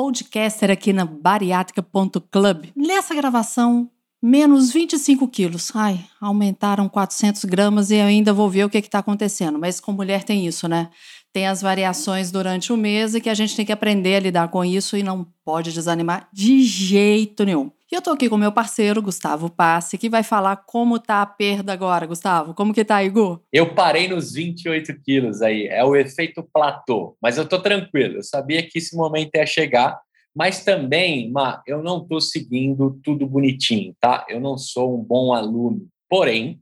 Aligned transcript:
podcaster 0.00 0.70
aqui 0.70 0.94
na 0.94 1.04
bariátrica.club. 1.04 2.68
Nessa 2.74 3.14
gravação, 3.14 3.90
menos 4.22 4.72
25 4.72 5.28
quilos. 5.28 5.70
Ai, 5.74 6.00
aumentaram 6.18 6.88
400 6.88 7.44
gramas 7.44 7.90
e 7.90 8.00
ainda 8.00 8.32
vou 8.32 8.48
ver 8.48 8.64
o 8.64 8.70
que 8.70 8.78
está 8.78 9.00
acontecendo. 9.00 9.58
Mas 9.58 9.78
com 9.78 9.92
mulher 9.92 10.24
tem 10.24 10.46
isso, 10.46 10.66
né? 10.66 10.88
Tem 11.34 11.46
as 11.46 11.60
variações 11.60 12.30
durante 12.30 12.72
o 12.72 12.78
mês 12.78 13.14
e 13.14 13.20
que 13.20 13.28
a 13.28 13.34
gente 13.34 13.54
tem 13.54 13.66
que 13.66 13.72
aprender 13.72 14.16
a 14.16 14.20
lidar 14.20 14.48
com 14.48 14.64
isso 14.64 14.96
e 14.96 15.02
não 15.02 15.26
pode 15.44 15.70
desanimar 15.70 16.26
de 16.32 16.62
jeito 16.62 17.44
nenhum. 17.44 17.70
E 17.92 17.96
eu 17.96 18.00
tô 18.00 18.10
aqui 18.10 18.28
com 18.28 18.36
meu 18.36 18.52
parceiro, 18.52 19.02
Gustavo 19.02 19.50
Passe, 19.50 19.98
que 19.98 20.08
vai 20.08 20.22
falar 20.22 20.58
como 20.58 21.00
tá 21.00 21.22
a 21.22 21.26
perda 21.26 21.72
agora, 21.72 22.06
Gustavo. 22.06 22.54
Como 22.54 22.72
que 22.72 22.84
tá, 22.84 23.02
Igor? 23.02 23.40
Eu 23.52 23.74
parei 23.74 24.06
nos 24.06 24.34
28 24.34 25.00
quilos 25.02 25.42
aí, 25.42 25.66
é 25.66 25.84
o 25.84 25.96
efeito 25.96 26.40
platô. 26.52 27.16
Mas 27.20 27.36
eu 27.36 27.48
tô 27.48 27.60
tranquilo, 27.60 28.18
eu 28.18 28.22
sabia 28.22 28.62
que 28.62 28.78
esse 28.78 28.96
momento 28.96 29.34
ia 29.34 29.44
chegar. 29.44 30.00
Mas 30.32 30.62
também, 30.62 31.32
Ma, 31.32 31.60
eu 31.66 31.82
não 31.82 32.06
tô 32.06 32.20
seguindo 32.20 32.96
tudo 33.02 33.26
bonitinho, 33.26 33.92
tá? 33.98 34.24
Eu 34.28 34.38
não 34.38 34.56
sou 34.56 34.96
um 34.96 35.02
bom 35.02 35.34
aluno. 35.34 35.88
Porém, 36.08 36.60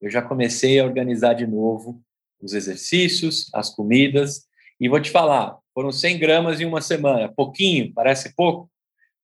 eu 0.00 0.10
já 0.10 0.22
comecei 0.22 0.80
a 0.80 0.84
organizar 0.86 1.34
de 1.34 1.46
novo 1.46 2.00
os 2.40 2.54
exercícios, 2.54 3.50
as 3.52 3.68
comidas. 3.68 4.46
E 4.80 4.88
vou 4.88 4.98
te 4.98 5.10
falar, 5.10 5.58
foram 5.74 5.92
100 5.92 6.18
gramas 6.18 6.58
em 6.58 6.64
uma 6.64 6.80
semana. 6.80 7.30
Pouquinho, 7.30 7.92
parece 7.92 8.34
pouco, 8.34 8.69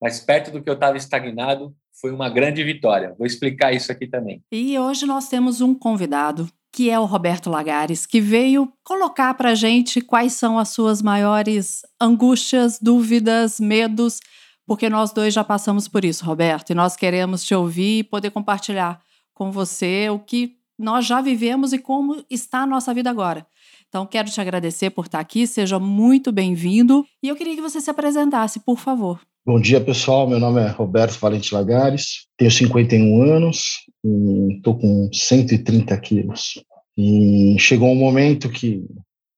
mas 0.07 0.21
perto 0.21 0.53
do 0.53 0.63
que 0.63 0.71
eu 0.71 0.75
estava 0.75 0.97
estagnado, 0.97 1.75
foi 2.01 2.13
uma 2.13 2.31
grande 2.31 2.63
vitória. 2.63 3.13
Vou 3.19 3.27
explicar 3.27 3.73
isso 3.73 3.91
aqui 3.91 4.07
também. 4.07 4.41
E 4.53 4.79
hoje 4.79 5.05
nós 5.05 5.29
temos 5.29 5.61
um 5.61 5.75
convidado, 5.75 6.49
que 6.73 6.89
é 6.89 7.01
o 7.01 7.07
Roberto 7.07 7.51
Lagares, 7.51 8.07
que 8.07 8.21
veio 8.21 8.73
colocar 8.85 9.35
para 9.35 9.57
gente 9.57 10.01
quais 10.01 10.35
são 10.35 10.61
as 10.61 10.69
suas 10.69 11.03
maiores 11.03 11.83
angústias, 12.01 12.79
dúvidas, 12.81 13.59
medos, 13.59 14.21
porque 14.65 14.89
nós 14.89 15.11
dois 15.11 15.35
já 15.35 15.43
passamos 15.43 15.89
por 15.89 16.05
isso, 16.05 16.25
Roberto, 16.25 16.71
e 16.71 16.75
nós 16.75 16.95
queremos 16.95 17.43
te 17.43 17.53
ouvir 17.53 17.99
e 17.99 18.05
poder 18.05 18.31
compartilhar 18.31 19.03
com 19.35 19.51
você 19.51 20.09
o 20.09 20.21
que 20.21 20.55
nós 20.79 21.05
já 21.05 21.21
vivemos 21.21 21.73
e 21.73 21.81
como 21.81 22.25
está 22.31 22.61
a 22.61 22.67
nossa 22.67 22.95
vida 22.95 23.11
agora. 23.11 23.45
Então, 23.89 24.07
quero 24.07 24.31
te 24.31 24.41
agradecer 24.41 24.91
por 24.91 25.07
estar 25.07 25.19
aqui, 25.19 25.49
seja 25.49 25.81
muito 25.81 26.31
bem-vindo. 26.31 27.05
E 27.21 27.27
eu 27.27 27.35
queria 27.35 27.57
que 27.57 27.61
você 27.61 27.81
se 27.81 27.91
apresentasse, 27.91 28.61
por 28.61 28.79
favor. 28.79 29.19
Bom 29.47 29.61
dia, 29.61 29.81
pessoal. 29.81 30.29
Meu 30.29 30.41
nome 30.41 30.61
é 30.61 30.67
Roberto 30.67 31.21
Valente 31.21 31.55
Lagares, 31.55 32.27
tenho 32.37 32.51
51 32.51 33.23
anos 33.23 33.85
e 34.05 34.57
estou 34.57 34.77
com 34.77 35.09
130 35.13 35.97
quilos. 35.99 36.61
E 36.99 37.55
chegou 37.57 37.89
um 37.93 37.95
momento 37.95 38.51
que, 38.51 38.85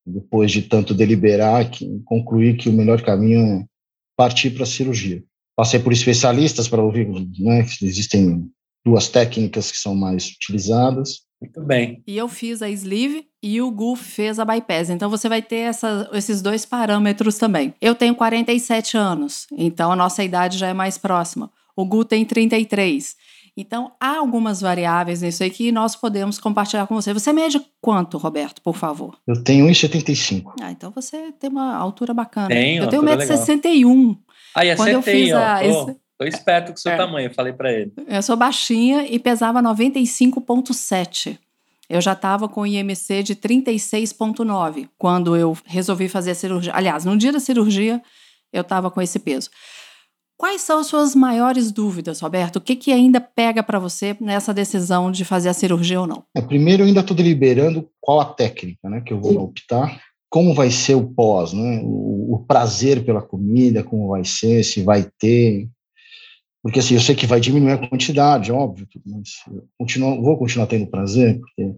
depois 0.07 0.51
de 0.51 0.63
tanto 0.63 0.95
deliberar, 0.95 1.71
que 1.71 2.01
concluí 2.07 2.57
que 2.57 2.71
o 2.71 2.73
melhor 2.73 3.03
caminho 3.03 3.61
é 3.61 3.67
partir 4.17 4.49
para 4.53 4.63
a 4.63 4.67
cirurgia. 4.67 5.23
Passei 5.55 5.79
por 5.79 5.93
especialistas 5.93 6.67
para 6.69 6.83
ouvir 6.83 7.07
né, 7.39 7.67
existem 7.83 8.51
duas 8.83 9.09
técnicas 9.11 9.71
que 9.71 9.77
são 9.77 9.95
mais 9.95 10.27
utilizadas. 10.31 11.21
Muito 11.41 11.61
bem. 11.63 12.03
E 12.07 12.17
eu 12.17 12.29
fiz 12.29 12.63
a 12.63 12.69
sleeve 12.69 13.27
e 13.43 13.61
o 13.63 13.71
Gu 13.71 13.95
fez 13.95 14.39
a 14.39 14.45
bypass. 14.45 14.91
Então 14.91 15.09
você 15.09 15.29
vai 15.29 15.41
ter 15.41 15.57
essa, 15.57 16.09
esses 16.13 16.43
dois 16.43 16.67
parâmetros 16.67 17.39
também. 17.39 17.75
Eu 17.81 17.95
tenho 17.95 18.15
47 18.15 18.97
anos, 18.97 19.47
então 19.53 19.93
a 19.93 19.97
nossa 19.97 20.23
idade 20.25 20.59
já 20.59 20.69
é 20.69 20.75
mais 20.75 20.99
próxima. 20.99 21.51
O 21.77 21.85
Gu 21.85 22.05
tem 22.05 22.25
33. 22.25 23.17
Então 23.57 23.93
há 24.01 24.19
algumas 24.19 24.61
variáveis 24.61 25.23
nisso 25.23 25.43
aí 25.43 25.51
que 25.51 25.73
nós 25.73 25.97
podemos 25.97 26.39
compartilhar 26.39 26.87
com 26.87 26.95
você. 26.95 27.13
Você 27.13 27.33
mede 27.33 27.61
quanto, 27.81 28.17
Roberto, 28.17 28.63
por 28.63 28.77
favor? 28.77 29.17
Eu 29.27 29.43
tenho 29.43 29.67
1,75. 29.67 30.53
Ah, 30.61 30.71
então 30.71 30.93
você 30.93 31.33
tem 31.33 31.51
uma 31.51 31.77
altura 31.77 32.15
bacana. 32.15 32.49
Tenho, 32.49 32.85
eu 32.85 32.89
tenho 32.89 33.03
1,61m. 33.03 34.17
Aí 34.55 34.71
acertei, 34.71 34.77
Quando 34.77 34.89
eu 34.89 35.03
fiz 35.03 35.33
ó. 35.33 35.39
A, 35.39 35.65
esse, 35.65 35.97
Tô 36.19 36.25
esperto 36.25 36.73
com 36.73 36.75
o 36.75 36.79
seu 36.79 36.91
é. 36.91 36.97
tamanho, 36.97 37.33
falei 37.33 37.53
para 37.53 37.73
ele. 37.73 37.93
Eu 38.09 38.23
sou 38.23 38.37
baixinha 38.37 39.07
e 39.07 39.19
pesava 39.21 39.63
95,7. 39.63 41.39
Eu 41.89 42.01
já 42.01 42.13
estava 42.13 42.49
com 42.49 42.67
IMC 42.67 43.23
de 43.23 43.37
36,9 43.37 44.89
quando 44.99 45.37
eu 45.37 45.57
resolvi 45.65 46.09
fazer 46.09 46.33
a 46.33 46.35
cirurgia. 46.35 46.73
Aliás, 46.75 47.05
no 47.05 47.17
dia 47.17 47.33
da 47.33 47.41
cirurgia, 47.41 48.03
eu 48.53 48.63
estava 48.63 48.91
com 48.91 49.01
esse 49.01 49.19
peso. 49.19 49.49
Quais 50.37 50.61
são 50.61 50.81
as 50.81 50.87
suas 50.87 51.15
maiores 51.15 51.73
dúvidas, 51.73 52.21
Roberto? 52.21 52.57
O 52.57 52.61
que, 52.61 52.77
que 52.77 52.93
ainda 52.93 53.21
pega 53.21 53.63
para 53.63 53.79
você 53.79 54.17
nessa 54.21 54.53
decisão 54.53 55.11
de 55.11 55.25
fazer 55.25 55.49
a 55.49 55.55
cirurgia 55.55 56.01
ou 56.01 56.07
não? 56.07 56.25
É, 56.37 56.41
primeiro, 56.41 56.83
eu 56.83 56.87
ainda 56.87 57.01
estou 57.01 57.17
deliberando 57.17 57.89
qual 58.01 58.21
a 58.21 58.25
técnica 58.25 58.89
né, 58.89 59.01
que 59.01 59.13
eu 59.13 59.21
vou 59.21 59.37
optar, 59.41 60.01
como 60.31 60.55
vai 60.55 60.71
ser 60.71 60.95
o 60.95 61.09
pós, 61.09 61.53
né, 61.53 61.81
o, 61.83 62.35
o 62.35 62.45
prazer 62.47 63.05
pela 63.05 63.23
comida, 63.23 63.83
como 63.83 64.09
vai 64.09 64.25
ser, 64.25 64.63
se 64.63 64.83
vai 64.83 65.09
ter, 65.19 65.69
porque 66.63 66.81
assim, 66.81 66.95
eu 66.95 67.01
sei 67.01 67.15
que 67.15 67.27
vai 67.27 67.41
diminuir 67.41 67.73
a 67.73 67.89
quantidade, 67.89 68.53
óbvio, 68.53 68.87
mas 69.07 69.31
continuo, 69.79 70.23
vou 70.23 70.37
continuar 70.37 70.67
tendo 70.67 70.87
prazer, 70.87 71.39
porque 71.39 71.75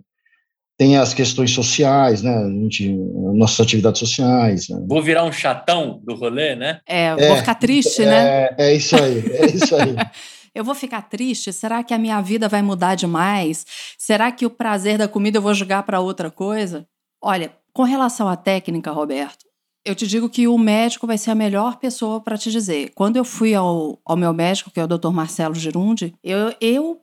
tem 0.80 0.96
as 0.96 1.12
questões 1.12 1.50
sociais, 1.50 2.22
né? 2.22 2.34
A 2.34 2.48
gente, 2.48 2.90
nossas 3.34 3.60
atividades 3.60 3.98
sociais. 3.98 4.70
Né? 4.70 4.82
Vou 4.88 5.02
virar 5.02 5.24
um 5.24 5.32
chatão 5.32 6.00
do 6.02 6.14
rolê, 6.14 6.56
né? 6.56 6.80
É, 6.86 7.14
vou 7.14 7.36
é, 7.36 7.36
ficar 7.36 7.54
triste, 7.56 8.00
é, 8.00 8.06
né? 8.06 8.48
É 8.56 8.74
isso 8.74 8.96
aí, 8.96 9.18
é 9.30 9.46
isso 9.46 9.76
aí. 9.76 9.94
eu 10.54 10.64
vou 10.64 10.74
ficar 10.74 11.02
triste? 11.02 11.52
Será 11.52 11.84
que 11.84 11.92
a 11.92 11.98
minha 11.98 12.18
vida 12.22 12.48
vai 12.48 12.62
mudar 12.62 12.94
demais? 12.94 13.66
Será 13.98 14.32
que 14.32 14.46
o 14.46 14.50
prazer 14.50 14.96
da 14.96 15.06
comida 15.06 15.36
eu 15.36 15.42
vou 15.42 15.52
jogar 15.52 15.82
para 15.82 16.00
outra 16.00 16.30
coisa? 16.30 16.86
Olha, 17.22 17.52
com 17.74 17.82
relação 17.82 18.26
à 18.26 18.34
técnica, 18.34 18.90
Roberto, 18.90 19.49
eu 19.84 19.94
te 19.94 20.06
digo 20.06 20.28
que 20.28 20.46
o 20.46 20.58
médico 20.58 21.06
vai 21.06 21.16
ser 21.16 21.30
a 21.30 21.34
melhor 21.34 21.76
pessoa 21.76 22.20
para 22.20 22.36
te 22.36 22.50
dizer. 22.50 22.92
Quando 22.94 23.16
eu 23.16 23.24
fui 23.24 23.54
ao, 23.54 23.98
ao 24.04 24.16
meu 24.16 24.32
médico, 24.32 24.70
que 24.70 24.78
é 24.78 24.84
o 24.84 24.86
Dr. 24.86 25.10
Marcelo 25.10 25.54
Girundi, 25.54 26.14
eu, 26.22 26.54
eu 26.60 27.00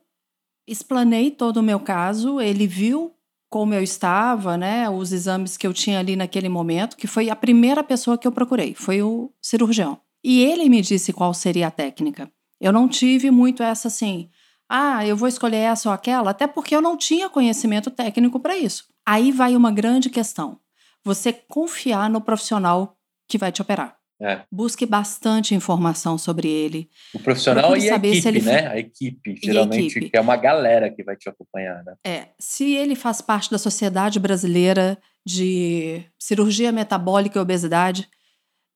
explanei 0.66 1.30
todo 1.30 1.58
o 1.58 1.62
meu 1.62 1.80
caso, 1.80 2.40
ele 2.40 2.66
viu 2.66 3.12
como 3.50 3.72
eu 3.72 3.82
estava, 3.82 4.56
né, 4.58 4.90
os 4.90 5.10
exames 5.10 5.56
que 5.56 5.66
eu 5.66 5.72
tinha 5.72 5.98
ali 5.98 6.14
naquele 6.14 6.50
momento, 6.50 6.96
que 6.96 7.06
foi 7.06 7.30
a 7.30 7.36
primeira 7.36 7.82
pessoa 7.82 8.18
que 8.18 8.28
eu 8.28 8.32
procurei, 8.32 8.74
foi 8.74 9.02
o 9.02 9.32
cirurgião. 9.40 9.98
E 10.22 10.44
ele 10.44 10.68
me 10.68 10.82
disse 10.82 11.14
qual 11.14 11.32
seria 11.32 11.68
a 11.68 11.70
técnica. 11.70 12.30
Eu 12.60 12.72
não 12.72 12.86
tive 12.86 13.30
muito 13.30 13.62
essa 13.62 13.88
assim, 13.88 14.28
ah, 14.68 15.06
eu 15.06 15.16
vou 15.16 15.28
escolher 15.28 15.56
essa 15.56 15.88
ou 15.88 15.94
aquela, 15.94 16.30
até 16.30 16.46
porque 16.46 16.76
eu 16.76 16.82
não 16.82 16.96
tinha 16.96 17.30
conhecimento 17.30 17.90
técnico 17.90 18.38
para 18.38 18.56
isso. 18.56 18.84
Aí 19.06 19.32
vai 19.32 19.56
uma 19.56 19.72
grande 19.72 20.10
questão 20.10 20.60
você 21.08 21.32
confiar 21.32 22.10
no 22.10 22.20
profissional 22.20 22.94
que 23.26 23.38
vai 23.38 23.50
te 23.50 23.62
operar. 23.62 23.96
É. 24.20 24.42
Busque 24.50 24.84
bastante 24.84 25.54
informação 25.54 26.18
sobre 26.18 26.48
ele. 26.48 26.90
O 27.14 27.20
profissional 27.20 27.76
e 27.76 27.88
a 27.88 27.96
equipe, 27.96 28.28
ele... 28.28 28.42
né? 28.42 28.66
A 28.66 28.78
equipe, 28.78 29.36
geralmente, 29.42 29.96
equipe. 29.96 30.10
que 30.10 30.16
é 30.16 30.20
uma 30.20 30.36
galera 30.36 30.90
que 30.90 31.04
vai 31.04 31.16
te 31.16 31.28
acompanhar, 31.28 31.82
né? 31.84 31.94
É. 32.04 32.28
Se 32.38 32.74
ele 32.74 32.96
faz 32.96 33.20
parte 33.20 33.50
da 33.50 33.58
Sociedade 33.58 34.18
Brasileira 34.18 34.98
de 35.24 36.02
Cirurgia 36.18 36.72
Metabólica 36.72 37.38
e 37.38 37.42
Obesidade, 37.42 38.08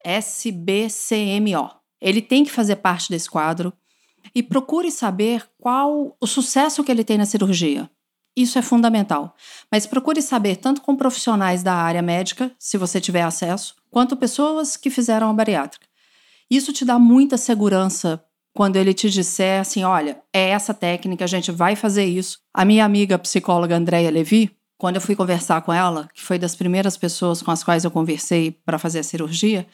SBCMO. 0.05 1.71
Ele 2.01 2.23
tem 2.23 2.45
que 2.45 2.51
fazer 2.51 2.77
parte 2.77 3.11
desse 3.11 3.29
quadro 3.29 3.73
e 4.35 4.43
procure 4.43 4.91
saber 4.91 5.45
qual 5.59 6.17
o 6.21 6.27
sucesso 6.27 6.83
que 6.85 6.91
ele 6.91 7.05
tem 7.05 7.19
na 7.19 7.27
cirurgia. 7.27 7.91
Isso 8.37 8.59
é 8.59 8.63
fundamental. 8.63 9.35
Mas 9.71 9.87
procure 9.87 10.23
saber 10.23 10.57
tanto 10.57 10.81
com 10.81 10.97
profissionais 10.97 11.63
da 11.63 11.75
área 11.75 12.03
médica, 12.03 12.51
se 12.59 12.79
você 12.79 13.01
tiver 13.01 13.23
acesso, 13.23 13.75
quanto 13.91 14.17
pessoas 14.17 14.77
que 14.77 14.91
fizeram 14.91 15.29
a 15.29 15.33
bariátrica. 15.33 15.87
Isso 16.51 16.73
te 16.73 16.85
dá 16.85 16.99
muita 16.99 17.37
segurança 17.37 18.23
quando 18.55 18.77
ele 18.77 18.95
te 18.95 19.09
disser 19.11 19.61
assim: 19.61 19.85
olha, 19.85 20.23
é 20.33 20.51
essa 20.51 20.75
técnica, 20.75 21.25
a 21.25 21.29
gente 21.29 21.51
vai 21.51 21.77
fazer 21.77 22.05
isso. 22.05 22.39
A 22.53 22.65
minha 22.65 22.85
amiga 22.85 23.19
psicóloga 23.19 23.77
Andréia 23.77 24.11
Levi, 24.11 24.51
quando 24.79 24.97
eu 24.97 25.01
fui 25.01 25.15
conversar 25.15 25.63
com 25.63 25.73
ela, 25.73 26.09
que 26.13 26.23
foi 26.23 26.39
das 26.39 26.55
primeiras 26.55 26.97
pessoas 26.97 27.43
com 27.43 27.51
as 27.51 27.63
quais 27.63 27.85
eu 27.85 27.91
conversei 27.91 28.51
para 28.51 28.79
fazer 28.79 29.01
a 29.01 29.05
cirurgia, 29.05 29.67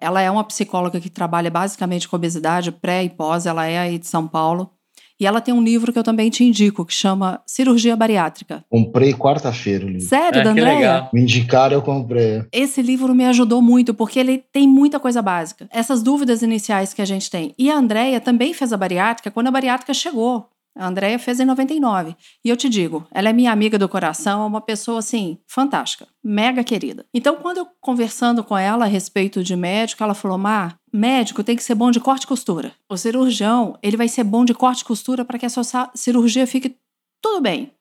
ela 0.00 0.20
é 0.20 0.30
uma 0.30 0.44
psicóloga 0.44 1.00
que 1.00 1.10
trabalha 1.10 1.50
basicamente 1.50 2.08
com 2.08 2.16
obesidade 2.16 2.72
pré 2.72 3.04
e 3.04 3.10
pós, 3.10 3.46
ela 3.46 3.66
é 3.66 3.78
aí 3.78 3.98
de 3.98 4.06
São 4.06 4.26
Paulo. 4.26 4.72
E 5.20 5.26
ela 5.26 5.40
tem 5.40 5.52
um 5.52 5.62
livro 5.62 5.92
que 5.92 5.98
eu 5.98 6.02
também 6.02 6.30
te 6.30 6.42
indico, 6.42 6.84
que 6.86 6.94
chama 6.94 7.42
Cirurgia 7.46 7.94
Bariátrica. 7.94 8.64
Comprei 8.70 9.12
quarta-feira 9.12 9.84
o 9.84 9.88
livro. 9.88 10.06
Sério, 10.06 10.40
É, 10.40 10.44
da 10.44 10.54
que 10.54 10.60
Andréia? 10.60 10.78
legal. 10.78 11.10
Me 11.12 11.20
indicaram, 11.20 11.74
eu 11.74 11.82
comprei. 11.82 12.42
Esse 12.50 12.80
livro 12.80 13.14
me 13.14 13.26
ajudou 13.26 13.60
muito, 13.60 13.92
porque 13.92 14.18
ele 14.18 14.42
tem 14.50 14.66
muita 14.66 14.98
coisa 14.98 15.20
básica. 15.20 15.68
Essas 15.70 16.02
dúvidas 16.02 16.40
iniciais 16.42 16.94
que 16.94 17.02
a 17.02 17.04
gente 17.04 17.30
tem. 17.30 17.54
E 17.58 17.70
a 17.70 17.76
Andrea 17.76 18.20
também 18.20 18.54
fez 18.54 18.72
a 18.72 18.76
bariátrica 18.76 19.30
quando 19.30 19.48
a 19.48 19.50
bariátrica 19.50 19.92
chegou. 19.92 20.48
A 20.74 20.86
Andrea 20.86 21.18
fez 21.18 21.40
em 21.40 21.44
99. 21.44 22.14
E 22.44 22.48
eu 22.48 22.56
te 22.56 22.68
digo, 22.68 23.04
ela 23.12 23.28
é 23.28 23.32
minha 23.32 23.50
amiga 23.50 23.76
do 23.76 23.88
coração, 23.88 24.42
é 24.42 24.46
uma 24.46 24.60
pessoa 24.60 25.00
assim, 25.00 25.36
fantástica, 25.46 26.06
mega 26.24 26.62
querida. 26.62 27.04
Então, 27.12 27.36
quando 27.36 27.58
eu 27.58 27.66
conversando 27.80 28.44
com 28.44 28.56
ela 28.56 28.84
a 28.84 28.88
respeito 28.88 29.42
de 29.42 29.56
médico, 29.56 30.02
ela 30.02 30.14
falou: 30.14 30.38
Mar, 30.38 30.76
médico 30.92 31.42
tem 31.44 31.56
que 31.56 31.62
ser 31.62 31.74
bom 31.74 31.90
de 31.90 32.00
corte 32.00 32.24
e 32.24 32.26
costura. 32.26 32.72
O 32.88 32.96
cirurgião, 32.96 33.78
ele 33.82 33.96
vai 33.96 34.08
ser 34.08 34.24
bom 34.24 34.44
de 34.44 34.54
corte 34.54 34.80
e 34.80 34.84
costura 34.84 35.24
para 35.24 35.38
que 35.38 35.46
a 35.46 35.50
sua 35.50 35.62
cirurgia 35.94 36.46
fique 36.46 36.76
tudo 37.22 37.40
bem. 37.40 37.72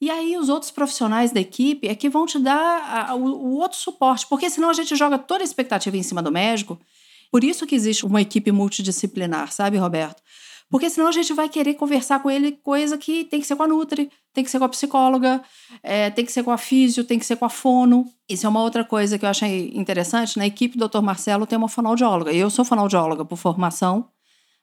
E 0.00 0.10
aí 0.10 0.36
os 0.36 0.48
outros 0.48 0.70
profissionais 0.70 1.32
da 1.32 1.40
equipe 1.40 1.88
é 1.88 1.94
que 1.94 2.08
vão 2.10 2.26
te 2.26 2.38
dar 2.38 3.08
a- 3.10 3.14
o, 3.14 3.24
o 3.24 3.56
outro 3.58 3.78
suporte, 3.78 4.26
porque 4.28 4.50
senão 4.50 4.68
a 4.70 4.74
gente 4.74 4.94
joga 4.96 5.18
toda 5.18 5.42
a 5.42 5.44
expectativa 5.44 5.96
em 5.96 6.02
cima 6.02 6.22
do 6.22 6.30
médico. 6.32 6.78
Por 7.30 7.42
isso 7.42 7.66
que 7.66 7.74
existe 7.74 8.04
uma 8.04 8.20
equipe 8.20 8.52
multidisciplinar, 8.52 9.50
sabe, 9.52 9.78
Roberto? 9.78 10.22
Porque 10.70 10.90
senão 10.90 11.08
a 11.08 11.12
gente 11.12 11.32
vai 11.32 11.48
querer 11.48 11.74
conversar 11.74 12.20
com 12.20 12.30
ele 12.30 12.52
coisa 12.52 12.98
que 12.98 13.24
tem 13.24 13.40
que 13.40 13.46
ser 13.46 13.54
com 13.54 13.62
a 13.62 13.68
Nutri, 13.68 14.10
tem 14.32 14.42
que 14.42 14.50
ser 14.50 14.58
com 14.58 14.64
a 14.64 14.68
psicóloga, 14.68 15.42
é, 15.82 16.10
tem 16.10 16.24
que 16.24 16.32
ser 16.32 16.42
com 16.42 16.50
a 16.50 16.58
físio, 16.58 17.04
tem 17.04 17.18
que 17.18 17.26
ser 17.26 17.36
com 17.36 17.44
a 17.44 17.50
fono. 17.50 18.06
Isso 18.28 18.46
é 18.46 18.48
uma 18.48 18.62
outra 18.62 18.84
coisa 18.84 19.18
que 19.18 19.24
eu 19.24 19.28
achei 19.28 19.70
interessante. 19.74 20.36
Na 20.36 20.46
equipe 20.46 20.76
do 20.76 20.88
Dr. 20.88 21.00
Marcelo 21.00 21.46
tem 21.46 21.56
uma 21.56 21.68
fonoaudióloga. 21.68 22.32
Eu 22.32 22.50
sou 22.50 22.64
fonoaudióloga 22.64 23.24
por 23.24 23.36
formação, 23.36 24.08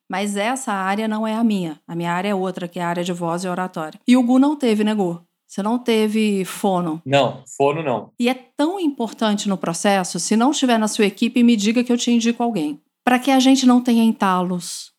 mas 0.09 0.35
essa 0.35 0.73
área 0.73 1.07
não 1.07 1.25
é 1.25 1.33
a 1.33 1.43
minha. 1.43 1.79
A 1.87 1.95
minha 1.95 2.11
área 2.11 2.29
é 2.29 2.35
outra, 2.35 2.67
que 2.67 2.79
é 2.79 2.83
a 2.83 2.89
área 2.89 3.03
de 3.03 3.13
voz 3.13 3.43
e 3.43 3.47
oratória. 3.47 3.99
E 4.05 4.17
o 4.17 4.23
Gu 4.23 4.39
não 4.39 4.55
teve, 4.57 4.83
né, 4.83 4.93
Gu? 4.93 5.21
Você 5.47 5.61
não 5.61 5.77
teve 5.77 6.45
fono. 6.45 7.01
Não, 7.05 7.43
fono 7.57 7.83
não. 7.83 8.11
E 8.17 8.29
é 8.29 8.33
tão 8.33 8.79
importante 8.79 9.49
no 9.49 9.57
processo, 9.57 10.17
se 10.17 10.35
não 10.35 10.51
estiver 10.51 10.77
na 10.77 10.87
sua 10.87 11.05
equipe, 11.05 11.43
me 11.43 11.57
diga 11.57 11.83
que 11.83 11.91
eu 11.91 11.97
te 11.97 12.09
indico 12.09 12.41
alguém. 12.41 12.81
Para 13.03 13.19
que 13.19 13.31
a 13.31 13.39
gente 13.39 13.65
não 13.65 13.81
tenha 13.81 14.03
entalos, 14.03 14.90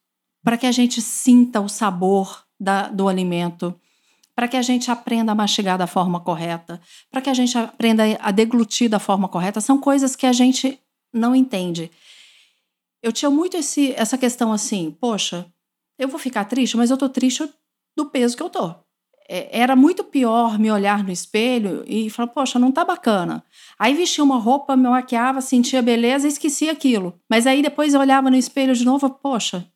para 0.42 0.56
que 0.56 0.66
a 0.66 0.72
gente 0.72 1.00
sinta 1.00 1.60
o 1.60 1.68
sabor 1.68 2.44
da- 2.58 2.88
do 2.88 3.08
alimento, 3.08 3.74
para 4.34 4.48
que 4.48 4.56
a 4.56 4.62
gente 4.62 4.90
aprenda 4.90 5.32
a 5.32 5.34
mastigar 5.34 5.76
da 5.78 5.86
forma 5.86 6.18
correta, 6.20 6.80
para 7.10 7.20
que 7.20 7.28
a 7.30 7.34
gente 7.34 7.56
aprenda 7.58 8.02
a 8.20 8.30
deglutir 8.30 8.88
da 8.88 8.98
forma 8.98 9.28
correta, 9.28 9.60
são 9.60 9.78
coisas 9.78 10.16
que 10.16 10.26
a 10.26 10.32
gente 10.32 10.78
não 11.12 11.34
entende. 11.36 11.90
Eu 13.02 13.12
tinha 13.12 13.30
muito 13.30 13.56
esse, 13.56 13.92
essa 13.96 14.16
questão 14.16 14.52
assim, 14.52 14.96
poxa, 15.00 15.46
eu 15.98 16.08
vou 16.08 16.18
ficar 16.18 16.44
triste, 16.44 16.76
mas 16.76 16.90
eu 16.90 16.96
tô 16.96 17.08
triste 17.08 17.48
do 17.96 18.06
peso 18.06 18.36
que 18.36 18.42
eu 18.42 18.48
tô. 18.50 18.74
É, 19.28 19.60
Era 19.60 19.76
muito 19.76 20.02
pior 20.04 20.58
me 20.58 20.70
olhar 20.70 21.02
no 21.04 21.10
espelho 21.12 21.84
e 21.86 22.08
falar, 22.10 22.28
poxa, 22.28 22.58
não 22.58 22.72
tá 22.72 22.84
bacana. 22.84 23.44
Aí 23.78 23.92
vestia 23.94 24.22
uma 24.24 24.38
roupa, 24.38 24.76
me 24.76 24.88
maquiava, 24.88 25.40
sentia 25.40 25.82
beleza 25.82 26.26
e 26.26 26.30
esquecia 26.30 26.72
aquilo. 26.72 27.18
Mas 27.28 27.46
aí 27.46 27.60
depois 27.62 27.92
eu 27.92 28.00
olhava 28.00 28.30
no 28.30 28.36
espelho 28.36 28.74
de 28.74 28.84
novo, 28.84 29.10
poxa, 29.10 29.66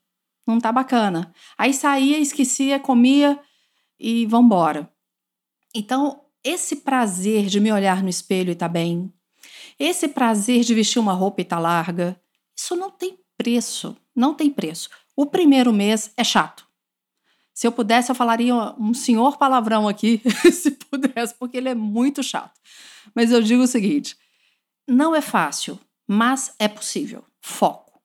não 0.47 0.59
tá 0.59 0.71
bacana. 0.71 1.33
Aí 1.57 1.73
saía, 1.73 2.17
esquecia, 2.17 2.79
comia 2.79 3.39
e 3.99 4.25
vambora. 4.25 4.91
Então, 5.75 6.21
esse 6.43 6.77
prazer 6.77 7.47
de 7.47 7.59
me 7.59 7.71
olhar 7.71 8.01
no 8.01 8.09
espelho 8.09 8.51
e 8.51 8.55
tá 8.55 8.67
bem, 8.67 9.13
esse 9.77 10.07
prazer 10.07 10.63
de 10.63 10.73
vestir 10.73 10.99
uma 10.99 11.13
roupa 11.13 11.41
e 11.41 11.45
tá 11.45 11.59
larga, 11.59 12.19
isso 12.55 12.75
não 12.75 12.89
tem 12.89 13.19
preço, 13.37 13.95
não 14.15 14.33
tem 14.33 14.49
preço. 14.49 14.89
O 15.15 15.25
primeiro 15.25 15.71
mês 15.73 16.11
é 16.17 16.23
chato. 16.23 16.65
Se 17.53 17.65
eu 17.65 17.71
pudesse, 17.71 18.11
eu 18.11 18.15
falaria 18.15 18.53
um 18.79 18.93
senhor 18.93 19.37
palavrão 19.37 19.87
aqui, 19.87 20.21
se 20.53 20.71
pudesse, 20.71 21.33
porque 21.35 21.57
ele 21.57 21.69
é 21.69 21.75
muito 21.75 22.21
chato. 22.21 22.59
Mas 23.15 23.31
eu 23.31 23.41
digo 23.41 23.63
o 23.63 23.67
seguinte: 23.67 24.15
não 24.87 25.15
é 25.15 25.21
fácil, 25.21 25.79
mas 26.07 26.53
é 26.59 26.67
possível. 26.67 27.25
Foco. 27.41 27.99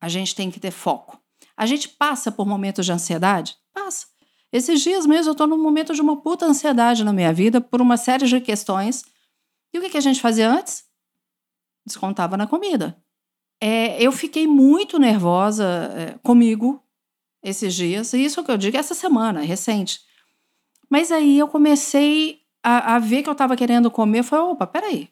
A 0.00 0.08
gente 0.08 0.34
tem 0.34 0.50
que 0.50 0.60
ter 0.60 0.70
foco. 0.70 1.21
A 1.62 1.66
gente 1.66 1.88
passa 1.90 2.32
por 2.32 2.44
momentos 2.44 2.84
de 2.84 2.90
ansiedade? 2.90 3.56
Passa. 3.72 4.08
Esses 4.52 4.80
dias 4.80 5.06
mesmo 5.06 5.28
eu 5.28 5.32
estou 5.32 5.46
num 5.46 5.62
momento 5.62 5.94
de 5.94 6.00
uma 6.00 6.20
puta 6.20 6.44
ansiedade 6.44 7.04
na 7.04 7.12
minha 7.12 7.32
vida 7.32 7.60
por 7.60 7.80
uma 7.80 7.96
série 7.96 8.26
de 8.26 8.40
questões. 8.40 9.04
E 9.72 9.78
o 9.78 9.80
que, 9.80 9.90
que 9.90 9.96
a 9.96 10.00
gente 10.00 10.20
fazia 10.20 10.50
antes? 10.50 10.84
Descontava 11.86 12.36
na 12.36 12.48
comida. 12.48 13.00
É, 13.60 14.02
eu 14.02 14.10
fiquei 14.10 14.44
muito 14.44 14.98
nervosa 14.98 15.64
é, 15.94 16.18
comigo 16.18 16.82
esses 17.44 17.72
dias, 17.72 18.12
e 18.12 18.24
isso 18.24 18.42
que 18.42 18.50
eu 18.50 18.58
digo 18.58 18.76
é 18.76 18.80
essa 18.80 18.92
semana, 18.92 19.40
é 19.40 19.44
recente. 19.44 20.00
Mas 20.90 21.12
aí 21.12 21.38
eu 21.38 21.46
comecei 21.46 22.40
a, 22.60 22.96
a 22.96 22.98
ver 22.98 23.22
que 23.22 23.28
eu 23.28 23.34
estava 23.34 23.56
querendo 23.56 23.88
comer, 23.88 24.18
eu 24.18 24.24
falei, 24.24 24.46
opa, 24.46 24.66
peraí, 24.66 25.10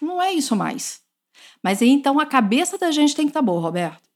não 0.00 0.20
é 0.20 0.32
isso 0.32 0.56
mais. 0.56 1.00
Mas 1.62 1.80
aí 1.80 1.88
então 1.88 2.18
a 2.18 2.26
cabeça 2.26 2.76
da 2.76 2.90
gente 2.90 3.14
tem 3.14 3.26
que 3.26 3.30
estar 3.30 3.38
tá 3.38 3.46
boa, 3.46 3.60
Roberto. 3.60 4.11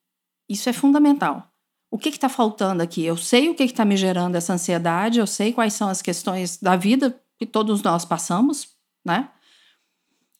Isso 0.48 0.68
é 0.68 0.72
fundamental. 0.72 1.50
O 1.90 1.98
que 1.98 2.08
está 2.08 2.28
faltando 2.28 2.82
aqui? 2.82 3.04
Eu 3.04 3.16
sei 3.16 3.48
o 3.48 3.54
que 3.54 3.62
está 3.62 3.84
me 3.84 3.96
gerando 3.96 4.36
essa 4.36 4.52
ansiedade, 4.52 5.18
eu 5.18 5.26
sei 5.26 5.52
quais 5.52 5.72
são 5.72 5.88
as 5.88 6.02
questões 6.02 6.58
da 6.58 6.76
vida 6.76 7.20
que 7.38 7.46
todos 7.46 7.82
nós 7.82 8.04
passamos, 8.04 8.68
né? 9.04 9.30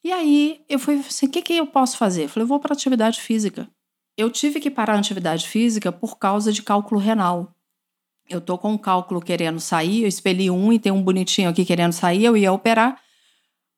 E 0.03 0.11
aí 0.11 0.61
eu 0.69 0.79
fui 0.79 0.99
assim, 0.99 1.25
o 1.25 1.29
que, 1.29 1.41
que 1.41 1.53
eu 1.53 1.67
posso 1.67 1.97
fazer? 1.97 2.25
Eu 2.25 2.29
falei, 2.29 2.43
eu 2.43 2.47
vou 2.47 2.59
para 2.59 2.73
atividade 2.73 3.21
física. 3.21 3.69
Eu 4.17 4.29
tive 4.29 4.59
que 4.59 4.71
parar 4.71 4.95
a 4.95 4.99
atividade 4.99 5.47
física 5.47 5.91
por 5.91 6.17
causa 6.17 6.51
de 6.51 6.63
cálculo 6.63 6.99
renal. 6.99 7.53
Eu 8.29 8.41
tô 8.41 8.57
com 8.57 8.73
um 8.73 8.77
cálculo 8.77 9.21
querendo 9.21 9.59
sair, 9.59 10.01
eu 10.01 10.07
expeli 10.07 10.49
um 10.51 10.73
e 10.73 10.79
tem 10.79 10.91
um 10.91 11.01
bonitinho 11.01 11.49
aqui 11.49 11.63
querendo 11.63 11.93
sair, 11.93 12.25
eu 12.25 12.35
ia 12.35 12.51
operar. 12.51 13.01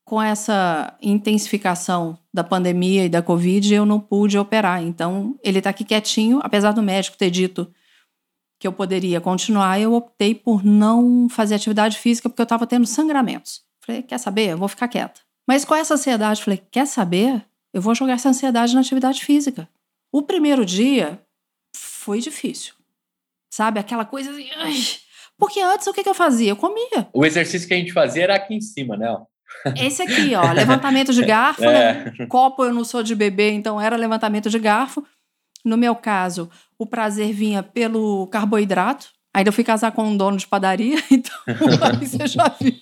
Com 0.10 0.20
essa 0.20 0.98
intensificação 1.04 2.18
da 2.34 2.44
pandemia 2.44 3.06
e 3.06 3.10
da 3.10 3.22
Covid, 3.22 3.72
eu 3.72 3.86
não 3.86 4.00
pude 4.00 4.40
operar. 4.40 4.82
Então, 4.82 5.38
ele 5.44 5.62
tá 5.62 5.70
aqui 5.70 5.84
quietinho, 5.84 6.40
apesar 6.42 6.72
do 6.72 6.82
médico 6.82 7.16
ter 7.16 7.30
dito 7.30 7.72
que 8.60 8.66
eu 8.66 8.74
poderia 8.74 9.22
continuar, 9.22 9.80
eu 9.80 9.94
optei 9.94 10.34
por 10.34 10.66
não 10.66 11.30
fazer 11.30 11.54
atividade 11.54 11.96
física 12.00 12.28
porque 12.28 12.42
eu 12.42 12.46
estava 12.46 12.66
tendo 12.66 12.88
sangramentos. 12.88 13.62
Falei, 13.86 14.02
quer 14.02 14.18
saber? 14.18 14.50
Eu 14.50 14.58
vou 14.58 14.68
ficar 14.68 14.88
quieta. 14.88 15.22
Mas 15.48 15.64
com 15.64 15.76
essa 15.76 15.94
ansiedade, 15.94 16.44
falei, 16.44 16.60
quer 16.72 16.88
saber? 16.88 17.46
Eu 17.72 17.80
vou 17.80 17.94
jogar 17.94 18.14
essa 18.14 18.30
ansiedade 18.30 18.74
na 18.74 18.82
atividade 18.82 19.24
física. 19.24 19.70
O 20.12 20.24
primeiro 20.24 20.66
dia 20.66 21.22
foi 21.76 22.20
difícil. 22.20 22.74
Sabe? 23.54 23.80
Aquela 23.80 24.06
coisa 24.06 24.32
assim. 24.32 24.50
ai. 24.56 24.74
Porque 25.38 25.62
antes 25.62 25.86
o 25.86 25.94
que, 25.94 26.02
que 26.02 26.10
eu 26.10 26.16
fazia? 26.16 26.50
Eu 26.50 26.56
comia. 26.56 27.08
O 27.14 27.24
exercício 27.28 27.68
que 27.68 27.76
a 27.76 27.78
gente 27.78 27.94
fazia 27.94 28.24
era 28.24 28.36
aqui 28.36 28.56
em 28.56 28.62
cima, 28.62 28.98
né? 28.98 29.08
Esse 29.76 30.02
aqui, 30.02 30.34
ó, 30.36 30.52
levantamento 30.52 31.14
de 31.14 31.24
garfo. 31.26 31.64
É. 31.64 32.12
né? 32.18 32.26
Copo 32.28 32.64
eu 32.64 32.74
não 32.74 32.84
sou 32.84 33.04
de 33.04 33.16
bebê, 33.16 33.52
então 33.52 33.80
era 33.80 33.96
levantamento 33.96 34.50
de 34.50 34.60
garfo. 34.60 35.06
No 35.64 35.78
meu 35.78 35.96
caso, 35.96 36.50
o 36.78 36.86
prazer 36.86 37.34
vinha 37.34 37.62
pelo 37.62 38.28
carboidrato. 38.28 39.10
Ainda 39.34 39.50
eu 39.50 39.54
fui 39.54 39.64
casar 39.64 39.92
com 39.92 40.04
um 40.04 40.18
dono 40.18 40.38
de 40.38 40.48
padaria, 40.48 40.98
então 41.12 41.36
aí 41.82 42.06
você 42.06 42.26
já 42.28 42.48
viu. 42.60 42.74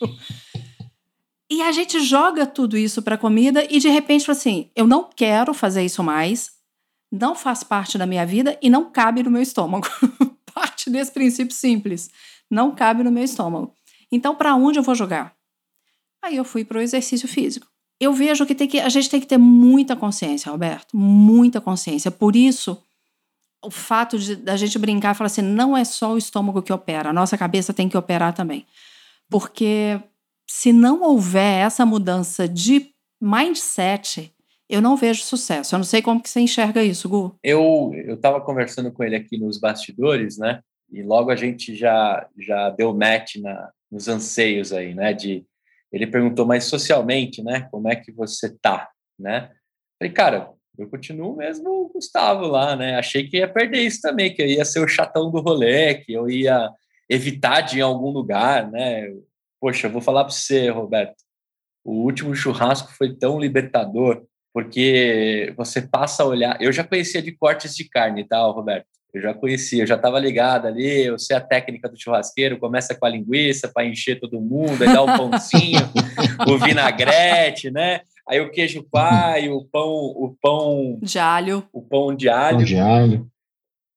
E 1.50 1.62
a 1.62 1.72
gente 1.72 2.00
joga 2.00 2.46
tudo 2.46 2.78
isso 2.78 3.02
para 3.02 3.18
comida 3.18 3.66
e 3.70 3.80
de 3.80 3.90
repente 3.90 4.26
fala 4.26 4.38
assim: 4.38 4.70
eu 4.76 4.88
não 4.88 5.10
quero 5.14 5.54
fazer 5.54 5.84
isso 5.84 6.04
mais, 6.04 6.52
não 7.12 7.36
faz 7.36 7.64
parte 7.64 7.98
da 7.98 8.06
minha 8.06 8.26
vida 8.26 8.58
e 8.62 8.70
não 8.70 8.92
cabe 8.92 9.24
no 9.24 9.32
meu 9.32 9.42
estômago. 9.42 9.88
parte 10.54 10.90
desse 10.90 11.12
princípio 11.12 11.54
simples. 11.54 12.10
Não 12.50 12.74
cabe 12.74 13.04
no 13.04 13.12
meu 13.12 13.24
estômago. 13.24 13.74
Então, 14.12 14.36
para 14.36 14.56
onde 14.56 14.80
eu 14.80 14.84
vou 14.84 14.96
jogar? 14.96 15.37
Aí 16.24 16.36
eu 16.36 16.44
fui 16.44 16.66
para 16.66 16.78
o 16.78 16.82
exercício 16.82 17.28
físico. 17.28 17.68
Eu 18.00 18.14
vejo 18.14 18.46
que, 18.46 18.54
tem 18.54 18.68
que 18.68 18.80
a 18.80 18.90
gente 18.90 19.10
tem 19.10 19.20
que 19.20 19.26
ter 19.26 19.38
muita 19.38 19.96
consciência, 19.96 20.52
Roberto, 20.52 20.96
muita 20.96 21.60
consciência. 21.60 22.12
Por 22.12 22.36
isso, 22.36 22.82
o 23.64 23.72
fato 23.72 24.20
de 24.20 24.36
da 24.36 24.56
gente 24.56 24.78
brincar 24.78 25.16
e 25.16 25.18
falar 25.18 25.28
assim, 25.28 25.42
não 25.42 25.76
é 25.76 25.84
só 25.84 26.14
o 26.14 26.18
estômago 26.18 26.62
que 26.62 26.72
opera, 26.72 27.10
a 27.10 27.14
nossa 27.14 27.38
cabeça 27.38 27.74
tem 27.74 27.90
que 27.90 27.98
operar 27.98 28.34
também. 28.34 28.66
Porque 29.30 30.00
se 30.48 30.72
não 30.72 31.02
houver 31.02 31.66
essa 31.66 31.86
mudança 31.86 32.48
de 32.48 32.92
mindset, 33.22 34.32
eu 34.70 34.82
não 34.82 34.96
vejo 34.96 35.24
sucesso. 35.24 35.74
Eu 35.74 35.80
não 35.80 35.84
sei 35.84 36.02
como 36.02 36.22
que 36.22 36.30
você 36.30 36.40
enxerga 36.40 36.84
isso, 36.84 37.10
Gu. 37.10 37.36
Eu 37.44 37.92
estava 38.16 38.40
conversando 38.42 38.92
com 38.92 39.04
ele 39.04 39.16
aqui 39.16 39.38
nos 39.38 39.60
bastidores, 39.60 40.38
né? 40.38 40.62
E 40.92 41.02
logo 41.02 41.32
a 41.32 41.36
gente 41.36 41.76
já 41.76 42.28
já 42.38 42.70
deu 42.70 42.94
match 42.94 43.36
na, 43.38 43.72
nos 43.92 44.08
anseios 44.08 44.72
aí, 44.72 44.94
né? 44.94 45.14
De 45.14 45.46
ele 45.92 46.08
perguntou, 46.08 46.46
mas 46.46 46.66
socialmente, 46.66 47.44
né? 47.44 47.68
Como 47.72 47.88
é 47.90 47.96
que 47.96 48.12
você 48.12 48.56
tá, 48.62 48.90
né? 49.18 49.52
Falei, 50.00 50.14
cara, 50.14 50.52
eu 50.78 50.90
continuo 50.90 51.36
mesmo 51.36 51.70
o 51.70 51.90
Gustavo 51.90 52.46
lá, 52.46 52.76
né? 52.76 52.96
Achei 52.98 53.28
que 53.28 53.38
ia 53.38 53.52
perder 53.52 53.82
isso 53.82 54.02
também, 54.02 54.34
que 54.34 54.42
eu 54.42 54.48
ia 54.48 54.66
ser 54.66 54.80
o 54.80 54.88
chatão 54.88 55.32
do 55.32 55.42
rolê, 55.42 55.96
que 55.96 56.14
eu 56.14 56.30
ia 56.30 56.70
evitar 57.10 57.62
de 57.62 57.78
ir 57.78 57.80
em 57.80 57.84
algum 57.84 58.12
lugar, 58.12 58.70
né? 58.70 59.12
Poxa, 59.60 59.88
eu 59.88 59.92
vou 59.92 60.02
falar 60.02 60.24
para 60.24 60.34
você, 60.34 60.70
Roberto. 60.70 61.16
O 61.84 62.04
último 62.04 62.36
churrasco 62.36 62.92
foi 62.92 63.16
tão 63.16 63.40
libertador, 63.40 64.26
porque 64.54 65.54
você 65.58 65.82
passa 65.82 66.24
a 66.24 66.26
olhar. 66.26 66.62
Eu 66.62 66.72
já 66.72 66.84
conhecia 66.84 67.22
de 67.22 67.32
cortes 67.32 67.76
de 67.76 67.88
carne, 67.90 68.28
tá, 68.28 68.40
Roberto? 68.46 68.88
Eu 69.14 69.22
já 69.22 69.34
conhecia, 69.34 69.84
eu 69.84 69.88
já 69.88 69.96
estava 69.96 70.20
ligado 70.20 70.68
ali, 70.68 71.06
eu 71.06 71.18
sei 71.18 71.36
a 71.36 71.42
técnica 71.42 71.88
do 71.90 72.00
churrasqueiro, 72.00 72.60
começa 72.60 72.94
com 72.94 73.06
a 73.06 73.10
linguiça 73.10 73.68
para 73.68 73.86
encher 73.86 74.20
todo 74.20 74.42
mundo, 74.42 74.84
aí 74.84 74.94
dá 74.94 75.02
o 75.02 75.06
pãozinho, 75.06 75.80
o 76.48 76.58
vinagrete, 76.58 77.72
né? 77.72 78.02
Aí 78.28 78.42
o 78.42 78.52
queijo 78.52 78.86
pai, 78.92 79.50
o 79.50 79.64
pão, 79.64 79.90
o 79.90 80.36
pão 80.42 81.00
de 81.02 81.18
alho. 81.18 81.68
O 81.72 81.82
pão 81.82 82.14
de 82.14 82.28
alho. 82.28 82.58
Pão 82.58 82.66
de 82.66 82.78
alho. 82.78 83.28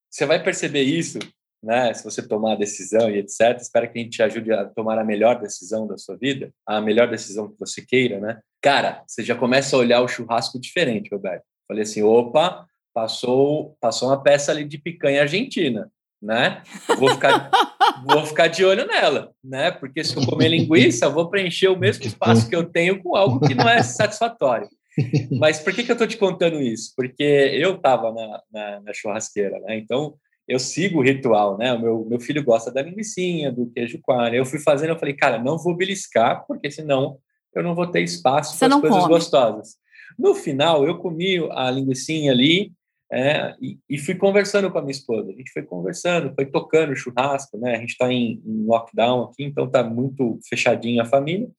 Você 0.08 0.24
vai 0.24 0.42
perceber 0.42 0.82
isso, 0.82 1.18
né? 1.62 1.92
Se 1.92 2.04
você 2.04 2.26
tomar 2.26 2.52
a 2.52 2.56
decisão 2.56 3.10
e 3.10 3.18
etc. 3.18 3.58
Espero 3.60 3.90
que 3.90 3.98
a 3.98 4.02
gente 4.02 4.16
te 4.16 4.22
ajude 4.22 4.52
a 4.52 4.64
tomar 4.66 4.98
a 4.98 5.04
melhor 5.04 5.40
decisão 5.40 5.86
da 5.86 5.98
sua 5.98 6.16
vida, 6.16 6.50
a 6.64 6.80
melhor 6.80 7.10
decisão 7.10 7.48
que 7.48 7.58
você 7.58 7.82
queira, 7.82 8.20
né? 8.20 8.40
Cara, 8.62 9.02
você 9.06 9.24
já 9.24 9.34
começa 9.34 9.74
a 9.74 9.78
olhar 9.78 10.00
o 10.00 10.08
churrasco 10.08 10.60
diferente, 10.60 11.10
Roberto. 11.12 11.44
Falei 11.66 11.82
assim, 11.82 12.02
opa, 12.02 12.66
passou, 12.92 13.76
passou 13.80 14.08
uma 14.08 14.22
peça 14.22 14.52
ali 14.52 14.64
de 14.64 14.78
picanha 14.78 15.22
argentina, 15.22 15.90
né? 16.20 16.62
Vou 16.98 17.10
ficar, 17.10 17.50
vou 18.06 18.26
ficar 18.26 18.48
de 18.48 18.64
olho 18.64 18.86
nela, 18.86 19.32
né? 19.42 19.70
Porque 19.70 20.04
se 20.04 20.16
eu 20.16 20.26
comer 20.26 20.48
linguiça, 20.48 21.06
eu 21.06 21.12
vou 21.12 21.30
preencher 21.30 21.68
o 21.68 21.78
mesmo 21.78 22.04
espaço 22.04 22.48
que 22.48 22.54
eu 22.54 22.64
tenho 22.64 23.02
com 23.02 23.16
algo 23.16 23.40
que 23.40 23.54
não 23.54 23.68
é 23.68 23.82
satisfatório. 23.82 24.68
Mas 25.38 25.60
por 25.60 25.72
que, 25.72 25.84
que 25.84 25.90
eu 25.90 25.94
estou 25.94 26.06
te 26.06 26.16
contando 26.16 26.60
isso? 26.60 26.92
Porque 26.96 27.22
eu 27.22 27.76
estava 27.76 28.12
na, 28.12 28.42
na, 28.52 28.80
na, 28.80 28.92
churrasqueira, 28.92 29.58
né? 29.60 29.78
Então 29.78 30.14
eu 30.46 30.58
sigo 30.58 30.98
o 30.98 31.02
ritual, 31.02 31.56
né? 31.56 31.72
O 31.72 31.80
meu, 31.80 32.06
meu 32.08 32.20
filho 32.20 32.44
gosta 32.44 32.72
da 32.72 32.82
linguiça, 32.82 33.52
do 33.54 33.70
queijo 33.70 34.00
coalho. 34.02 34.36
Eu 34.36 34.44
fui 34.44 34.58
fazendo, 34.58 34.90
eu 34.90 34.98
falei, 34.98 35.14
cara, 35.14 35.38
não 35.38 35.56
vou 35.56 35.76
beliscar, 35.76 36.44
porque 36.46 36.70
senão 36.70 37.18
eu 37.54 37.62
não 37.62 37.74
vou 37.74 37.86
ter 37.86 38.02
espaço 38.02 38.58
para 38.58 38.74
as 38.74 38.80
coisas 38.80 39.02
come. 39.02 39.12
gostosas. 39.12 39.76
No 40.18 40.34
final, 40.34 40.86
eu 40.86 40.98
comi 40.98 41.38
a 41.52 41.70
linguiça 41.70 42.12
ali, 42.30 42.72
é, 43.12 43.56
e, 43.60 43.76
e, 43.88 43.98
fui 43.98 44.14
conversando 44.14 44.70
com 44.70 44.78
a 44.78 44.82
minha 44.82 44.92
esposa. 44.92 45.30
A 45.30 45.34
gente 45.34 45.50
foi 45.50 45.62
conversando, 45.62 46.32
foi 46.32 46.46
tocando 46.46 46.94
churrasco, 46.94 47.58
né? 47.58 47.74
A 47.74 47.80
gente 47.80 47.90
está 47.90 48.12
em, 48.12 48.40
em, 48.46 48.64
lockdown 48.64 49.24
aqui, 49.24 49.42
então 49.42 49.68
tá 49.68 49.82
muito 49.82 50.38
fechadinho 50.48 51.02
a 51.02 51.04
família. 51.04 51.50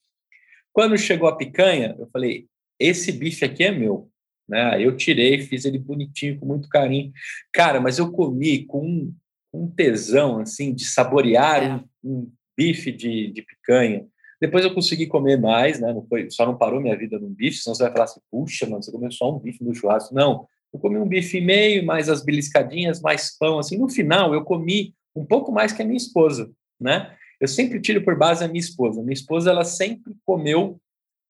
Quando 0.72 0.98
chegou 0.98 1.28
a 1.28 1.36
picanha, 1.36 1.94
eu 2.00 2.08
falei: 2.08 2.48
esse 2.80 3.12
bife 3.12 3.44
aqui 3.44 3.66
é 3.66 3.72
meu. 3.72 4.10
Né? 4.48 4.82
Eu 4.82 4.96
tirei, 4.96 5.42
fiz 5.42 5.66
ele 5.66 5.78
bonitinho, 5.78 6.40
com 6.40 6.46
muito 6.46 6.70
carinho. 6.70 7.12
Cara, 7.52 7.82
mas 7.82 8.00
eu 8.00 8.12
comi 8.12 8.66
com 8.66 8.86
um, 8.86 9.16
um 9.54 9.70
tesão, 9.70 10.40
assim, 10.40 10.74
de 10.74 10.86
saborear 10.86 11.64
é. 11.64 11.76
um, 11.76 11.84
um, 12.04 12.32
bife 12.58 12.94
de, 12.94 13.30
de 13.32 13.42
picanha. 13.42 14.06
Depois 14.40 14.64
eu 14.64 14.74
consegui 14.74 15.06
comer 15.06 15.38
mais, 15.38 15.80
né? 15.82 15.94
Não 15.94 16.06
foi, 16.08 16.30
só 16.32 16.46
não 16.46 16.58
parou 16.58 16.80
minha 16.80 16.98
vida 16.98 17.20
num 17.20 17.34
bife, 17.34 17.58
senão 17.58 17.76
você 17.76 17.84
vai 17.84 17.92
falar 17.92 18.06
assim, 18.06 18.22
puxa, 18.32 18.66
mano, 18.68 18.82
você 18.82 18.92
comeu 18.92 19.12
só 19.12 19.36
um 19.36 19.40
bife 19.40 19.64
no 19.64 19.76
churrasco. 19.76 20.16
Não, 20.16 20.48
eu 20.74 20.80
comi 20.80 20.98
um 20.98 21.08
bife 21.08 21.38
e 21.38 21.42
meio, 21.42 21.86
mais 21.86 22.10
as 22.10 22.24
beliscadinhas, 22.24 23.02
mais 23.02 23.38
pão, 23.38 23.60
assim. 23.60 23.78
No 23.78 23.90
final, 23.90 24.34
eu 24.34 24.44
comi 24.44 24.96
um 25.16 25.26
pouco 25.26 25.52
mais 25.52 25.74
que 25.74 25.82
a 25.82 25.86
minha 25.86 25.98
esposa, 25.98 26.50
né? 26.80 27.16
Eu 27.40 27.48
sempre 27.48 27.82
tiro 27.82 28.04
por 28.04 28.18
base 28.18 28.44
a 28.44 28.48
minha 28.48 28.60
esposa. 28.60 29.02
Minha 29.02 29.14
esposa, 29.14 29.50
ela 29.50 29.66
sempre 29.66 30.16
comeu 30.26 30.80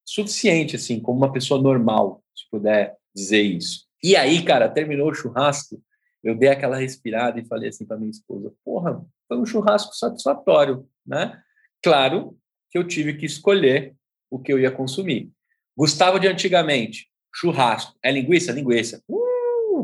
suficiente, 0.06 0.76
assim, 0.76 1.00
como 1.00 1.18
uma 1.18 1.32
pessoa 1.32 1.62
normal, 1.62 2.24
se 2.36 2.50
puder 2.52 2.96
dizer 3.16 3.42
isso. 3.42 3.86
E 4.04 4.16
aí, 4.16 4.44
cara, 4.44 4.70
terminou 4.70 5.10
o 5.10 5.14
churrasco, 5.14 5.82
eu 6.24 6.36
dei 6.36 6.50
aquela 6.50 6.76
respirada 6.76 7.40
e 7.40 7.46
falei 7.46 7.70
assim 7.70 7.86
para 7.86 7.98
minha 7.98 8.12
esposa: 8.12 8.54
porra, 8.64 9.04
foi 9.28 9.38
um 9.38 9.46
churrasco 9.46 9.96
satisfatório, 9.96 10.88
né? 11.06 11.42
Claro 11.84 12.38
que 12.70 12.78
eu 12.78 12.88
tive 12.88 13.16
que 13.16 13.26
escolher 13.26 13.96
o 14.30 14.40
que 14.40 14.52
eu 14.52 14.60
ia 14.60 14.72
consumir. 14.72 15.32
Gustavo 15.76 16.20
de 16.20 16.28
antigamente, 16.28 17.08
churrasco, 17.34 17.98
é 18.04 18.12
linguiça? 18.12 18.52
Linguiça. 18.52 19.04
Uh, 19.08 19.31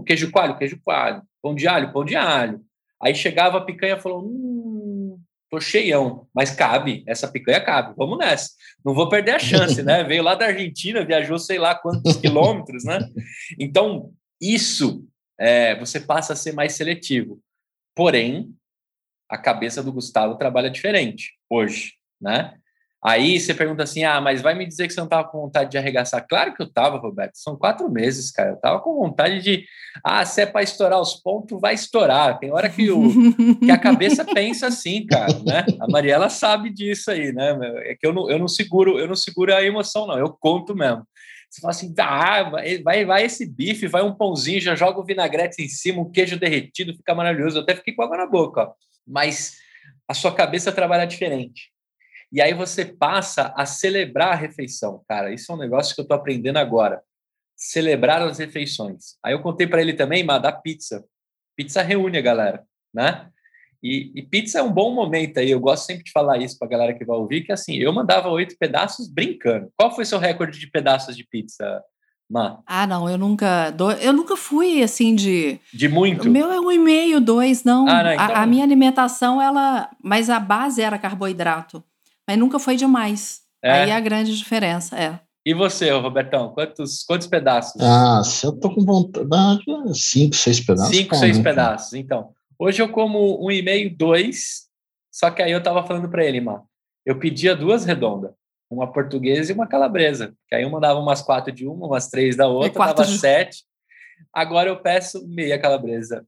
queijo 0.08 0.32
coalho, 0.32 0.58
queijo 0.58 0.80
coalho, 0.84 1.22
pão 1.42 1.54
de 1.54 1.68
alho, 1.68 1.94
pão 1.94 2.04
de 2.04 2.16
alho. 2.16 2.62
Aí 3.02 3.14
chegava 3.14 3.58
a 3.58 3.62
picanha 3.62 3.96
e 3.96 4.02
falou: 4.02 4.24
hum, 4.26 5.20
tô 5.50 5.60
cheião, 5.60 6.28
mas 6.34 6.52
cabe, 6.52 7.04
essa 7.06 7.28
picanha 7.28 7.62
cabe, 7.62 7.94
vamos 7.96 8.18
nessa. 8.18 8.52
Não 8.84 8.94
vou 8.94 9.10
perder 9.10 9.32
a 9.32 9.40
chance, 9.40 9.84
né? 9.84 10.04
Veio 10.04 10.24
lá 10.24 10.36
da 10.36 10.48
Argentina, 10.48 11.06
viajou 11.06 11.38
sei 11.38 11.60
lá 11.60 11.76
quantos 11.76 12.16
quilômetros, 12.18 12.84
né? 12.84 13.00
Então, 13.60 14.12
isso 14.42 15.06
é, 15.40 15.78
você 15.78 16.00
passa 16.00 16.34
a 16.34 16.36
ser 16.36 16.54
mais 16.54 16.74
seletivo. 16.74 17.40
Porém, 17.96 18.54
a 19.30 19.38
cabeça 19.38 19.84
do 19.84 19.92
Gustavo 19.92 20.36
trabalha 20.36 20.70
diferente 20.70 21.34
hoje, 21.50 21.94
né? 22.20 22.58
Aí 23.04 23.40
você 23.40 23.54
pergunta 23.54 23.84
assim: 23.84 24.04
ah, 24.04 24.20
mas 24.20 24.42
vai 24.42 24.56
me 24.56 24.66
dizer 24.66 24.88
que 24.88 24.94
você 24.94 25.00
não 25.00 25.06
estava 25.06 25.28
com 25.28 25.40
vontade 25.40 25.70
de 25.70 25.78
arregaçar? 25.78 26.26
Claro 26.28 26.54
que 26.54 26.62
eu 26.62 26.66
estava, 26.66 26.98
Roberto. 26.98 27.36
São 27.36 27.56
quatro 27.56 27.90
meses, 27.90 28.32
cara. 28.32 28.50
Eu 28.50 28.56
estava 28.56 28.80
com 28.80 28.96
vontade 28.96 29.42
de. 29.42 29.66
Ah, 30.04 30.26
se 30.26 30.42
é 30.42 30.46
para 30.46 30.64
estourar 30.64 31.00
os 31.00 31.16
pontos, 31.16 31.60
vai 31.62 31.76
estourar. 31.76 32.40
Tem 32.40 32.52
hora 32.52 32.70
que, 32.70 32.90
o, 32.90 33.10
que 33.60 33.72
a 33.72 33.78
cabeça 33.78 34.26
pensa 34.34 34.68
assim, 34.68 35.06
cara, 35.06 35.34
né? 35.46 35.66
A 35.80 35.88
Mariela 35.88 36.30
sabe 36.30 36.72
disso 36.72 37.12
aí, 37.12 37.32
né? 37.32 37.58
É 37.84 37.96
que 37.96 38.06
eu 38.06 38.14
não, 38.14 38.30
eu 38.30 38.40
não 38.40 38.48
seguro, 38.48 39.00
eu 39.00 39.08
não 39.08 39.16
seguro 39.16 39.54
a 39.54 39.64
emoção, 39.64 40.08
não. 40.08 40.18
Eu 40.18 40.36
conto 40.40 40.76
mesmo. 40.76 41.06
Você 41.50 41.62
fala 41.62 41.72
assim, 41.72 41.94
ah, 41.98 42.50
vai, 42.84 43.06
vai 43.06 43.24
esse 43.24 43.46
bife, 43.46 43.88
vai 43.88 44.02
um 44.02 44.14
pãozinho, 44.14 44.60
já 44.60 44.76
joga 44.76 45.00
o 45.00 45.06
vinagrete 45.06 45.62
em 45.62 45.70
cima, 45.70 46.02
um 46.02 46.12
queijo 46.12 46.38
derretido, 46.38 46.94
fica 46.94 47.16
maravilhoso. 47.16 47.58
Eu 47.58 47.62
até 47.64 47.76
fiquei 47.76 47.94
com 47.94 48.04
água 48.04 48.18
na 48.18 48.28
boca, 48.28 48.62
ó. 48.62 48.74
Mas 49.08 49.58
a 50.08 50.14
sua 50.14 50.34
cabeça 50.34 50.72
trabalha 50.72 51.06
diferente. 51.06 51.72
E 52.32 52.42
aí 52.42 52.54
você 52.54 52.84
passa 52.84 53.54
a 53.56 53.66
celebrar 53.66 54.34
a 54.34 54.36
refeição, 54.36 55.02
cara. 55.08 55.34
Isso 55.34 55.52
é 55.52 55.56
um 55.56 55.60
negócio 55.60 55.96
que 55.96 56.02
eu 56.02 56.04
estou 56.04 56.18
aprendendo 56.18 56.58
agora. 56.58 57.02
Celebrar 57.56 58.22
as 58.22 58.38
refeições. 58.38 59.16
Aí 59.24 59.34
eu 59.34 59.42
contei 59.42 59.66
para 59.66 59.82
ele 59.82 59.94
também, 59.94 60.24
mas 60.24 60.42
da 60.42 60.52
pizza. 60.52 61.06
Pizza 61.56 61.82
reúne 61.82 62.18
a 62.18 62.22
galera, 62.22 62.64
né? 62.94 63.30
E, 63.82 64.12
e, 64.16 64.22
pizza 64.24 64.60
é 64.60 64.64
um 64.64 64.72
bom 64.72 64.94
momento 64.94 65.40
aí. 65.40 65.52
Eu 65.52 65.60
gosto 65.60 65.86
sempre 65.86 66.04
de 66.04 66.12
falar 66.12 66.38
isso 66.38 66.58
para 66.58 66.68
a 66.68 66.72
galera 66.72 66.94
que 66.94 67.06
vai 67.06 67.16
ouvir, 67.16 67.44
que 67.44 67.52
assim, 67.52 67.76
eu 67.78 67.94
mandava 67.94 68.28
oito 68.30 68.56
pedaços 68.60 69.08
brincando. 69.08 69.72
Qual 69.78 69.96
foi 69.96 70.04
seu 70.04 70.20
recorde 70.20 70.60
de 70.60 70.70
pedaços 70.70 71.16
de 71.16 71.24
pizza, 71.24 71.82
Má? 72.30 72.60
Ah, 72.66 72.86
não, 72.86 73.10
eu 73.10 73.18
nunca. 73.18 73.74
Eu 74.02 74.12
nunca 74.12 74.36
fui 74.36 74.84
assim 74.84 75.16
de. 75.16 75.60
De 75.74 75.88
muito? 75.88 76.28
O 76.28 76.32
meu 76.32 76.52
é 76.52 76.60
um 76.60 76.72
e 76.72 76.80
meio, 76.80 77.22
dois, 77.22 77.64
não. 77.64 77.88
Ah, 77.88 78.04
não 78.04 78.14
então... 78.14 78.26
a, 78.26 78.42
a 78.42 78.46
minha 78.48 78.64
alimentação, 78.64 79.42
ela. 79.42 79.90
Mas 80.04 80.30
a 80.30 80.40
base 80.40 80.82
era 80.82 80.98
carboidrato. 80.98 81.84
Mas 82.28 82.38
nunca 82.38 82.60
foi 82.60 82.76
demais. 82.76 83.42
É. 83.64 83.72
Aí 83.72 83.90
é 83.90 83.96
a 83.96 84.00
grande 84.00 84.38
diferença, 84.38 84.98
é. 84.98 85.20
E 85.46 85.54
você, 85.54 85.90
Robertão, 85.92 86.54
quantos, 86.54 87.04
quantos 87.04 87.26
pedaços? 87.26 87.82
Ah, 87.82 88.22
se 88.22 88.46
eu 88.46 88.52
tô 88.52 88.74
com 88.74 88.84
vontade, 88.84 89.64
cinco, 89.94 90.36
seis 90.36 90.60
pedaços. 90.60 90.96
Cinco, 90.96 91.16
seis 91.16 91.40
pedaços, 91.40 91.94
então. 91.94 92.34
Hoje 92.60 92.82
eu 92.82 92.90
como 92.90 93.42
um 93.46 93.50
e 93.50 93.62
meio, 93.62 93.96
dois, 93.96 94.68
só 95.10 95.32
que 95.32 95.42
aí 95.42 95.52
eu 95.52 95.64
tava 95.64 95.86
falando 95.88 96.10
para 96.10 96.26
ele, 96.26 96.42
mano, 96.42 96.64
eu 97.06 97.18
pedia 97.18 97.56
duas 97.56 97.86
redondas, 97.86 98.32
uma 98.70 98.92
portuguesa 98.92 99.52
e 99.52 99.56
uma 99.56 99.68
calabresa, 99.68 100.34
que 100.50 100.56
aí 100.56 100.64
eu 100.64 100.70
mandava 100.70 101.00
umas 101.00 101.22
quatro 101.22 101.54
de 101.54 101.66
uma, 101.66 101.88
umas 101.88 102.10
três 102.10 102.36
da 102.36 102.48
outra, 102.48 102.88
dava 102.88 103.06
de... 103.06 103.18
sete. 103.18 103.64
Agora 104.34 104.68
eu 104.68 104.82
peço 104.82 105.26
meia 105.30 105.58
calabresa, 105.58 106.26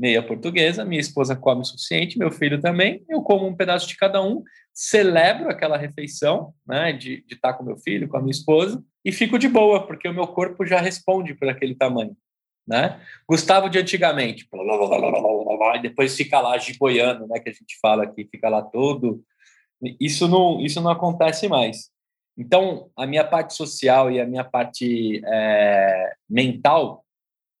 meia 0.00 0.22
portuguesa, 0.22 0.84
minha 0.84 1.00
esposa 1.00 1.36
come 1.36 1.60
o 1.60 1.64
suficiente, 1.64 2.18
meu 2.18 2.30
filho 2.30 2.58
também, 2.60 3.04
eu 3.08 3.20
como 3.22 3.46
um 3.46 3.54
pedaço 3.54 3.86
de 3.86 3.96
cada 3.96 4.22
um, 4.22 4.42
celebro 4.72 5.50
aquela 5.50 5.76
refeição, 5.76 6.54
né, 6.66 6.92
de, 6.92 7.22
de 7.26 7.34
estar 7.34 7.52
com 7.52 7.64
meu 7.64 7.76
filho, 7.76 8.08
com 8.08 8.16
a 8.16 8.20
minha 8.20 8.30
esposa, 8.30 8.82
e 9.04 9.12
fico 9.12 9.38
de 9.38 9.48
boa, 9.48 9.86
porque 9.86 10.08
o 10.08 10.14
meu 10.14 10.26
corpo 10.26 10.64
já 10.64 10.80
responde 10.80 11.34
por 11.34 11.48
aquele 11.48 11.74
tamanho, 11.74 12.16
né? 12.66 13.00
Gustavo 13.28 13.68
de 13.68 13.78
antigamente, 13.78 14.48
e 15.74 15.82
depois 15.82 16.16
fica 16.16 16.40
lá 16.40 16.56
gigoiando, 16.56 17.26
né, 17.28 17.38
que 17.38 17.50
a 17.50 17.52
gente 17.52 17.78
fala 17.82 18.04
aqui, 18.04 18.28
fica 18.30 18.48
lá 18.48 18.62
todo... 18.62 19.22
Isso 19.98 20.28
não, 20.28 20.60
isso 20.60 20.78
não 20.82 20.90
acontece 20.90 21.48
mais. 21.48 21.88
Então, 22.36 22.90
a 22.94 23.06
minha 23.06 23.24
parte 23.24 23.54
social 23.54 24.10
e 24.10 24.20
a 24.20 24.26
minha 24.26 24.44
parte 24.44 25.22
é, 25.24 26.12
mental 26.28 27.02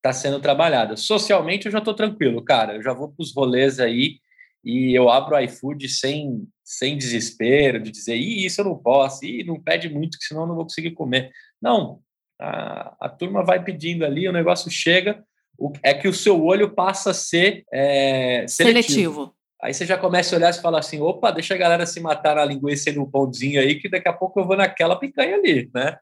está 0.00 0.12
sendo 0.12 0.40
trabalhada. 0.40 0.96
Socialmente 0.96 1.66
eu 1.66 1.72
já 1.72 1.78
estou 1.78 1.94
tranquilo, 1.94 2.42
cara. 2.42 2.76
Eu 2.76 2.82
já 2.82 2.92
vou 2.92 3.08
para 3.08 3.22
os 3.22 3.34
rolês 3.34 3.78
aí 3.78 4.18
e 4.64 4.94
eu 4.94 5.08
abro 5.08 5.36
o 5.36 5.40
iFood 5.40 5.88
sem, 5.88 6.46
sem 6.64 6.96
desespero 6.96 7.80
de 7.80 7.90
dizer, 7.90 8.16
Ih, 8.16 8.44
isso 8.44 8.60
eu 8.60 8.64
não 8.64 8.76
posso, 8.76 9.24
Ih, 9.24 9.44
não 9.44 9.60
pede 9.60 9.88
muito, 9.88 10.18
que 10.18 10.24
senão 10.24 10.42
eu 10.42 10.48
não 10.48 10.54
vou 10.54 10.64
conseguir 10.64 10.92
comer. 10.92 11.30
Não, 11.60 12.00
a, 12.40 12.96
a 13.00 13.08
turma 13.08 13.44
vai 13.44 13.62
pedindo 13.62 14.04
ali, 14.04 14.28
o 14.28 14.32
negócio 14.32 14.70
chega, 14.70 15.22
o, 15.58 15.72
é 15.82 15.94
que 15.94 16.08
o 16.08 16.14
seu 16.14 16.42
olho 16.42 16.74
passa 16.74 17.10
a 17.10 17.14
ser 17.14 17.64
é, 17.72 18.46
seletivo. 18.48 18.88
seletivo. 18.88 19.34
Aí 19.62 19.74
você 19.74 19.84
já 19.84 19.98
começa 19.98 20.34
a 20.34 20.38
olhar 20.38 20.50
e 20.50 20.60
fala 20.60 20.78
assim, 20.78 21.00
opa, 21.00 21.30
deixa 21.30 21.54
a 21.54 21.58
galera 21.58 21.84
se 21.84 22.00
matar 22.00 22.36
na 22.36 22.44
linguiça 22.44 22.88
e 22.88 22.94
no 22.94 23.10
pãozinho 23.10 23.60
aí, 23.60 23.78
que 23.78 23.90
daqui 23.90 24.08
a 24.08 24.12
pouco 24.12 24.40
eu 24.40 24.46
vou 24.46 24.56
naquela 24.56 24.98
picanha 24.98 25.36
ali, 25.36 25.70
né? 25.74 25.98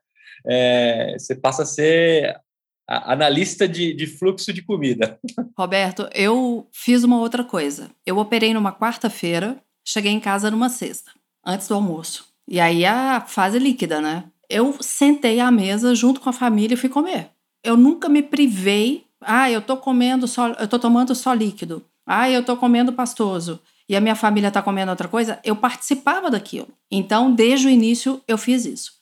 É, 0.47 1.17
você 1.19 1.35
passa 1.35 1.65
a 1.65 1.67
ser 1.67 2.41
analista 2.89 3.69
de, 3.69 3.93
de 3.93 4.07
fluxo 4.07 4.53
de 4.53 4.63
comida. 4.63 5.19
Roberto, 5.57 6.09
eu 6.15 6.67
fiz 6.73 7.05
uma 7.05 7.19
outra 7.21 7.45
coisa. 7.45 7.91
Eu 8.07 8.17
operei 8.17 8.55
numa 8.55 8.73
quarta-feira, 8.73 9.63
cheguei 9.85 10.11
em 10.11 10.21
casa 10.21 10.51
numa 10.51 10.71
sexta, 10.71 11.11
antes 11.45 11.69
do 11.69 11.75
almoço. 11.75 12.27
E 12.47 12.59
aí 12.59 12.87
a 12.87 13.21
fase 13.21 13.59
líquida, 13.59 14.01
né? 14.01 14.25
Eu 14.49 14.75
sentei 14.81 15.39
à 15.39 15.51
mesa 15.51 15.95
junto 15.95 16.21
com 16.21 16.31
a 16.31 16.33
família 16.33 16.75
e 16.75 16.79
fui 16.79 16.89
comer. 16.89 17.31
Eu 17.63 17.77
nunca 17.77 18.09
me 18.09 18.23
privei 18.23 19.05
Ah, 19.21 19.51
eu 19.51 19.61
tô 19.61 19.77
comendo 19.77 20.27
só, 20.27 20.53
eu 20.53 20.69
tô 20.69 20.79
tomando 20.79 21.15
só 21.15 21.35
líquido. 21.35 21.85
Ah, 22.07 22.31
eu 22.31 22.43
tô 22.43 22.57
comendo 22.57 22.93
pastoso. 22.93 23.61
E 23.89 23.97
a 23.97 24.01
minha 24.01 24.15
família 24.15 24.51
tá 24.51 24.63
comendo 24.63 24.91
outra 24.91 25.09
coisa. 25.09 25.39
Eu 25.45 25.57
participava 25.57 26.31
daquilo. 26.31 26.69
Então, 26.91 27.35
desde 27.35 27.67
o 27.67 27.71
início, 27.71 28.23
eu 28.27 28.39
fiz 28.39 28.65
isso. 28.65 28.93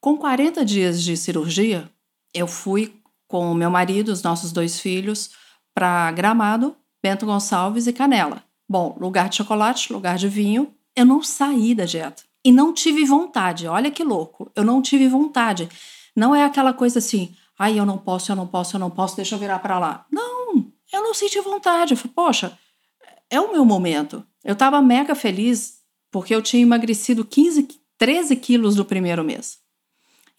Com 0.00 0.16
40 0.16 0.64
dias 0.64 1.02
de 1.02 1.16
cirurgia, 1.16 1.88
eu 2.34 2.46
fui 2.46 3.01
com 3.32 3.50
o 3.50 3.54
meu 3.54 3.70
marido, 3.70 4.10
os 4.10 4.22
nossos 4.22 4.52
dois 4.52 4.78
filhos, 4.78 5.30
para 5.74 6.12
Gramado, 6.12 6.76
Bento 7.02 7.24
Gonçalves 7.24 7.86
e 7.86 7.92
Canela. 7.92 8.44
Bom, 8.68 8.94
lugar 9.00 9.30
de 9.30 9.36
chocolate, 9.36 9.90
lugar 9.90 10.18
de 10.18 10.28
vinho. 10.28 10.74
Eu 10.94 11.06
não 11.06 11.22
saí 11.22 11.74
da 11.74 11.86
dieta. 11.86 12.22
E 12.44 12.52
não 12.52 12.74
tive 12.74 13.06
vontade. 13.06 13.66
Olha 13.66 13.90
que 13.90 14.04
louco. 14.04 14.52
Eu 14.54 14.62
não 14.62 14.82
tive 14.82 15.08
vontade. 15.08 15.66
Não 16.14 16.34
é 16.34 16.44
aquela 16.44 16.74
coisa 16.74 16.98
assim, 16.98 17.34
ai, 17.58 17.78
eu 17.78 17.86
não 17.86 17.96
posso, 17.96 18.30
eu 18.30 18.36
não 18.36 18.46
posso, 18.46 18.76
eu 18.76 18.80
não 18.80 18.90
posso, 18.90 19.16
deixa 19.16 19.34
eu 19.34 19.38
virar 19.38 19.60
para 19.60 19.78
lá. 19.78 20.04
Não, 20.12 20.66
eu 20.92 21.02
não 21.02 21.14
senti 21.14 21.40
vontade. 21.40 21.94
Eu 21.94 21.96
falei, 21.96 22.12
poxa, 22.14 22.58
é 23.30 23.40
o 23.40 23.50
meu 23.50 23.64
momento. 23.64 24.22
Eu 24.44 24.52
estava 24.52 24.82
mega 24.82 25.14
feliz 25.14 25.78
porque 26.10 26.34
eu 26.34 26.42
tinha 26.42 26.62
emagrecido 26.62 27.24
15, 27.24 27.66
13 27.96 28.36
quilos 28.36 28.76
no 28.76 28.84
primeiro 28.84 29.24
mês. 29.24 29.61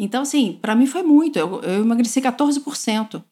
Então, 0.04 0.24
assim, 0.24 0.60
para 0.62 0.76
mim 0.76 0.86
foi 0.86 1.02
muito. 1.02 1.40
Eu, 1.40 1.62
eu 1.62 1.82
emagreci 1.82 2.22
14%. 2.22 3.24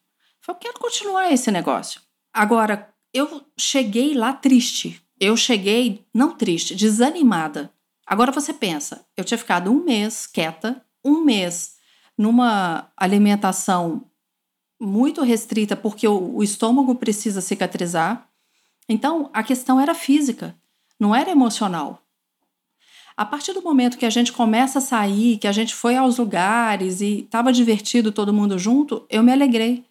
Eu 0.48 0.54
quero 0.54 0.80
continuar 0.80 1.30
esse 1.30 1.50
negócio. 1.50 2.00
Agora, 2.32 2.88
eu 3.12 3.42
cheguei 3.58 4.14
lá 4.14 4.32
triste. 4.32 5.02
Eu 5.20 5.36
cheguei, 5.36 6.06
não 6.14 6.34
triste, 6.34 6.74
desanimada. 6.74 7.70
Agora 8.06 8.32
você 8.32 8.54
pensa, 8.54 9.04
eu 9.16 9.22
tinha 9.22 9.36
ficado 9.36 9.70
um 9.70 9.84
mês 9.84 10.26
quieta, 10.26 10.82
um 11.04 11.22
mês 11.22 11.74
numa 12.16 12.90
alimentação 12.96 14.10
muito 14.80 15.22
restrita, 15.22 15.76
porque 15.76 16.08
o, 16.08 16.36
o 16.36 16.42
estômago 16.42 16.94
precisa 16.94 17.42
cicatrizar. 17.42 18.26
Então, 18.88 19.30
a 19.34 19.42
questão 19.42 19.78
era 19.78 19.94
física, 19.94 20.56
não 20.98 21.14
era 21.14 21.30
emocional. 21.30 22.01
A 23.22 23.24
partir 23.24 23.52
do 23.52 23.62
momento 23.62 23.98
que 23.98 24.04
a 24.04 24.10
gente 24.10 24.32
começa 24.32 24.80
a 24.80 24.82
sair, 24.82 25.38
que 25.38 25.46
a 25.46 25.52
gente 25.52 25.76
foi 25.76 25.94
aos 25.94 26.18
lugares 26.18 27.00
e 27.00 27.20
estava 27.20 27.52
divertido 27.52 28.10
todo 28.10 28.32
mundo 28.32 28.58
junto, 28.58 29.06
eu 29.08 29.22
me 29.22 29.30
alegrei. 29.30 29.84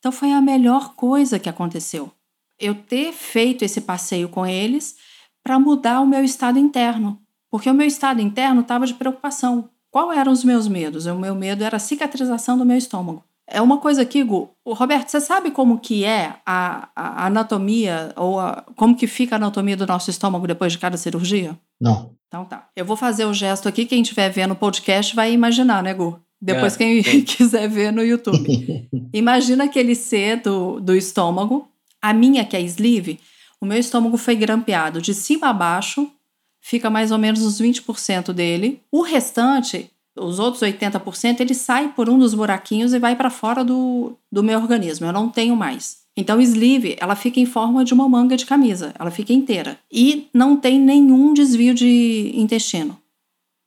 Então 0.00 0.10
foi 0.10 0.32
a 0.32 0.40
melhor 0.40 0.94
coisa 0.96 1.38
que 1.38 1.48
aconteceu. 1.48 2.10
Eu 2.58 2.74
ter 2.74 3.12
feito 3.12 3.64
esse 3.64 3.82
passeio 3.82 4.28
com 4.28 4.44
eles 4.44 4.96
para 5.44 5.60
mudar 5.60 6.00
o 6.00 6.06
meu 6.06 6.24
estado 6.24 6.58
interno. 6.58 7.22
Porque 7.48 7.70
o 7.70 7.74
meu 7.74 7.86
estado 7.86 8.20
interno 8.20 8.62
estava 8.62 8.84
de 8.84 8.94
preocupação. 8.94 9.68
Qual 9.88 10.12
eram 10.12 10.32
os 10.32 10.42
meus 10.42 10.66
medos? 10.66 11.06
O 11.06 11.14
meu 11.14 11.36
medo 11.36 11.62
era 11.62 11.76
a 11.76 11.80
cicatrização 11.80 12.58
do 12.58 12.66
meu 12.66 12.76
estômago. 12.76 13.22
É 13.46 13.62
uma 13.62 13.78
coisa 13.78 14.02
aqui, 14.02 14.24
Gu. 14.24 14.50
O 14.64 14.74
Roberto, 14.74 15.08
você 15.08 15.20
sabe 15.20 15.52
como 15.52 15.78
que 15.78 16.04
é 16.04 16.34
a, 16.44 16.88
a 16.96 17.26
anatomia 17.26 18.12
ou 18.16 18.40
a, 18.40 18.64
como 18.74 18.96
que 18.96 19.06
fica 19.06 19.36
a 19.36 19.38
anatomia 19.38 19.76
do 19.76 19.86
nosso 19.86 20.10
estômago 20.10 20.48
depois 20.48 20.72
de 20.72 20.80
cada 20.80 20.96
cirurgia? 20.96 21.56
Não. 21.80 22.20
Então 22.32 22.46
tá. 22.46 22.66
Eu 22.74 22.86
vou 22.86 22.96
fazer 22.96 23.26
o 23.26 23.34
gesto 23.34 23.68
aqui, 23.68 23.84
quem 23.84 24.00
estiver 24.00 24.30
vendo 24.30 24.52
o 24.52 24.56
podcast 24.56 25.14
vai 25.14 25.34
imaginar, 25.34 25.82
né, 25.82 25.92
Gu? 25.92 26.18
Depois 26.40 26.74
É, 26.76 26.78
quem 26.78 27.02
quiser 27.20 27.68
ver 27.68 27.92
no 27.92 28.02
YouTube. 28.02 28.88
Imagina 29.12 29.64
aquele 29.64 29.94
C 29.94 30.36
do, 30.36 30.80
do 30.80 30.96
estômago. 30.96 31.68
A 32.00 32.14
minha, 32.14 32.42
que 32.42 32.56
é 32.56 32.62
sleeve, 32.62 33.20
o 33.60 33.66
meu 33.66 33.76
estômago 33.76 34.16
foi 34.16 34.34
grampeado 34.34 35.02
de 35.02 35.12
cima 35.12 35.50
a 35.50 35.52
baixo, 35.52 36.10
fica 36.58 36.88
mais 36.88 37.12
ou 37.12 37.18
menos 37.18 37.42
os 37.42 37.60
20% 37.60 38.32
dele. 38.32 38.80
O 38.90 39.02
restante, 39.02 39.90
os 40.18 40.38
outros 40.38 40.62
80%, 40.62 41.40
ele 41.40 41.54
sai 41.54 41.92
por 41.92 42.08
um 42.08 42.18
dos 42.18 42.32
buraquinhos 42.32 42.94
e 42.94 42.98
vai 42.98 43.14
para 43.14 43.28
fora 43.28 43.62
do, 43.62 44.16
do 44.32 44.42
meu 44.42 44.58
organismo. 44.58 45.04
Eu 45.04 45.12
não 45.12 45.28
tenho 45.28 45.54
mais. 45.54 45.98
Então, 46.16 46.40
sleeve, 46.40 46.96
ela 47.00 47.16
fica 47.16 47.40
em 47.40 47.46
forma 47.46 47.84
de 47.84 47.94
uma 47.94 48.08
manga 48.08 48.36
de 48.36 48.44
camisa, 48.44 48.92
ela 48.98 49.10
fica 49.10 49.32
inteira. 49.32 49.78
E 49.90 50.28
não 50.32 50.56
tem 50.56 50.78
nenhum 50.78 51.32
desvio 51.32 51.74
de 51.74 52.32
intestino 52.34 52.98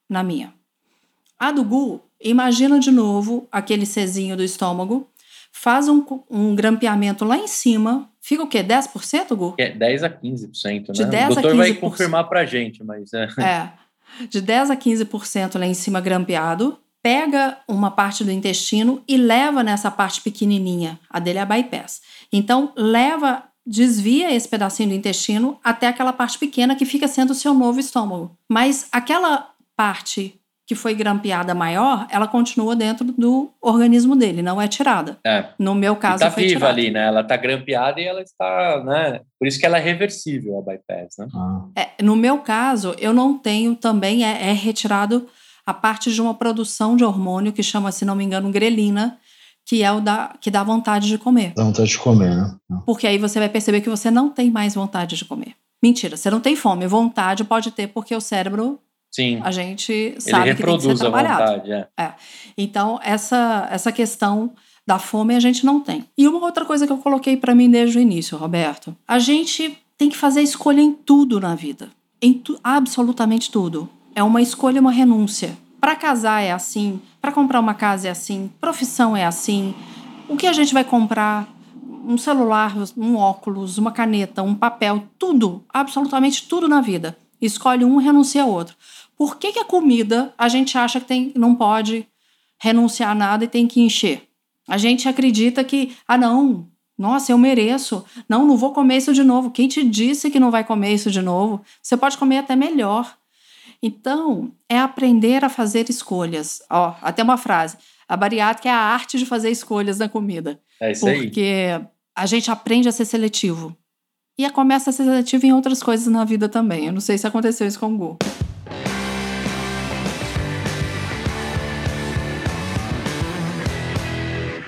na 0.07 0.23
minha. 0.23 0.53
A 1.39 1.51
do 1.51 1.63
Gu, 1.63 2.01
imagina 2.21 2.79
de 2.79 2.91
novo 2.91 3.47
aquele 3.51 3.85
Czinho 3.85 4.37
do 4.37 4.43
estômago, 4.43 5.07
faz 5.51 5.89
um, 5.89 6.05
um 6.29 6.55
grampeamento 6.55 7.25
lá 7.25 7.37
em 7.37 7.47
cima, 7.47 8.09
fica 8.21 8.43
o 8.43 8.47
quê? 8.47 8.63
10%, 8.63 9.35
Gu? 9.35 9.55
É 9.57 9.71
10 9.71 10.03
a 10.03 10.09
15%, 10.09 10.87
né? 10.89 10.93
De 10.93 11.05
10 11.05 11.23
a 11.23 11.31
o 11.31 11.33
doutor 11.33 11.55
vai 11.55 11.71
15%. 11.71 11.79
confirmar 11.79 12.29
pra 12.29 12.45
gente, 12.45 12.83
mas 12.83 13.11
é. 13.13 13.27
É. 13.39 13.69
De 14.27 14.39
10 14.39 14.69
a 14.69 14.77
15% 14.77 15.57
lá 15.57 15.65
em 15.65 15.73
cima 15.73 15.99
grampeado, 15.99 16.77
pega 17.05 17.59
uma 17.67 17.91
parte 17.91 18.23
do 18.23 18.31
intestino 18.31 19.03
e 19.07 19.15
leva 19.15 19.61
nessa 19.61 19.91
parte 19.91 20.21
pequenininha, 20.21 20.99
a 21.07 21.19
dele 21.19 21.37
é 21.37 21.41
a 21.41 21.45
bypass. 21.45 22.01
Então, 22.37 22.71
leva, 22.75 23.43
desvia 23.65 24.33
esse 24.33 24.47
pedacinho 24.47 24.89
do 24.89 24.95
intestino 24.95 25.59
até 25.63 25.87
aquela 25.87 26.13
parte 26.13 26.37
pequena 26.37 26.75
que 26.75 26.85
fica 26.85 27.07
sendo 27.07 27.31
o 27.31 27.35
seu 27.35 27.53
novo 27.53 27.79
estômago. 27.79 28.37
Mas 28.49 28.87
aquela 28.91 29.49
parte 29.75 30.39
que 30.67 30.73
foi 30.73 30.95
grampeada 30.95 31.53
maior, 31.53 32.07
ela 32.09 32.27
continua 32.27 32.75
dentro 32.75 33.05
do 33.05 33.51
organismo 33.61 34.15
dele, 34.15 34.41
não 34.41 34.59
é 34.59 34.67
tirada. 34.67 35.19
É. 35.23 35.49
No 35.59 35.75
meu 35.75 35.93
E 35.93 35.97
caso, 35.97 36.23
tá 36.23 36.31
foi 36.31 36.43
viva 36.47 36.55
tirada. 36.55 36.73
ali, 36.73 36.89
né? 36.89 37.05
Ela 37.05 37.23
tá 37.23 37.37
grampeada 37.37 38.01
e 38.01 38.03
ela 38.03 38.19
está, 38.21 38.83
né? 38.83 39.19
Por 39.39 39.47
isso 39.47 39.59
que 39.59 39.65
ela 39.67 39.77
é 39.77 39.81
reversível, 39.81 40.57
a 40.57 40.61
bypass, 40.63 41.17
né? 41.19 41.27
Ah, 41.35 41.65
É, 41.75 42.03
no 42.03 42.15
meu 42.15 42.39
caso, 42.39 42.95
eu 42.97 43.13
não 43.13 43.37
tenho 43.37 43.75
também, 43.75 44.25
é, 44.25 44.49
é 44.49 44.53
retirado 44.53 45.27
a 45.67 45.73
parte 45.73 46.11
de 46.11 46.19
uma 46.19 46.33
produção 46.33 46.95
de 46.95 47.03
hormônio 47.03 47.53
que 47.53 47.61
chama, 47.61 47.91
se 47.91 48.03
não 48.03 48.15
me 48.15 48.23
engano, 48.23 48.49
grelina, 48.51 49.19
que 49.65 49.81
é 49.83 49.91
o 49.91 49.99
da, 49.99 50.35
que 50.39 50.51
dá 50.51 50.63
vontade 50.63 51.07
de 51.07 51.17
comer. 51.17 51.53
dá 51.55 51.63
vontade 51.63 51.89
de 51.89 51.97
comer, 51.97 52.35
né? 52.35 52.55
Porque 52.85 53.07
aí 53.07 53.17
você 53.17 53.39
vai 53.39 53.49
perceber 53.49 53.81
que 53.81 53.89
você 53.89 54.11
não 54.11 54.29
tem 54.29 54.51
mais 54.51 54.75
vontade 54.75 55.15
de 55.15 55.25
comer. 55.25 55.55
Mentira, 55.83 56.15
você 56.17 56.29
não 56.29 56.39
tem 56.39 56.55
fome. 56.55 56.85
Vontade 56.87 57.43
pode 57.43 57.71
ter 57.71 57.87
porque 57.87 58.15
o 58.15 58.21
cérebro, 58.21 58.79
Sim. 59.11 59.39
a 59.43 59.51
gente 59.51 59.91
Ele 59.91 60.21
sabe 60.21 60.55
que 60.55 60.63
tem 60.63 60.75
que 60.75 60.81
ser 60.81 60.87
reproduz 60.89 61.01
a 61.01 61.03
trabalhado. 61.03 61.51
vontade, 61.61 61.87
é. 61.97 62.13
Então, 62.57 62.99
essa, 63.03 63.67
essa 63.71 63.91
questão 63.91 64.51
da 64.87 64.99
fome 64.99 65.35
a 65.35 65.39
gente 65.39 65.65
não 65.65 65.79
tem. 65.81 66.05
E 66.17 66.27
uma 66.27 66.39
outra 66.45 66.63
coisa 66.63 66.85
que 66.85 66.93
eu 66.93 66.97
coloquei 66.99 67.35
para 67.35 67.55
mim 67.55 67.69
desde 67.69 67.97
o 67.97 68.01
início, 68.01 68.37
Roberto, 68.37 68.95
a 69.07 69.17
gente 69.19 69.77
tem 69.97 70.09
que 70.09 70.17
fazer 70.17 70.41
escolha 70.41 70.81
em 70.81 70.91
tudo 70.93 71.39
na 71.39 71.55
vida. 71.55 71.89
Em 72.21 72.33
tu- 72.33 72.59
absolutamente 72.63 73.51
tudo. 73.51 73.89
É 74.13 74.21
uma 74.23 74.41
escolha, 74.41 74.79
uma 74.79 74.91
renúncia. 74.91 75.57
Para 75.85 75.95
casar 75.95 76.41
é 76.41 76.51
assim, 76.51 76.99
para 77.21 77.31
comprar 77.31 77.59
uma 77.59 77.75
casa 77.75 78.07
é 78.07 78.09
assim, 78.09 78.51
profissão 78.59 79.15
é 79.15 79.23
assim. 79.23 79.75
O 80.27 80.35
que 80.35 80.47
a 80.47 80.51
gente 80.51 80.73
vai 80.73 80.83
comprar? 80.83 81.47
Um 82.03 82.17
celular, 82.17 82.73
um 82.97 83.15
óculos, 83.15 83.77
uma 83.77 83.91
caneta, 83.91 84.41
um 84.41 84.55
papel, 84.55 85.07
tudo, 85.19 85.63
absolutamente 85.71 86.47
tudo 86.47 86.67
na 86.67 86.81
vida. 86.81 87.15
Escolhe 87.39 87.85
um, 87.85 87.97
renuncia 87.97 88.41
a 88.41 88.47
outro. 88.47 88.75
Por 89.15 89.37
que, 89.37 89.51
que 89.51 89.59
a 89.59 89.63
comida 89.63 90.33
a 90.39 90.47
gente 90.47 90.75
acha 90.75 90.99
que 90.99 91.05
tem, 91.05 91.31
não 91.35 91.53
pode 91.53 92.07
renunciar 92.57 93.11
a 93.11 93.15
nada 93.15 93.43
e 93.43 93.47
tem 93.47 93.67
que 93.67 93.79
encher? 93.79 94.27
A 94.67 94.79
gente 94.79 95.07
acredita 95.07 95.63
que, 95.63 95.95
ah, 96.07 96.17
não, 96.17 96.67
nossa, 96.97 97.31
eu 97.31 97.37
mereço. 97.37 98.03
Não, 98.27 98.43
não 98.47 98.57
vou 98.57 98.73
comer 98.73 98.97
isso 98.97 99.13
de 99.13 99.23
novo. 99.23 99.51
Quem 99.51 99.67
te 99.67 99.83
disse 99.83 100.31
que 100.31 100.39
não 100.39 100.49
vai 100.49 100.63
comer 100.63 100.95
isso 100.95 101.11
de 101.11 101.21
novo? 101.21 101.61
Você 101.79 101.95
pode 101.95 102.17
comer 102.17 102.39
até 102.39 102.55
melhor. 102.55 103.15
Então, 103.87 104.51
é 104.67 104.79
aprender 104.79 105.45
a 105.45 105.49
fazer 105.49 105.91
escolhas. 105.91 106.59
Ó, 106.71 106.95
até 107.03 107.21
uma 107.21 107.37
frase. 107.37 107.77
A 108.09 108.17
bariátrica 108.17 108.67
é 108.67 108.71
a 108.71 108.79
arte 108.79 109.15
de 109.15 109.27
fazer 109.27 109.51
escolhas 109.51 109.99
na 109.99 110.09
comida. 110.09 110.59
É 110.81 110.91
isso 110.91 111.07
aí. 111.07 111.25
Porque 111.25 111.79
a 112.17 112.25
gente 112.25 112.49
aprende 112.49 112.89
a 112.89 112.91
ser 112.91 113.05
seletivo. 113.05 113.77
E 114.39 114.49
começa 114.49 114.89
a 114.89 114.93
ser 114.93 115.03
seletivo 115.03 115.45
em 115.45 115.53
outras 115.53 115.83
coisas 115.83 116.07
na 116.07 116.25
vida 116.25 116.49
também. 116.49 116.87
Eu 116.87 116.93
não 116.93 116.99
sei 116.99 117.15
se 117.15 117.27
aconteceu 117.27 117.67
isso 117.67 117.79
com 117.79 117.93
o 117.93 117.95
Gu. 117.95 118.17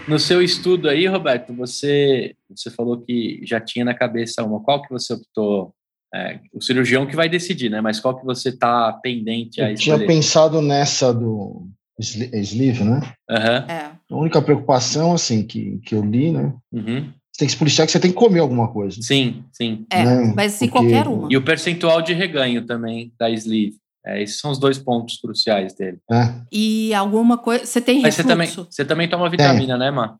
No 0.07 0.19
seu 0.19 0.43
estudo 0.43 0.87
aí, 0.87 1.07
Roberto, 1.07 1.55
você, 1.55 2.35
você 2.47 2.69
falou 2.69 3.01
que 3.01 3.41
já 3.43 3.59
tinha 3.59 3.83
na 3.83 3.95
cabeça 3.95 4.43
uma. 4.43 4.61
Qual 4.61 4.83
que 4.83 4.91
você 4.91 5.13
optou? 5.13 5.73
É, 6.13 6.39
o 6.53 6.61
cirurgião 6.61 7.05
que 7.05 7.15
vai 7.15 7.27
decidir, 7.27 7.69
né? 7.69 7.81
Mas 7.81 7.99
qual 7.99 8.17
que 8.17 8.25
você 8.25 8.49
está 8.49 8.93
pendente 9.03 9.61
a 9.61 9.71
Eu 9.71 9.75
tinha 9.75 9.99
pensado 9.99 10.61
nessa 10.61 11.13
do 11.13 11.67
sli- 11.99 12.29
sleeve, 12.41 12.83
né? 12.83 13.01
Aham, 13.29 13.65
É. 13.67 13.91
A 14.09 14.15
única 14.15 14.41
preocupação, 14.41 15.13
assim, 15.13 15.45
que, 15.45 15.79
que 15.85 15.93
eu 15.93 16.01
li, 16.03 16.31
né? 16.31 16.53
uhum. 16.71 17.11
Você 17.31 17.39
tem 17.39 17.47
que 17.47 17.51
se 17.51 17.57
policiar 17.59 17.85
que 17.85 17.91
você 17.91 17.99
tem 17.99 18.09
que 18.11 18.17
comer 18.17 18.39
alguma 18.39 18.69
coisa. 18.69 18.97
Sim, 19.01 19.43
sim. 19.51 19.85
É, 19.91 20.03
né? 20.03 20.33
mas 20.35 20.53
se 20.53 20.67
Porque- 20.67 20.71
qualquer 20.71 21.07
uma. 21.07 21.27
E 21.29 21.35
o 21.37 21.41
percentual 21.43 22.01
de 22.01 22.13
reganho 22.13 22.65
também 22.65 23.11
da 23.19 23.29
sleeve. 23.29 23.75
É, 24.05 24.23
esses 24.23 24.39
são 24.39 24.49
os 24.51 24.57
dois 24.57 24.77
pontos 24.79 25.17
cruciais 25.19 25.73
dele. 25.75 25.97
né? 26.09 26.41
E 26.51 26.93
alguma 26.93 27.37
coisa. 27.37 27.65
Você 27.65 27.81
tem 27.81 28.01
Mas 28.01 28.15
você 28.15 28.23
também, 28.23 28.47
refluxo. 28.47 28.71
você 28.71 28.85
também 28.85 29.09
toma 29.09 29.29
vitamina, 29.29 29.77
né, 29.77 29.91
Má? 29.91 30.15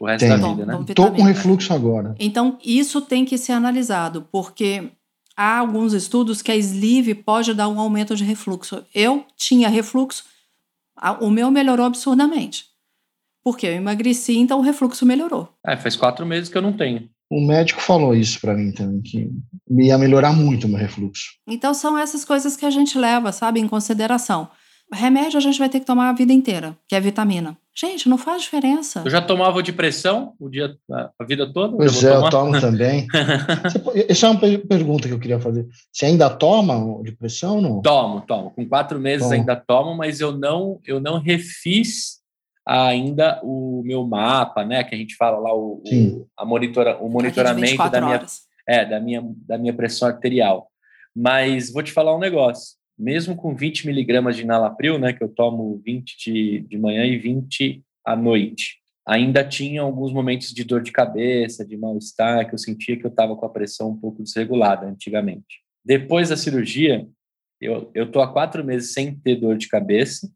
O 0.00 0.06
resto 0.06 0.26
Tem. 0.26 0.38
da 0.40 0.48
vida, 0.48 0.66
né? 0.66 0.84
Tô 0.94 1.10
com 1.12 1.22
refluxo 1.22 1.72
agora. 1.72 2.14
Então, 2.18 2.58
isso 2.64 3.00
tem 3.00 3.24
que 3.24 3.38
ser 3.38 3.52
analisado, 3.52 4.26
porque 4.32 4.90
há 5.38 5.58
alguns 5.58 5.92
estudos 5.92 6.42
que 6.42 6.50
a 6.50 6.56
sleeve 6.56 7.14
pode 7.14 7.54
dar 7.54 7.68
um 7.68 7.78
aumento 7.78 8.16
de 8.16 8.24
refluxo. 8.24 8.84
Eu 8.92 9.24
tinha 9.36 9.68
refluxo, 9.68 10.24
o 11.20 11.30
meu 11.30 11.48
melhorou 11.48 11.86
absurdamente. 11.86 12.64
Porque 13.44 13.68
eu 13.68 13.72
emagreci, 13.72 14.36
então 14.36 14.58
o 14.58 14.62
refluxo 14.62 15.06
melhorou. 15.06 15.48
É, 15.64 15.76
faz 15.76 15.94
quatro 15.94 16.26
meses 16.26 16.48
que 16.48 16.58
eu 16.58 16.62
não 16.62 16.72
tenho. 16.72 17.08
O 17.30 17.46
médico 17.46 17.80
falou 17.80 18.16
isso 18.16 18.40
para 18.40 18.54
mim 18.54 18.72
também, 18.72 19.00
que 19.00 19.30
ia 19.70 19.96
melhorar 19.96 20.32
muito 20.32 20.64
o 20.64 20.68
meu 20.68 20.78
refluxo. 20.78 21.34
Então 21.46 21.72
são 21.72 21.96
essas 21.96 22.24
coisas 22.24 22.56
que 22.56 22.66
a 22.66 22.70
gente 22.70 22.98
leva, 22.98 23.30
sabe, 23.30 23.60
em 23.60 23.68
consideração. 23.68 24.50
Remédio 24.92 25.36
a 25.36 25.40
gente 25.40 25.58
vai 25.58 25.68
ter 25.68 25.80
que 25.80 25.86
tomar 25.86 26.08
a 26.08 26.12
vida 26.12 26.32
inteira, 26.32 26.76
que 26.88 26.94
é 26.94 27.00
vitamina. 27.00 27.56
Gente, 27.76 28.08
não 28.08 28.18
faz 28.18 28.42
diferença. 28.42 29.02
Eu 29.04 29.10
já 29.10 29.20
tomava 29.20 29.62
de 29.62 29.72
pressão 29.72 30.34
o 30.40 30.48
dia, 30.48 30.74
a 30.90 31.24
vida 31.24 31.52
toda? 31.52 31.76
Pois 31.76 32.02
é, 32.02 32.16
eu 32.16 32.28
tomo 32.28 32.58
também. 32.60 33.06
Essa 34.08 34.26
é 34.26 34.30
uma 34.30 34.40
pergunta 34.40 35.06
que 35.06 35.14
eu 35.14 35.18
queria 35.20 35.38
fazer. 35.38 35.68
Você 35.92 36.06
ainda 36.06 36.28
toma 36.28 37.00
de 37.04 37.12
pressão 37.12 37.56
ou 37.56 37.62
não? 37.62 37.82
Tomo, 37.82 38.22
tomo. 38.22 38.50
Com 38.50 38.66
quatro 38.66 38.98
meses 38.98 39.28
tomo. 39.28 39.34
ainda 39.34 39.54
tomo, 39.54 39.96
mas 39.96 40.20
eu 40.20 40.32
não, 40.32 40.80
eu 40.84 40.98
não 40.98 41.20
refiz 41.20 42.18
ainda 42.66 43.40
o 43.44 43.82
meu 43.84 44.04
mapa, 44.04 44.64
né? 44.64 44.82
Que 44.82 44.94
a 44.94 44.98
gente 44.98 45.14
fala 45.14 45.38
lá 45.38 45.54
o, 45.54 45.82
o 45.84 46.26
a 46.36 46.44
monitora, 46.44 46.98
o 46.98 47.08
monitoramento 47.08 47.90
da 47.90 48.00
minha, 48.00 48.26
é, 48.66 48.84
da 48.84 48.98
minha 48.98 49.22
da 49.46 49.56
minha 49.56 49.72
pressão 49.72 50.08
arterial. 50.08 50.68
Mas 51.14 51.72
vou 51.72 51.82
te 51.82 51.92
falar 51.92 52.16
um 52.16 52.20
negócio 52.20 52.77
mesmo 52.98 53.36
com 53.36 53.54
20 53.54 53.86
miligramas 53.86 54.36
de 54.36 54.44
nalapril, 54.44 54.98
né, 54.98 55.12
que 55.12 55.22
eu 55.22 55.28
tomo 55.28 55.80
20 55.84 56.16
de, 56.18 56.60
de 56.60 56.78
manhã 56.78 57.04
e 57.04 57.16
20 57.16 57.84
à 58.04 58.16
noite, 58.16 58.78
ainda 59.06 59.44
tinha 59.44 59.82
alguns 59.82 60.12
momentos 60.12 60.52
de 60.52 60.64
dor 60.64 60.82
de 60.82 60.92
cabeça, 60.92 61.64
de 61.64 61.76
mal-estar, 61.76 62.46
que 62.48 62.54
eu 62.54 62.58
sentia 62.58 62.96
que 62.96 63.06
eu 63.06 63.10
estava 63.10 63.36
com 63.36 63.46
a 63.46 63.50
pressão 63.50 63.90
um 63.90 63.96
pouco 63.96 64.22
desregulada 64.22 64.86
antigamente. 64.86 65.62
Depois 65.84 66.28
da 66.28 66.36
cirurgia, 66.36 67.06
eu 67.60 67.90
estou 67.94 68.20
há 68.20 68.32
quatro 68.32 68.64
meses 68.64 68.92
sem 68.92 69.14
ter 69.14 69.36
dor 69.36 69.56
de 69.56 69.68
cabeça 69.68 70.30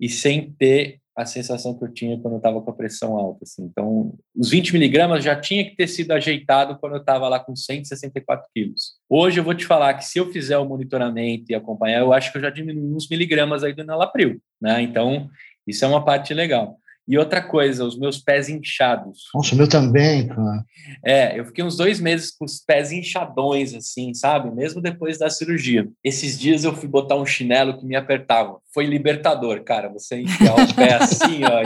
e 0.00 0.08
sem 0.08 0.52
ter 0.52 1.00
a 1.16 1.24
sensação 1.24 1.76
que 1.76 1.82
eu 1.82 1.92
tinha 1.92 2.20
quando 2.20 2.34
eu 2.34 2.38
estava 2.38 2.60
com 2.60 2.70
a 2.70 2.74
pressão 2.74 3.16
alta. 3.16 3.44
Assim. 3.44 3.64
Então, 3.64 4.12
os 4.36 4.50
20 4.50 4.74
miligramas 4.74 5.24
já 5.24 5.34
tinha 5.34 5.64
que 5.64 5.74
ter 5.74 5.88
sido 5.88 6.12
ajeitado 6.12 6.78
quando 6.78 6.96
eu 6.96 7.00
estava 7.00 7.26
lá 7.26 7.40
com 7.40 7.56
164 7.56 8.46
quilos. 8.54 8.96
Hoje 9.08 9.40
eu 9.40 9.44
vou 9.44 9.54
te 9.54 9.64
falar 9.64 9.94
que 9.94 10.04
se 10.04 10.18
eu 10.18 10.30
fizer 10.30 10.58
o 10.58 10.68
monitoramento 10.68 11.50
e 11.50 11.54
acompanhar, 11.54 12.00
eu 12.00 12.12
acho 12.12 12.30
que 12.30 12.36
eu 12.36 12.42
já 12.42 12.50
diminui 12.50 12.94
uns 12.94 13.08
miligramas 13.08 13.64
aí 13.64 13.72
do 13.72 13.82
Nalapril, 13.82 14.38
né? 14.60 14.82
Então, 14.82 15.30
isso 15.66 15.84
é 15.84 15.88
uma 15.88 16.04
parte 16.04 16.34
legal. 16.34 16.78
E 17.08 17.16
outra 17.16 17.40
coisa, 17.40 17.84
os 17.84 17.96
meus 17.96 18.18
pés 18.18 18.48
inchados. 18.48 19.28
Nossa, 19.32 19.54
o 19.54 19.58
meu 19.58 19.68
também, 19.68 20.26
cara. 20.26 20.64
É, 21.04 21.38
eu 21.38 21.44
fiquei 21.44 21.62
uns 21.62 21.76
dois 21.76 22.00
meses 22.00 22.32
com 22.32 22.44
os 22.44 22.58
pés 22.58 22.90
inchadões, 22.90 23.74
assim, 23.74 24.12
sabe? 24.12 24.52
Mesmo 24.52 24.80
depois 24.80 25.16
da 25.16 25.30
cirurgia. 25.30 25.88
Esses 26.02 26.36
dias 26.36 26.64
eu 26.64 26.74
fui 26.74 26.88
botar 26.88 27.14
um 27.14 27.24
chinelo 27.24 27.78
que 27.78 27.86
me 27.86 27.94
apertava. 27.94 28.58
Foi 28.74 28.86
libertador, 28.86 29.62
cara. 29.62 29.88
Você 29.88 30.20
enfiar 30.20 30.54
o 30.54 30.74
pé 30.74 30.94
assim, 30.94 31.42
ó. 31.44 31.62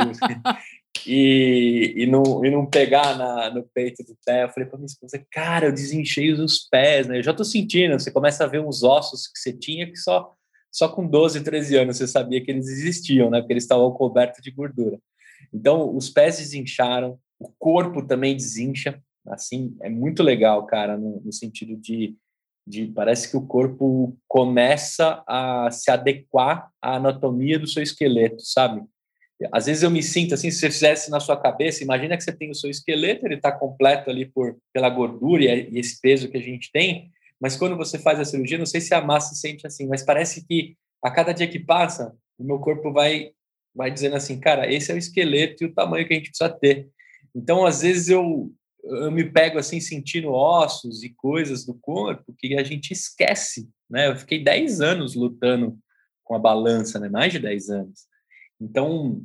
E, 1.06 1.94
e, 2.04 2.06
não, 2.06 2.44
e 2.44 2.50
não 2.50 2.66
pegar 2.66 3.16
na, 3.16 3.48
no 3.48 3.62
peito 3.62 4.04
do 4.04 4.14
pé. 4.26 4.44
Eu 4.44 4.50
falei 4.50 4.68
para 4.68 4.78
minha 4.78 4.86
esposa, 4.86 5.24
cara, 5.32 5.66
eu 5.66 5.72
desenchei 5.72 6.32
os 6.32 6.68
pés, 6.68 7.06
né? 7.06 7.18
Eu 7.18 7.22
já 7.22 7.32
tô 7.32 7.44
sentindo. 7.44 7.98
Você 7.98 8.10
começa 8.10 8.44
a 8.44 8.46
ver 8.46 8.60
uns 8.60 8.82
ossos 8.82 9.26
que 9.26 9.38
você 9.38 9.54
tinha 9.54 9.86
que 9.86 9.96
só 9.96 10.34
só 10.72 10.88
com 10.88 11.04
12, 11.04 11.42
13 11.42 11.76
anos 11.78 11.96
você 11.96 12.06
sabia 12.06 12.40
que 12.40 12.50
eles 12.50 12.68
existiam, 12.68 13.28
né? 13.28 13.40
Porque 13.40 13.54
eles 13.54 13.64
estavam 13.64 13.90
cobertos 13.90 14.40
de 14.40 14.50
gordura. 14.52 15.00
Então, 15.52 15.94
os 15.96 16.08
pés 16.08 16.38
desincharam, 16.38 17.18
o 17.38 17.48
corpo 17.58 18.06
também 18.06 18.36
desincha, 18.36 19.02
assim, 19.26 19.76
é 19.80 19.88
muito 19.88 20.22
legal, 20.22 20.66
cara, 20.66 20.96
no, 20.96 21.20
no 21.20 21.32
sentido 21.32 21.76
de, 21.76 22.16
de, 22.66 22.86
parece 22.88 23.30
que 23.30 23.36
o 23.36 23.46
corpo 23.46 24.16
começa 24.28 25.22
a 25.26 25.70
se 25.70 25.90
adequar 25.90 26.70
à 26.80 26.96
anatomia 26.96 27.58
do 27.58 27.66
seu 27.66 27.82
esqueleto, 27.82 28.42
sabe? 28.42 28.82
Às 29.52 29.66
vezes 29.66 29.82
eu 29.82 29.90
me 29.90 30.02
sinto 30.02 30.34
assim, 30.34 30.50
se 30.50 30.58
você 30.58 30.70
fizesse 30.70 31.10
na 31.10 31.18
sua 31.18 31.40
cabeça, 31.40 31.82
imagina 31.82 32.16
que 32.16 32.22
você 32.22 32.32
tem 32.32 32.50
o 32.50 32.54
seu 32.54 32.68
esqueleto, 32.68 33.24
ele 33.24 33.36
está 33.36 33.50
completo 33.50 34.10
ali 34.10 34.26
por, 34.26 34.58
pela 34.72 34.90
gordura 34.90 35.42
e 35.42 35.78
esse 35.78 35.98
peso 35.98 36.28
que 36.28 36.36
a 36.36 36.42
gente 36.42 36.70
tem, 36.70 37.10
mas 37.40 37.56
quando 37.56 37.76
você 37.76 37.98
faz 37.98 38.20
a 38.20 38.24
cirurgia, 38.24 38.58
não 38.58 38.66
sei 38.66 38.82
se 38.82 38.92
a 38.92 39.00
massa 39.00 39.34
se 39.34 39.40
sente 39.40 39.66
assim, 39.66 39.86
mas 39.86 40.02
parece 40.02 40.46
que 40.46 40.76
a 41.02 41.10
cada 41.10 41.32
dia 41.32 41.48
que 41.48 41.58
passa, 41.58 42.14
o 42.38 42.44
meu 42.44 42.58
corpo 42.58 42.92
vai 42.92 43.30
vai 43.74 43.90
dizendo 43.90 44.16
assim, 44.16 44.38
cara, 44.40 44.72
esse 44.72 44.90
é 44.90 44.94
o 44.94 44.98
esqueleto 44.98 45.64
e 45.64 45.66
o 45.66 45.74
tamanho 45.74 46.06
que 46.06 46.12
a 46.12 46.16
gente 46.16 46.30
precisa 46.30 46.50
ter. 46.50 46.88
Então, 47.34 47.64
às 47.64 47.82
vezes 47.82 48.08
eu, 48.08 48.52
eu 48.84 49.10
me 49.10 49.24
pego 49.24 49.58
assim 49.58 49.80
sentindo 49.80 50.32
ossos 50.32 51.02
e 51.02 51.10
coisas 51.10 51.64
do 51.64 51.74
corpo 51.74 52.34
que 52.38 52.56
a 52.56 52.64
gente 52.64 52.92
esquece, 52.92 53.68
né? 53.88 54.08
Eu 54.08 54.16
fiquei 54.16 54.42
10 54.42 54.80
anos 54.80 55.14
lutando 55.14 55.78
com 56.24 56.34
a 56.34 56.38
balança, 56.38 56.98
né? 56.98 57.08
Mais 57.08 57.32
de 57.32 57.38
10 57.38 57.70
anos. 57.70 58.00
Então, 58.60 59.24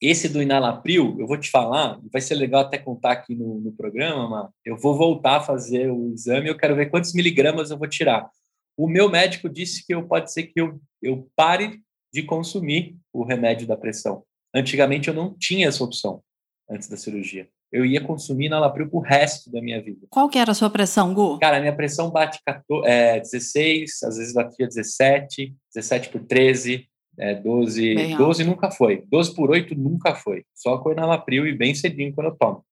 esse 0.00 0.28
do 0.28 0.42
Inalapril, 0.42 1.16
eu 1.18 1.26
vou 1.26 1.38
te 1.38 1.50
falar, 1.50 2.00
vai 2.12 2.20
ser 2.20 2.34
legal 2.34 2.62
até 2.62 2.78
contar 2.78 3.12
aqui 3.12 3.34
no, 3.34 3.60
no 3.60 3.72
programa, 3.72 4.28
mas 4.28 4.50
eu 4.64 4.76
vou 4.76 4.96
voltar 4.96 5.36
a 5.36 5.42
fazer 5.42 5.90
o 5.90 6.12
exame, 6.12 6.48
eu 6.48 6.56
quero 6.56 6.76
ver 6.76 6.90
quantos 6.90 7.14
miligramas 7.14 7.70
eu 7.70 7.78
vou 7.78 7.88
tirar. 7.88 8.28
O 8.76 8.88
meu 8.88 9.08
médico 9.08 9.48
disse 9.48 9.86
que 9.86 9.94
eu 9.94 10.06
pode 10.06 10.32
ser 10.32 10.44
que 10.44 10.60
eu, 10.60 10.80
eu 11.00 11.28
pare 11.36 11.80
de 12.14 12.22
consumir 12.22 12.96
o 13.12 13.24
remédio 13.24 13.66
da 13.66 13.76
pressão. 13.76 14.22
Antigamente 14.54 15.08
eu 15.08 15.14
não 15.14 15.34
tinha 15.36 15.66
essa 15.66 15.82
opção 15.82 16.22
antes 16.70 16.88
da 16.88 16.96
cirurgia. 16.96 17.48
Eu 17.72 17.84
ia 17.84 18.00
consumir 18.00 18.48
Nalapril 18.48 18.88
pro 18.88 19.00
resto 19.00 19.50
da 19.50 19.60
minha 19.60 19.82
vida. 19.82 20.06
Qual 20.10 20.28
que 20.28 20.38
era 20.38 20.52
a 20.52 20.54
sua 20.54 20.70
pressão, 20.70 21.12
Gu? 21.12 21.40
Cara, 21.40 21.56
a 21.56 21.60
minha 21.60 21.74
pressão 21.74 22.12
bate 22.12 22.38
14, 22.46 22.88
é, 22.88 23.18
16, 23.18 24.04
às 24.04 24.16
vezes 24.16 24.32
batia 24.32 24.68
17, 24.68 25.52
17 25.74 26.08
por 26.10 26.22
13, 26.22 26.88
é, 27.18 27.34
12, 27.34 27.94
bem 27.96 28.16
12 28.16 28.42
alto. 28.42 28.50
nunca 28.54 28.70
foi. 28.70 29.04
12 29.08 29.34
por 29.34 29.50
8 29.50 29.74
nunca 29.74 30.14
foi. 30.14 30.44
Só 30.54 30.78
com 30.78 30.94
Nalapril 30.94 31.48
e 31.48 31.52
bem 31.52 31.74
cedinho 31.74 32.14
quando 32.14 32.28
eu 32.28 32.36
tomo. 32.36 32.64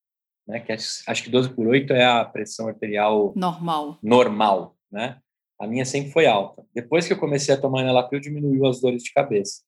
Né? 0.46 0.61
Que 0.61 0.70
acho, 0.70 1.02
acho 1.05 1.24
que 1.24 1.31
12 1.31 1.48
por 1.48 1.66
8 1.66 1.92
é 1.92 2.05
a 2.05 2.24
pressão 2.24 2.68
arterial 2.68 3.33
normal. 3.35 3.98
Normal, 4.00 4.76
né? 4.88 5.18
A 5.62 5.66
minha 5.68 5.85
sempre 5.85 6.11
foi 6.11 6.27
alta. 6.27 6.64
Depois 6.75 7.07
que 7.07 7.12
eu 7.12 7.16
comecei 7.16 7.55
a 7.55 7.57
tomar 7.57 7.83
Enalapril, 7.83 8.20
diminuiu 8.20 8.66
as 8.66 8.81
dores 8.81 9.05
de 9.05 9.12
cabeça. 9.12 9.61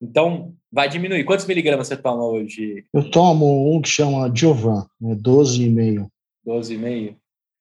Então, 0.00 0.52
vai 0.70 0.90
diminuir. 0.90 1.24
Quantos 1.24 1.46
miligramas 1.46 1.88
você 1.88 1.96
toma 1.96 2.22
hoje? 2.22 2.84
Eu 2.92 3.10
tomo 3.10 3.74
um 3.74 3.80
que 3.80 3.88
chama 3.88 4.28
Diovan, 4.28 4.86
né? 5.00 5.14
12,5. 5.14 6.06
12,5? 6.46 7.16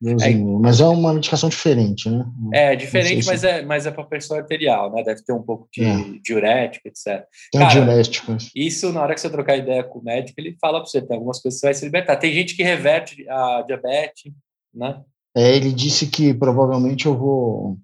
É, 0.06 0.36
mas 0.60 0.82
é 0.82 0.86
uma 0.86 1.14
medicação 1.14 1.48
diferente, 1.48 2.10
né? 2.10 2.26
É, 2.54 2.76
diferente, 2.76 3.26
mas 3.26 3.46
é, 3.46 3.62
mas 3.62 3.86
é 3.86 3.92
para 3.92 4.04
pressão 4.04 4.38
arterial, 4.38 4.92
né? 4.92 5.02
Deve 5.02 5.24
ter 5.24 5.32
um 5.32 5.42
pouco 5.42 5.70
de 5.72 5.86
é. 5.86 6.20
diurético, 6.22 6.90
etc. 6.90 7.26
Tem 7.54 7.62
Cara, 7.62 7.74
diurético. 7.74 8.36
Isso, 8.54 8.92
na 8.92 9.02
hora 9.02 9.16
que 9.16 9.22
você 9.22 9.30
trocar 9.30 9.56
ideia 9.56 9.82
com 9.82 10.00
o 10.00 10.04
médico, 10.04 10.40
ele 10.42 10.58
fala 10.60 10.82
para 10.82 10.90
você, 10.90 11.02
tem 11.02 11.16
algumas 11.16 11.42
coisas 11.42 11.58
que 11.58 11.62
você 11.62 11.68
vai 11.68 11.74
se 11.74 11.86
libertar. 11.86 12.18
Tem 12.18 12.34
gente 12.34 12.54
que 12.54 12.64
reverte 12.64 13.28
a 13.30 13.64
diabetes, 13.66 14.34
né? 14.76 15.02
É, 15.38 15.56
ele 15.56 15.72
disse 15.72 16.08
que 16.08 16.34
provavelmente 16.34 17.06
eu 17.06 17.16
vou, 17.16 17.78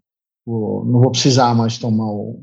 vou, 0.44 0.84
não 0.86 1.00
vou 1.00 1.12
precisar 1.12 1.54
mais 1.54 1.78
tomar 1.78 2.08
o, 2.08 2.42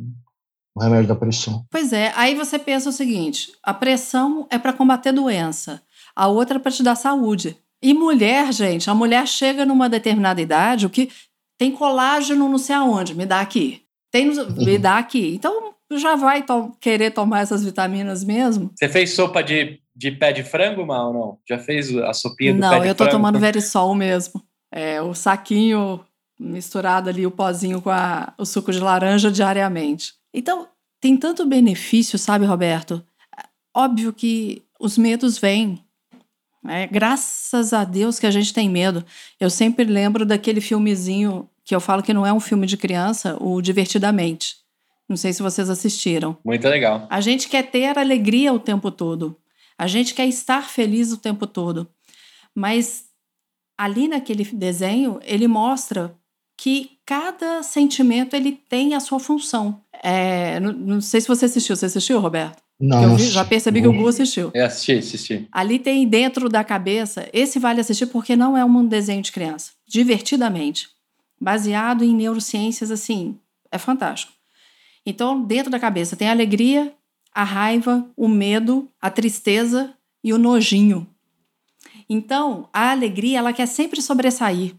o 0.72 0.80
remédio 0.80 1.08
da 1.08 1.16
pressão. 1.16 1.66
Pois 1.68 1.92
é, 1.92 2.12
aí 2.14 2.36
você 2.36 2.60
pensa 2.60 2.90
o 2.90 2.92
seguinte: 2.92 3.50
a 3.60 3.74
pressão 3.74 4.46
é 4.48 4.56
para 4.56 4.72
combater 4.72 5.10
doença, 5.10 5.82
a 6.14 6.28
outra 6.28 6.58
é 6.58 6.60
para 6.60 6.70
te 6.70 6.84
dar 6.84 6.94
saúde. 6.94 7.56
E 7.82 7.92
mulher, 7.92 8.52
gente, 8.52 8.88
a 8.88 8.94
mulher 8.94 9.26
chega 9.26 9.66
numa 9.66 9.88
determinada 9.88 10.40
idade, 10.40 10.86
o 10.86 10.90
que 10.90 11.10
tem 11.58 11.72
colágeno 11.72 12.48
não 12.48 12.58
sei 12.58 12.76
aonde, 12.76 13.12
me 13.12 13.26
dá 13.26 13.40
aqui. 13.40 13.82
Tem, 14.12 14.30
me 14.58 14.78
dá 14.78 14.98
aqui. 14.98 15.34
Então 15.34 15.74
já 15.92 16.14
vai 16.14 16.44
to 16.44 16.70
querer 16.80 17.10
tomar 17.10 17.40
essas 17.40 17.64
vitaminas 17.64 18.22
mesmo. 18.22 18.70
Você 18.76 18.88
fez 18.88 19.12
sopa 19.12 19.42
de, 19.42 19.80
de 19.96 20.12
pé 20.12 20.32
de 20.32 20.44
frango, 20.44 20.86
mal 20.86 21.08
ou 21.08 21.12
não? 21.12 21.38
Já 21.48 21.58
fez 21.58 21.92
a 21.96 22.12
sopinha 22.12 22.54
do 22.54 22.60
não, 22.60 22.68
pé 22.68 22.74
de 22.76 22.80
frango? 22.82 22.84
Não, 22.84 22.88
eu 22.90 22.94
tô 22.94 23.08
tomando 23.08 23.40
Verisol 23.40 23.92
mesmo 23.92 24.40
é, 24.70 25.00
o 25.02 25.14
saquinho 25.14 26.00
misturado 26.38 27.10
ali, 27.10 27.26
o 27.26 27.30
pozinho 27.30 27.82
com 27.82 27.90
a, 27.90 28.32
o 28.38 28.46
suco 28.46 28.72
de 28.72 28.78
laranja 28.78 29.30
diariamente. 29.30 30.14
Então, 30.32 30.68
tem 31.00 31.16
tanto 31.16 31.46
benefício, 31.46 32.18
sabe, 32.18 32.46
Roberto? 32.46 33.04
Óbvio 33.74 34.12
que 34.12 34.62
os 34.78 34.96
medos 34.96 35.38
vêm. 35.38 35.84
É, 36.66 36.86
graças 36.86 37.72
a 37.72 37.84
Deus 37.84 38.18
que 38.18 38.26
a 38.26 38.30
gente 38.30 38.52
tem 38.52 38.68
medo. 38.68 39.04
Eu 39.38 39.48
sempre 39.48 39.84
lembro 39.84 40.26
daquele 40.26 40.60
filmezinho 40.60 41.48
que 41.64 41.74
eu 41.74 41.80
falo 41.80 42.02
que 42.02 42.12
não 42.12 42.26
é 42.26 42.32
um 42.32 42.40
filme 42.40 42.66
de 42.66 42.76
criança, 42.76 43.36
o 43.40 43.60
Divertidamente. 43.60 44.56
Não 45.08 45.16
sei 45.16 45.32
se 45.32 45.42
vocês 45.42 45.68
assistiram. 45.68 46.36
Muito 46.44 46.68
legal. 46.68 47.06
A 47.10 47.20
gente 47.20 47.48
quer 47.48 47.70
ter 47.70 47.98
alegria 47.98 48.52
o 48.52 48.60
tempo 48.60 48.90
todo. 48.90 49.36
A 49.76 49.86
gente 49.86 50.14
quer 50.14 50.26
estar 50.26 50.68
feliz 50.68 51.10
o 51.12 51.16
tempo 51.16 51.46
todo. 51.46 51.88
Mas 52.54 53.09
ali 53.80 54.08
naquele 54.08 54.44
desenho, 54.44 55.18
ele 55.22 55.48
mostra 55.48 56.14
que 56.54 56.98
cada 57.06 57.62
sentimento 57.62 58.36
ele 58.36 58.52
tem 58.52 58.94
a 58.94 59.00
sua 59.00 59.18
função. 59.18 59.80
É, 60.02 60.60
não, 60.60 60.72
não, 60.74 61.00
sei 61.00 61.22
se 61.22 61.26
você 61.26 61.46
assistiu. 61.46 61.74
Você 61.74 61.86
assistiu, 61.86 62.20
Roberto? 62.20 62.62
Não. 62.78 63.16
Vi, 63.16 63.24
já 63.24 63.42
percebi 63.42 63.80
que 63.80 63.88
o 63.88 63.92
Gu 63.92 64.06
assistiu. 64.06 64.50
Eu 64.52 64.66
assisti, 64.66 64.92
assisti. 64.92 65.48
Ali 65.50 65.78
tem 65.78 66.06
dentro 66.06 66.50
da 66.50 66.62
cabeça, 66.62 67.26
esse 67.32 67.58
vale 67.58 67.80
assistir 67.80 68.04
porque 68.04 68.36
não 68.36 68.54
é 68.54 68.62
um 68.62 68.86
desenho 68.86 69.22
de 69.22 69.32
criança. 69.32 69.72
Divertidamente. 69.88 70.88
Baseado 71.40 72.04
em 72.04 72.14
neurociências, 72.14 72.90
assim, 72.90 73.38
é 73.72 73.78
fantástico. 73.78 74.32
Então, 75.06 75.42
dentro 75.42 75.70
da 75.70 75.80
cabeça 75.80 76.16
tem 76.16 76.28
a 76.28 76.32
alegria, 76.32 76.92
a 77.34 77.44
raiva, 77.44 78.06
o 78.14 78.28
medo, 78.28 78.90
a 79.00 79.08
tristeza 79.08 79.94
e 80.22 80.34
o 80.34 80.38
nojinho. 80.38 81.06
Então, 82.12 82.68
a 82.72 82.90
alegria, 82.90 83.38
ela 83.38 83.52
quer 83.52 83.66
sempre 83.66 84.02
sobressair. 84.02 84.74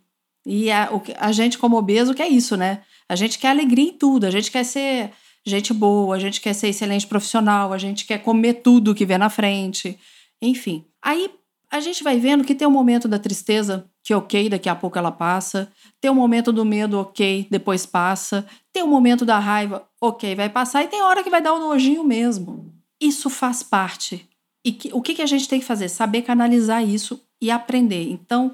E 0.46 0.70
a, 0.70 0.90
a 1.18 1.32
gente, 1.32 1.58
como 1.58 1.78
obeso, 1.78 2.14
quer 2.14 2.28
isso, 2.28 2.58
né? 2.58 2.82
A 3.08 3.16
gente 3.16 3.40
quer 3.40 3.52
alegria 3.52 3.90
em 3.90 3.94
tudo, 3.94 4.26
a 4.26 4.30
gente 4.30 4.52
quer 4.52 4.66
ser 4.66 5.12
gente 5.46 5.74
boa, 5.74 6.14
a 6.14 6.20
gente 6.20 6.42
quer 6.42 6.54
ser 6.54 6.68
excelente 6.68 7.08
profissional, 7.08 7.72
a 7.72 7.78
gente 7.78 8.06
quer 8.06 8.18
comer 8.18 8.56
tudo 8.56 8.94
que 8.94 9.06
vê 9.06 9.18
na 9.18 9.30
frente, 9.30 9.98
enfim. 10.42 10.84
Aí 11.02 11.32
a 11.72 11.80
gente 11.80 12.04
vai 12.04 12.20
vendo 12.20 12.44
que 12.44 12.54
tem 12.54 12.68
um 12.68 12.72
momento 12.72 13.08
da 13.08 13.18
tristeza 13.18 13.90
que 14.04 14.14
ok, 14.14 14.50
daqui 14.50 14.68
a 14.68 14.76
pouco 14.76 14.98
ela 14.98 15.12
passa, 15.12 15.72
tem 16.00 16.12
um 16.12 16.16
momento 16.16 16.52
do 16.52 16.66
medo, 16.66 17.00
ok, 17.00 17.48
depois 17.50 17.86
passa, 17.86 18.46
tem 18.74 18.84
um 18.84 18.88
momento 18.88 19.24
da 19.24 19.40
raiva, 19.40 19.88
ok, 20.02 20.36
vai 20.36 20.50
passar, 20.50 20.84
e 20.84 20.88
tem 20.88 21.02
hora 21.02 21.24
que 21.24 21.30
vai 21.30 21.42
dar 21.42 21.54
o 21.54 21.58
um 21.58 21.70
nojinho 21.70 22.04
mesmo. 22.04 22.74
Isso 23.00 23.30
faz 23.30 23.64
parte. 23.64 24.28
E 24.64 24.72
que, 24.72 24.94
o 24.94 25.02
que, 25.02 25.16
que 25.16 25.22
a 25.22 25.26
gente 25.26 25.48
tem 25.48 25.60
que 25.60 25.66
fazer? 25.66 25.90
Saber 25.90 26.22
canalizar 26.22 26.88
isso 26.88 27.22
e 27.42 27.50
aprender. 27.50 28.10
Então, 28.12 28.54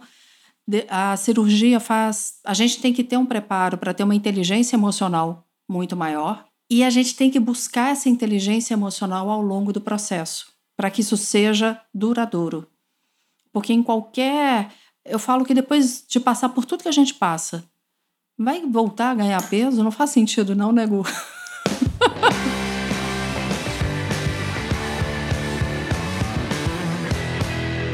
a 0.89 1.15
cirurgia 1.17 1.79
faz. 1.79 2.35
A 2.45 2.53
gente 2.53 2.79
tem 2.81 2.93
que 2.93 3.03
ter 3.03 3.17
um 3.17 3.25
preparo 3.25 3.77
para 3.77 3.93
ter 3.93 4.03
uma 4.03 4.15
inteligência 4.15 4.75
emocional 4.75 5.47
muito 5.67 5.95
maior 5.95 6.45
e 6.69 6.83
a 6.83 6.89
gente 6.89 7.15
tem 7.15 7.31
que 7.31 7.39
buscar 7.39 7.91
essa 7.91 8.09
inteligência 8.09 8.73
emocional 8.73 9.29
ao 9.29 9.41
longo 9.41 9.71
do 9.71 9.79
processo, 9.79 10.51
para 10.75 10.91
que 10.91 11.01
isso 11.01 11.15
seja 11.15 11.81
duradouro. 11.93 12.67
Porque 13.51 13.73
em 13.73 13.81
qualquer. 13.81 14.71
Eu 15.05 15.19
falo 15.19 15.45
que 15.45 15.53
depois 15.53 16.03
de 16.07 16.19
passar 16.19 16.49
por 16.49 16.65
tudo 16.65 16.83
que 16.83 16.89
a 16.89 16.93
gente 16.93 17.13
passa, 17.13 17.63
vai 18.37 18.61
voltar 18.65 19.11
a 19.11 19.15
ganhar 19.15 19.49
peso? 19.49 19.81
Não 19.81 19.91
faz 19.91 20.09
sentido, 20.09 20.53
não, 20.53 20.71
nego. 20.71 21.05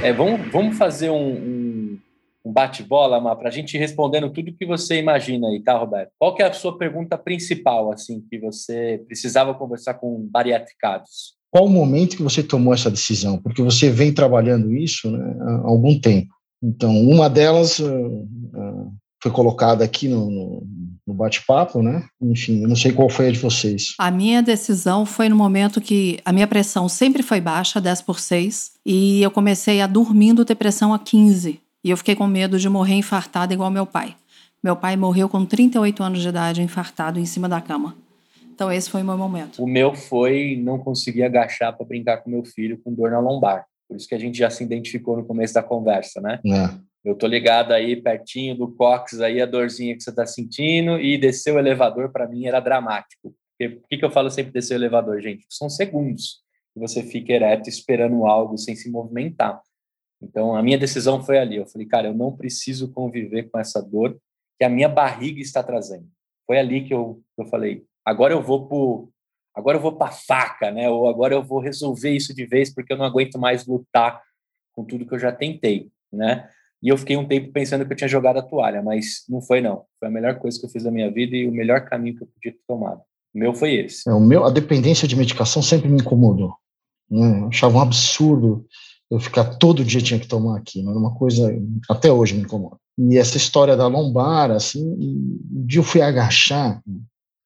é, 0.03 0.13
vamos, 0.13 0.51
vamos 0.51 0.77
fazer 0.77 1.09
um, 1.09 1.33
um, 1.33 1.99
um 2.45 2.51
bate-bola, 2.51 3.35
para 3.35 3.47
a 3.47 3.51
gente 3.51 3.75
ir 3.75 3.79
respondendo 3.79 4.29
tudo 4.31 4.53
que 4.53 4.65
você 4.65 4.99
imagina 4.99 5.47
aí, 5.47 5.61
tá, 5.61 5.77
Roberto? 5.77 6.11
Qual 6.19 6.35
é 6.39 6.43
a 6.43 6.53
sua 6.53 6.77
pergunta 6.77 7.17
principal, 7.17 7.91
assim, 7.91 8.21
que 8.29 8.37
você 8.37 9.01
precisava 9.07 9.53
conversar 9.53 9.95
com 9.95 10.27
bariatricados? 10.29 11.35
Qual 11.49 11.65
o 11.65 11.69
momento 11.69 12.17
que 12.17 12.23
você 12.23 12.43
tomou 12.43 12.73
essa 12.73 12.91
decisão? 12.91 13.37
Porque 13.37 13.61
você 13.61 13.89
vem 13.89 14.13
trabalhando 14.13 14.73
isso 14.73 15.09
né, 15.09 15.35
há 15.41 15.67
algum 15.67 15.99
tempo. 15.99 16.33
Então, 16.61 16.91
uma 17.01 17.29
delas 17.29 17.79
uh, 17.79 17.87
uh, 17.87 18.93
foi 19.23 19.31
colocada 19.31 19.85
aqui 19.85 20.09
no, 20.09 20.29
no, 20.29 20.67
no 21.07 21.13
bate-papo, 21.13 21.81
né? 21.81 22.05
Enfim, 22.21 22.61
eu 22.61 22.67
não 22.67 22.75
sei 22.75 22.91
qual 22.91 23.09
foi 23.09 23.29
a 23.29 23.31
de 23.31 23.39
vocês. 23.39 23.95
A 23.97 24.11
minha 24.11 24.43
decisão 24.43 25.05
foi 25.05 25.29
no 25.29 25.35
momento 25.35 25.79
que 25.79 26.19
a 26.25 26.33
minha 26.33 26.45
pressão 26.45 26.89
sempre 26.89 27.23
foi 27.23 27.39
baixa, 27.39 27.79
10 27.79 28.01
por 28.01 28.19
6, 28.19 28.73
e 28.85 29.23
eu 29.23 29.31
comecei 29.31 29.79
a 29.79 29.87
dormindo 29.87 30.43
ter 30.43 30.55
pressão 30.55 30.93
a 30.93 30.99
15. 30.99 31.57
E 31.85 31.89
eu 31.89 31.95
fiquei 31.95 32.15
com 32.15 32.27
medo 32.27 32.59
de 32.59 32.67
morrer 32.67 32.95
infartada 32.95 33.53
igual 33.53 33.71
meu 33.71 33.85
pai. 33.85 34.13
Meu 34.61 34.75
pai 34.75 34.97
morreu 34.97 35.29
com 35.29 35.45
38 35.45 36.03
anos 36.03 36.21
de 36.21 36.27
idade, 36.27 36.61
infartado 36.61 37.17
em 37.17 37.25
cima 37.25 37.47
da 37.47 37.61
cama. 37.61 37.95
Então 38.53 38.69
esse 38.69 38.89
foi 38.89 39.03
o 39.03 39.05
meu 39.05 39.17
momento. 39.17 39.63
O 39.63 39.67
meu 39.67 39.95
foi 39.95 40.59
não 40.61 40.77
conseguir 40.77 41.23
agachar 41.23 41.75
para 41.75 41.85
brincar 41.85 42.17
com 42.17 42.29
meu 42.29 42.43
filho 42.43 42.77
com 42.83 42.93
dor 42.93 43.09
na 43.09 43.21
lombar. 43.21 43.65
Por 43.87 43.95
isso 43.95 44.07
que 44.07 44.15
a 44.15 44.19
gente 44.19 44.37
já 44.37 44.49
se 44.49 44.65
identificou 44.65 45.15
no 45.15 45.23
começo 45.23 45.53
da 45.53 45.63
conversa, 45.63 46.19
né? 46.19 46.41
É. 46.45 46.92
Eu 47.03 47.15
tô 47.15 47.27
ligado 47.27 47.73
aí 47.73 48.01
pertinho 48.01 48.55
do 48.55 48.73
cox 48.73 49.19
aí 49.19 49.41
a 49.41 49.45
dorzinha 49.45 49.95
que 49.95 50.01
você 50.01 50.13
tá 50.13 50.25
sentindo 50.25 50.99
e 50.99 51.17
descer 51.17 51.53
o 51.53 51.59
elevador 51.59 52.11
para 52.11 52.27
mim 52.27 52.45
era 52.45 52.61
dramático. 52.61 53.35
Por 53.57 53.87
que, 53.89 53.97
que 53.97 54.05
eu 54.05 54.11
falo 54.11 54.29
sempre 54.29 54.53
descer 54.53 54.75
o 54.75 54.77
elevador, 54.77 55.21
gente? 55.21 55.45
São 55.49 55.69
segundos 55.69 56.41
que 56.73 56.79
você 56.79 57.03
fica 57.03 57.33
ereto 57.33 57.69
esperando 57.69 58.25
algo 58.25 58.57
sem 58.57 58.75
se 58.75 58.89
movimentar. 58.89 59.61
Então, 60.21 60.55
a 60.55 60.63
minha 60.63 60.77
decisão 60.77 61.23
foi 61.23 61.37
ali. 61.37 61.57
Eu 61.57 61.67
falei, 61.67 61.85
cara, 61.85 62.07
eu 62.07 62.13
não 62.13 62.35
preciso 62.35 62.91
conviver 62.91 63.49
com 63.49 63.59
essa 63.59 63.81
dor 63.81 64.17
que 64.57 64.63
a 64.63 64.69
minha 64.69 64.87
barriga 64.87 65.41
está 65.41 65.61
trazendo. 65.61 66.07
Foi 66.47 66.57
ali 66.57 66.85
que 66.85 66.93
eu, 66.93 67.21
eu 67.37 67.45
falei, 67.45 67.83
agora 68.05 68.33
eu 68.33 68.41
vou 68.41 68.67
pro, 68.67 69.09
agora 69.53 69.77
eu 69.77 69.81
vou 69.81 69.97
para 69.97 70.11
faca, 70.11 70.71
né? 70.71 70.89
Ou 70.89 71.07
agora 71.07 71.33
eu 71.33 71.43
vou 71.43 71.59
resolver 71.59 72.11
isso 72.11 72.33
de 72.33 72.45
vez 72.45 72.73
porque 72.73 72.93
eu 72.93 72.97
não 72.97 73.05
aguento 73.05 73.37
mais 73.37 73.65
lutar 73.65 74.21
com 74.73 74.83
tudo 74.83 75.05
que 75.05 75.13
eu 75.13 75.19
já 75.19 75.31
tentei, 75.31 75.91
né? 76.11 76.49
E 76.83 76.89
eu 76.89 76.97
fiquei 76.97 77.15
um 77.15 77.25
tempo 77.25 77.53
pensando 77.53 77.85
que 77.85 77.93
eu 77.93 77.97
tinha 77.97 78.09
jogado 78.09 78.37
a 78.37 78.41
toalha, 78.41 78.81
mas 78.83 79.23
não 79.29 79.41
foi 79.41 79.61
não. 79.61 79.83
Foi 79.97 80.09
a 80.09 80.11
melhor 80.11 80.37
coisa 80.37 80.59
que 80.59 80.65
eu 80.65 80.69
fiz 80.69 80.83
da 80.83 80.91
minha 80.91 81.09
vida 81.09 81.33
e 81.33 81.47
o 81.47 81.51
melhor 81.51 81.85
caminho 81.85 82.17
que 82.17 82.23
eu 82.23 82.27
podia 82.27 82.51
ter 82.51 82.59
tomado. 82.67 82.99
O 83.33 83.39
meu 83.39 83.53
foi 83.53 83.75
esse. 83.75 84.07
É, 84.09 84.13
o 84.13 84.19
meu, 84.19 84.43
a 84.43 84.49
dependência 84.49 85.07
de 85.07 85.15
medicação 85.15 85.61
sempre 85.61 85.87
me 85.87 86.01
incomodou. 86.01 86.53
Né? 87.09 87.39
Eu 87.39 87.47
achava 87.47 87.77
um 87.77 87.81
absurdo 87.81 88.65
eu 89.09 89.19
ficar 89.19 89.45
todo 89.55 89.85
dia 89.85 90.01
tinha 90.01 90.19
que 90.19 90.27
tomar 90.27 90.57
aquilo. 90.57 90.89
Era 90.89 90.99
uma 90.99 91.13
coisa 91.15 91.55
até 91.89 92.11
hoje 92.11 92.35
me 92.35 92.41
incomoda. 92.41 92.77
E 92.97 93.17
essa 93.17 93.37
história 93.37 93.77
da 93.77 93.87
lombar, 93.87 94.51
assim, 94.51 94.83
um 94.83 95.65
dia 95.65 95.79
eu 95.79 95.83
fui 95.83 96.01
agachar 96.01 96.81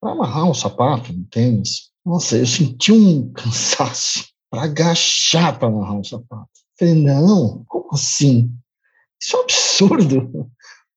para 0.02 0.14
amarrar 0.14 0.50
um 0.50 0.54
sapato, 0.54 1.12
um 1.12 1.24
tênis. 1.30 1.90
Nossa, 2.06 2.38
eu 2.38 2.46
senti 2.48 2.92
um 2.92 3.30
cansaço 3.36 4.26
para 4.50 4.64
agachar 4.64 5.60
para 5.60 5.68
amarrar 5.68 5.96
um 5.96 6.04
sapato. 6.04 6.50
Falei, 6.80 6.96
não, 6.96 7.64
como 7.68 7.90
assim? 7.92 8.52
Isso 9.22 9.36
é 9.36 9.40
um 9.40 9.44
absurdo. 9.44 10.50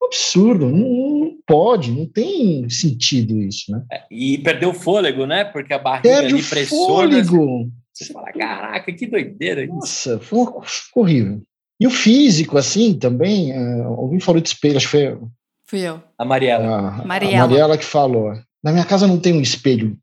Um 0.02 0.06
absurdo. 0.06 0.68
Não, 0.68 0.78
não, 0.78 1.36
pode, 1.46 1.90
não 1.90 2.06
tem 2.06 2.68
sentido 2.68 3.38
isso, 3.40 3.70
né? 3.72 3.84
É, 3.92 4.04
e 4.10 4.38
perdeu 4.38 4.70
o 4.70 4.74
fôlego, 4.74 5.26
né? 5.26 5.44
Porque 5.44 5.72
a 5.72 5.78
barriga 5.78 6.08
Perde 6.08 6.34
ali 6.34 6.42
pressiona. 6.42 6.86
Fôlego. 6.86 7.70
Você 7.94 8.12
fala, 8.12 8.32
caraca, 8.32 8.92
que 8.92 9.06
doideira 9.06 9.64
isso. 9.64 9.74
Nossa, 9.74 10.18
foi 10.18 10.46
horrível. 10.94 11.42
E 11.78 11.86
o 11.86 11.90
físico, 11.90 12.56
assim, 12.56 12.98
também, 12.98 13.52
uh, 13.52 13.88
alguém 13.88 14.20
falou 14.20 14.40
de 14.40 14.48
espelho, 14.48 14.76
acho 14.76 14.90
que 14.90 14.96
foi... 14.96 15.18
Fui 15.66 15.80
eu. 15.80 16.02
A 16.18 16.24
Mariela. 16.24 16.64
A, 16.64 17.04
Mariela. 17.04 17.44
A 17.44 17.48
Mariela 17.48 17.78
que 17.78 17.84
falou. 17.84 18.32
Na 18.62 18.72
minha 18.72 18.84
casa 18.84 19.06
não 19.06 19.18
tem 19.18 19.32
um 19.32 19.40
espelho 19.40 19.96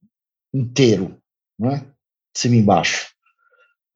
inteiro, 0.53 1.17
né? 1.59 1.85
De 2.33 2.39
cima 2.39 2.55
e 2.55 2.59
embaixo. 2.59 3.09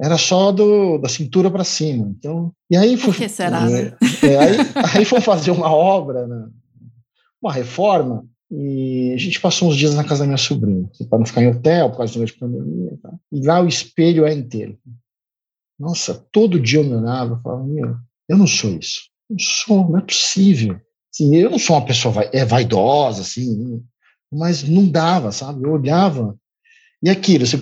Era 0.02 0.18
só 0.18 0.52
do, 0.52 0.98
da 0.98 1.08
cintura 1.08 1.52
para 1.52 1.64
cima. 1.64 2.08
Então, 2.18 2.52
e 2.70 2.76
aí 2.76 2.98
Por 2.98 3.16
que 3.16 3.30
será, 3.30 3.70
é? 3.72 3.96
É, 4.24 4.38
aí, 4.38 4.58
aí 4.98 5.06
foi 5.06 5.22
fazer 5.22 5.52
uma 5.52 5.72
obra, 5.72 6.28
né? 6.28 6.50
uma 7.42 7.54
reforma, 7.54 8.26
e 8.52 9.12
a 9.14 9.18
gente 9.18 9.40
passou 9.40 9.70
uns 9.70 9.78
dias 9.78 9.96
na 9.96 10.04
casa 10.04 10.22
da 10.22 10.28
minha 10.28 10.38
sobrinha, 10.38 10.88
assim, 10.92 11.06
para 11.06 11.18
não 11.18 11.26
ficar 11.26 11.42
em 11.42 11.48
hotel, 11.48 11.90
por 11.90 11.98
causa 11.98 12.26
de 12.26 12.34
pandemia. 12.34 12.98
Tá? 13.02 13.14
E 13.32 13.46
lá 13.46 13.62
o 13.62 13.68
espelho 13.68 14.26
é 14.26 14.34
inteiro. 14.34 14.78
Nossa, 15.80 16.14
todo 16.32 16.60
dia 16.60 16.80
eu 16.80 16.84
me 16.84 16.96
olhava 16.96 17.38
e 17.40 17.44
falava, 17.44 17.64
meu, 17.64 17.96
eu 18.28 18.38
não 18.38 18.46
sou 18.46 18.72
isso. 18.72 19.10
Não 19.30 19.40
sou, 19.40 19.90
não 19.90 20.00
é 20.00 20.02
possível. 20.02 20.80
Assim, 21.12 21.36
eu 21.36 21.50
não 21.50 21.58
sou 21.58 21.76
uma 21.76 21.86
pessoa 21.86 22.14
vai, 22.14 22.30
é 22.34 22.46
vaidosa, 22.46 23.22
assim, 23.22 23.82
mas 24.32 24.64
não 24.64 24.88
dava, 24.88 25.32
sabe? 25.32 25.64
Eu 25.64 25.72
olhava 25.72 26.38
e 27.04 27.10
aquilo, 27.10 27.48
você, 27.48 27.58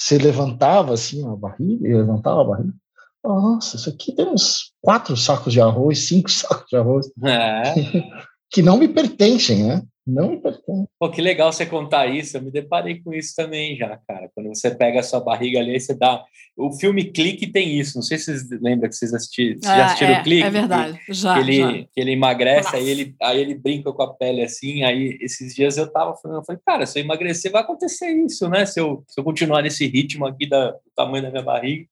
você 0.00 0.16
levantava 0.16 0.94
assim 0.94 1.26
a 1.26 1.36
barriga, 1.36 1.86
eu 1.86 1.98
levantava 1.98 2.40
a 2.40 2.44
barriga, 2.44 2.74
nossa, 3.22 3.76
isso 3.76 3.90
aqui 3.90 4.12
tem 4.12 4.26
uns 4.26 4.72
quatro 4.80 5.14
sacos 5.14 5.52
de 5.52 5.60
arroz, 5.60 6.08
cinco 6.08 6.30
sacos 6.32 6.66
de 6.70 6.76
arroz, 6.76 7.06
é. 7.22 7.74
que 8.50 8.62
não 8.62 8.78
me 8.78 8.88
pertencem, 8.88 9.64
né? 9.64 9.82
Não 10.10 10.30
me 10.30 10.36
pertence. 10.38 10.88
Pô, 10.98 11.08
que 11.08 11.22
legal 11.22 11.52
você 11.52 11.64
contar 11.64 12.06
isso. 12.06 12.36
Eu 12.36 12.42
me 12.42 12.50
deparei 12.50 13.00
com 13.00 13.14
isso 13.14 13.34
também 13.36 13.76
já, 13.76 13.96
cara. 14.08 14.30
Quando 14.34 14.48
você 14.48 14.70
pega 14.70 15.00
a 15.00 15.02
sua 15.02 15.20
barriga 15.20 15.60
ali, 15.60 15.78
você 15.78 15.94
dá. 15.94 16.24
O 16.56 16.72
filme 16.72 17.04
Clique 17.04 17.46
tem 17.46 17.78
isso. 17.78 17.96
Não 17.96 18.02
sei 18.02 18.18
se 18.18 18.24
vocês 18.24 18.60
lembram 18.60 18.88
que 18.88 18.96
vocês 18.96 19.14
assistiram, 19.14 19.60
ah, 19.64 19.76
já 19.76 19.86
assistiram 19.86 20.14
é, 20.14 20.20
o 20.20 20.22
Clique. 20.24 20.42
É 20.42 20.50
verdade. 20.50 21.00
Já. 21.08 21.34
Que 21.34 21.40
ele, 21.40 21.58
já. 21.58 21.72
Que 21.72 22.00
ele 22.00 22.10
emagrece, 22.12 22.76
aí 22.76 22.88
ele, 22.88 23.14
aí 23.22 23.40
ele 23.40 23.54
brinca 23.54 23.92
com 23.92 24.02
a 24.02 24.12
pele 24.12 24.42
assim. 24.42 24.82
Aí 24.82 25.16
esses 25.20 25.54
dias 25.54 25.76
eu 25.76 25.90
tava 25.90 26.16
falando, 26.16 26.38
eu 26.38 26.44
falei, 26.44 26.60
cara, 26.66 26.86
se 26.86 26.98
eu 26.98 27.04
emagrecer, 27.04 27.52
vai 27.52 27.62
acontecer 27.62 28.10
isso, 28.10 28.48
né? 28.48 28.66
Se 28.66 28.80
eu, 28.80 29.04
se 29.06 29.20
eu 29.20 29.24
continuar 29.24 29.62
nesse 29.62 29.86
ritmo 29.86 30.26
aqui 30.26 30.48
da, 30.48 30.72
do 30.72 30.90
tamanho 30.96 31.22
da 31.22 31.30
minha 31.30 31.42
barriga. 31.42 31.86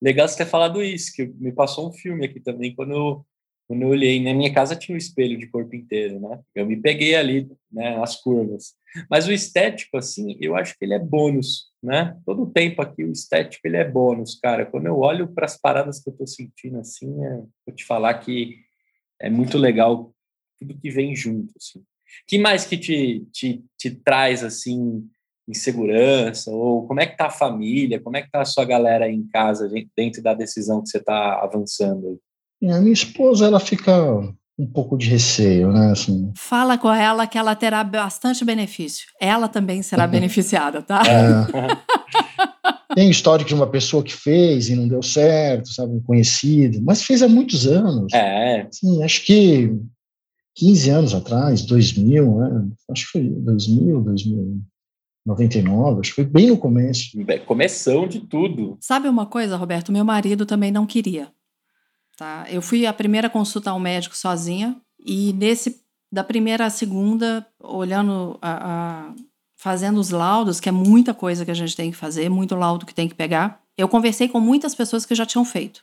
Legal 0.00 0.28
você 0.28 0.36
ter 0.36 0.46
falado 0.46 0.82
isso, 0.82 1.10
que 1.14 1.24
me 1.38 1.52
passou 1.52 1.88
um 1.88 1.92
filme 1.92 2.26
aqui 2.26 2.38
também, 2.38 2.74
quando 2.74 2.92
eu 2.92 3.26
quando 3.66 3.82
eu 3.82 3.88
olhei, 3.88 4.22
na 4.22 4.32
minha 4.32 4.52
casa 4.52 4.76
tinha 4.76 4.94
um 4.94 4.98
espelho 4.98 5.36
de 5.36 5.48
corpo 5.48 5.74
inteiro, 5.74 6.20
né? 6.20 6.40
Eu 6.54 6.64
me 6.66 6.76
peguei 6.76 7.16
ali, 7.16 7.50
né, 7.70 7.96
nas 7.96 8.16
curvas. 8.16 8.74
Mas 9.10 9.26
o 9.26 9.32
estético, 9.32 9.96
assim, 9.96 10.36
eu 10.40 10.54
acho 10.56 10.78
que 10.78 10.84
ele 10.84 10.94
é 10.94 10.98
bônus, 10.98 11.72
né? 11.82 12.16
Todo 12.24 12.50
tempo 12.50 12.80
aqui 12.80 13.02
o 13.02 13.10
estético 13.10 13.66
ele 13.66 13.76
é 13.76 13.88
bônus, 13.88 14.38
cara. 14.40 14.64
Quando 14.64 14.86
eu 14.86 14.98
olho 14.98 15.28
para 15.28 15.46
as 15.46 15.58
paradas 15.58 16.00
que 16.00 16.08
eu 16.08 16.14
tô 16.14 16.26
sentindo, 16.26 16.78
assim, 16.78 17.24
é, 17.24 17.36
vou 17.66 17.74
te 17.74 17.84
falar 17.84 18.14
que 18.14 18.56
é 19.20 19.28
muito 19.28 19.58
legal 19.58 20.14
tudo 20.60 20.78
que 20.78 20.90
vem 20.90 21.14
junto, 21.16 21.52
assim. 21.56 21.82
Que 22.26 22.38
mais 22.38 22.64
que 22.64 22.78
te, 22.78 23.26
te, 23.32 23.64
te 23.76 23.90
traz, 23.90 24.44
assim, 24.44 25.08
insegurança? 25.48 26.50
Ou 26.52 26.86
como 26.86 27.00
é 27.00 27.06
que 27.06 27.16
tá 27.16 27.26
a 27.26 27.30
família? 27.30 28.00
Como 28.00 28.16
é 28.16 28.22
que 28.22 28.30
tá 28.30 28.42
a 28.42 28.44
sua 28.44 28.64
galera 28.64 29.06
aí 29.06 29.14
em 29.14 29.26
casa, 29.26 29.68
dentro 29.96 30.22
da 30.22 30.34
decisão 30.34 30.82
que 30.82 30.88
você 30.88 30.98
está 30.98 31.40
avançando 31.42 32.08
aí? 32.08 32.18
A 32.64 32.80
minha 32.80 32.92
esposa, 32.92 33.46
ela 33.46 33.60
fica 33.60 33.92
um 34.58 34.66
pouco 34.66 34.96
de 34.96 35.08
receio, 35.08 35.70
né? 35.70 35.92
Assim. 35.92 36.32
Fala 36.36 36.78
com 36.78 36.92
ela 36.92 37.26
que 37.26 37.36
ela 37.36 37.54
terá 37.54 37.84
bastante 37.84 38.44
benefício. 38.44 39.06
Ela 39.20 39.48
também 39.48 39.82
será 39.82 40.06
beneficiada, 40.08 40.82
tá? 40.82 41.02
É. 41.06 42.86
Tem 42.94 43.10
histórico 43.10 43.48
de 43.48 43.54
uma 43.54 43.66
pessoa 43.66 44.02
que 44.02 44.14
fez 44.14 44.70
e 44.70 44.74
não 44.74 44.88
deu 44.88 45.02
certo, 45.02 45.68
sabe, 45.68 45.92
um 45.92 46.00
conhecido, 46.00 46.80
mas 46.82 47.02
fez 47.02 47.22
há 47.22 47.28
muitos 47.28 47.66
anos. 47.66 48.10
É. 48.14 48.66
Sim, 48.70 49.02
acho 49.02 49.26
que 49.26 49.70
15 50.54 50.90
anos 50.90 51.14
atrás, 51.14 51.62
2000, 51.66 52.38
né? 52.38 52.68
acho 52.90 53.04
que 53.04 53.12
foi 53.12 53.22
2000, 53.22 54.00
2099, 54.00 56.00
acho 56.00 56.10
que 56.10 56.14
foi 56.14 56.24
bem 56.24 56.46
no 56.46 56.56
começo. 56.56 57.10
Começão 57.44 58.08
de 58.08 58.20
tudo. 58.20 58.78
Sabe 58.80 59.08
uma 59.08 59.26
coisa, 59.26 59.58
Roberto? 59.58 59.92
Meu 59.92 60.04
marido 60.04 60.46
também 60.46 60.72
não 60.72 60.86
queria. 60.86 61.28
Tá? 62.16 62.46
Eu 62.48 62.62
fui 62.62 62.86
a 62.86 62.92
primeira 62.92 63.28
consulta 63.28 63.70
ao 63.70 63.78
médico 63.78 64.16
sozinha 64.16 64.76
e 64.98 65.32
nesse 65.34 65.84
da 66.10 66.24
primeira 66.24 66.66
à 66.66 66.70
segunda, 66.70 67.46
olhando 67.60 68.38
a, 68.40 69.10
a 69.10 69.14
fazendo 69.56 69.98
os 69.98 70.10
laudos, 70.10 70.60
que 70.60 70.68
é 70.68 70.72
muita 70.72 71.12
coisa 71.12 71.44
que 71.44 71.50
a 71.50 71.54
gente 71.54 71.74
tem 71.74 71.90
que 71.90 71.96
fazer, 71.96 72.28
muito 72.28 72.54
laudo 72.54 72.86
que 72.86 72.94
tem 72.94 73.08
que 73.08 73.14
pegar. 73.14 73.60
Eu 73.76 73.88
conversei 73.88 74.28
com 74.28 74.40
muitas 74.40 74.74
pessoas 74.74 75.04
que 75.04 75.14
já 75.14 75.26
tinham 75.26 75.44
feito. 75.44 75.82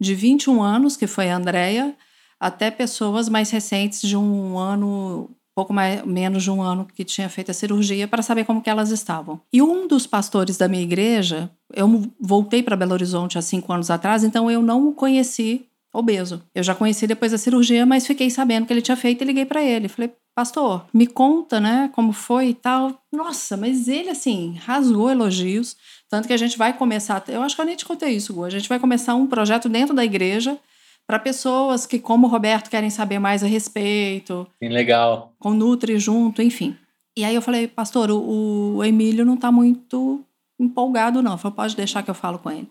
De 0.00 0.14
21 0.14 0.62
anos, 0.62 0.96
que 0.96 1.06
foi 1.06 1.28
a 1.28 1.36
Andrea, 1.36 1.94
até 2.40 2.70
pessoas 2.70 3.28
mais 3.28 3.50
recentes 3.50 4.00
de 4.00 4.16
um 4.16 4.58
ano, 4.58 5.30
pouco 5.54 5.72
mais, 5.72 6.04
menos 6.04 6.42
de 6.42 6.50
um 6.50 6.62
ano 6.62 6.86
que 6.86 7.04
tinha 7.04 7.28
feito 7.28 7.50
a 7.50 7.54
cirurgia 7.54 8.08
para 8.08 8.22
saber 8.22 8.44
como 8.44 8.62
que 8.62 8.70
elas 8.70 8.90
estavam. 8.90 9.40
E 9.52 9.60
um 9.60 9.86
dos 9.86 10.06
pastores 10.06 10.56
da 10.56 10.68
minha 10.68 10.82
igreja, 10.82 11.50
eu 11.74 12.10
voltei 12.20 12.62
para 12.62 12.76
Belo 12.76 12.92
Horizonte 12.92 13.36
há 13.36 13.42
cinco 13.42 13.72
anos 13.72 13.90
atrás, 13.90 14.24
então 14.24 14.50
eu 14.50 14.62
não 14.62 14.88
o 14.88 14.94
conheci 14.94 15.67
obeso. 15.92 16.42
Eu 16.54 16.62
já 16.62 16.74
conheci 16.74 17.06
depois 17.06 17.32
da 17.32 17.38
cirurgia, 17.38 17.86
mas 17.86 18.06
fiquei 18.06 18.30
sabendo 18.30 18.66
que 18.66 18.72
ele 18.72 18.82
tinha 18.82 18.96
feito 18.96 19.22
e 19.22 19.26
liguei 19.26 19.44
para 19.44 19.62
ele. 19.62 19.88
Falei, 19.88 20.12
pastor, 20.34 20.86
me 20.92 21.06
conta, 21.06 21.58
né, 21.60 21.90
como 21.94 22.12
foi 22.12 22.50
e 22.50 22.54
tal. 22.54 23.00
Nossa, 23.12 23.56
mas 23.56 23.88
ele, 23.88 24.10
assim, 24.10 24.56
rasgou 24.64 25.10
elogios. 25.10 25.76
Tanto 26.08 26.26
que 26.26 26.32
a 26.32 26.38
gente 26.38 26.56
vai 26.56 26.72
começar, 26.72 27.22
eu 27.28 27.42
acho 27.42 27.54
que 27.54 27.60
eu 27.60 27.66
nem 27.66 27.76
te 27.76 27.84
contei 27.84 28.10
isso, 28.10 28.32
Gu. 28.32 28.44
A 28.44 28.50
gente 28.50 28.68
vai 28.68 28.78
começar 28.78 29.14
um 29.14 29.26
projeto 29.26 29.68
dentro 29.68 29.94
da 29.94 30.04
igreja 30.04 30.58
para 31.06 31.18
pessoas 31.18 31.86
que, 31.86 31.98
como 31.98 32.26
o 32.26 32.30
Roberto, 32.30 32.70
querem 32.70 32.90
saber 32.90 33.18
mais 33.18 33.42
a 33.42 33.46
respeito. 33.46 34.46
Sim, 34.62 34.68
legal. 34.68 35.32
Com 35.38 35.52
Nutri 35.54 35.98
junto, 35.98 36.42
enfim. 36.42 36.76
E 37.16 37.24
aí 37.24 37.34
eu 37.34 37.42
falei, 37.42 37.66
pastor, 37.66 38.10
o, 38.10 38.76
o 38.76 38.84
Emílio 38.84 39.24
não 39.24 39.34
está 39.34 39.50
muito 39.50 40.24
empolgado, 40.60 41.22
não. 41.22 41.32
Eu 41.32 41.38
falei, 41.38 41.56
pode 41.56 41.74
deixar 41.74 42.02
que 42.02 42.10
eu 42.10 42.14
falo 42.14 42.38
com 42.38 42.50
ele. 42.50 42.68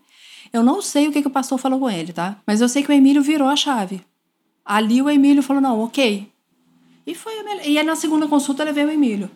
Eu 0.51 0.63
não 0.63 0.81
sei 0.81 1.07
o 1.07 1.12
que, 1.12 1.21
que 1.21 1.27
o 1.27 1.31
pastor 1.31 1.57
falou 1.57 1.79
com 1.79 1.89
ele, 1.89 2.13
tá? 2.13 2.38
Mas 2.45 2.62
eu 2.62 2.69
sei 2.69 2.83
que 2.83 2.89
o 2.89 2.93
Emílio 2.93 3.21
virou 3.21 3.47
a 3.47 3.55
chave. 3.55 4.01
Ali 4.65 5.01
o 5.01 5.10
Emílio 5.10 5.43
falou, 5.43 5.62
não, 5.62 5.79
ok. 5.81 6.29
E 7.05 7.15
foi 7.15 7.33
E 7.65 7.77
aí 7.77 7.83
na 7.86 7.95
segunda 7.95 8.27
consulta 8.27 8.63
eu 8.63 8.67
levei 8.67 8.86
o 8.86 8.91
Emílio. 8.91 9.29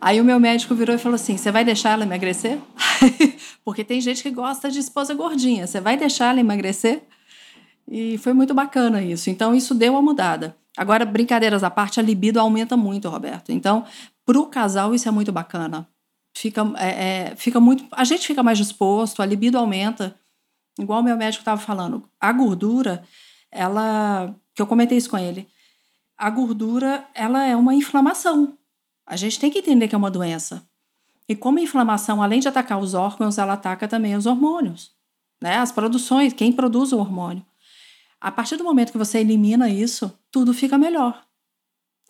Aí 0.00 0.20
o 0.20 0.24
meu 0.24 0.38
médico 0.38 0.74
virou 0.74 0.94
e 0.94 0.98
falou 0.98 1.14
assim: 1.16 1.38
Você 1.38 1.50
vai 1.50 1.64
deixar 1.64 1.92
ela 1.92 2.02
emagrecer? 2.02 2.58
Porque 3.64 3.82
tem 3.82 4.00
gente 4.00 4.22
que 4.22 4.30
gosta 4.30 4.70
de 4.70 4.78
esposa 4.78 5.14
gordinha. 5.14 5.66
Você 5.66 5.80
vai 5.80 5.96
deixar 5.96 6.30
ela 6.30 6.40
emagrecer? 6.40 7.02
E 7.90 8.18
foi 8.18 8.34
muito 8.34 8.52
bacana 8.52 9.02
isso. 9.02 9.30
Então, 9.30 9.54
isso 9.54 9.74
deu 9.74 9.92
uma 9.92 10.02
mudada. 10.02 10.56
Agora, 10.76 11.04
brincadeiras 11.04 11.62
à 11.62 11.70
parte, 11.70 12.00
a 12.00 12.02
libido 12.02 12.40
aumenta 12.40 12.76
muito, 12.76 13.08
Roberto. 13.08 13.52
Então, 13.52 13.84
para 14.26 14.38
o 14.38 14.46
casal, 14.46 14.94
isso 14.94 15.08
é 15.08 15.10
muito 15.10 15.32
bacana. 15.32 15.88
Fica, 16.36 16.62
é, 16.76 16.88
é, 16.88 17.36
fica 17.36 17.60
muito. 17.60 17.86
A 17.92 18.04
gente 18.04 18.26
fica 18.26 18.42
mais 18.42 18.58
disposto, 18.58 19.22
a 19.22 19.26
libido 19.26 19.56
aumenta. 19.56 20.14
Igual 20.78 21.02
meu 21.02 21.16
médico 21.16 21.42
estava 21.42 21.60
falando. 21.60 22.08
A 22.20 22.32
gordura, 22.32 23.04
ela. 23.50 24.34
Que 24.54 24.62
eu 24.62 24.66
comentei 24.66 24.98
isso 24.98 25.10
com 25.10 25.18
ele. 25.18 25.48
A 26.16 26.30
gordura, 26.30 27.06
ela 27.14 27.44
é 27.44 27.56
uma 27.56 27.74
inflamação. 27.74 28.56
A 29.06 29.16
gente 29.16 29.38
tem 29.38 29.50
que 29.50 29.58
entender 29.58 29.88
que 29.88 29.94
é 29.94 29.98
uma 29.98 30.10
doença. 30.10 30.66
E 31.28 31.34
como 31.34 31.58
a 31.58 31.62
inflamação, 31.62 32.22
além 32.22 32.40
de 32.40 32.48
atacar 32.48 32.78
os 32.78 32.94
órgãos, 32.94 33.38
ela 33.38 33.54
ataca 33.54 33.88
também 33.88 34.14
os 34.14 34.26
hormônios. 34.26 34.92
Né? 35.42 35.56
As 35.56 35.72
produções, 35.72 36.32
quem 36.32 36.52
produz 36.52 36.92
o 36.92 36.98
hormônio. 36.98 37.44
A 38.20 38.30
partir 38.30 38.56
do 38.56 38.64
momento 38.64 38.92
que 38.92 38.98
você 38.98 39.18
elimina 39.18 39.68
isso, 39.68 40.18
tudo 40.30 40.54
fica 40.54 40.78
melhor, 40.78 41.26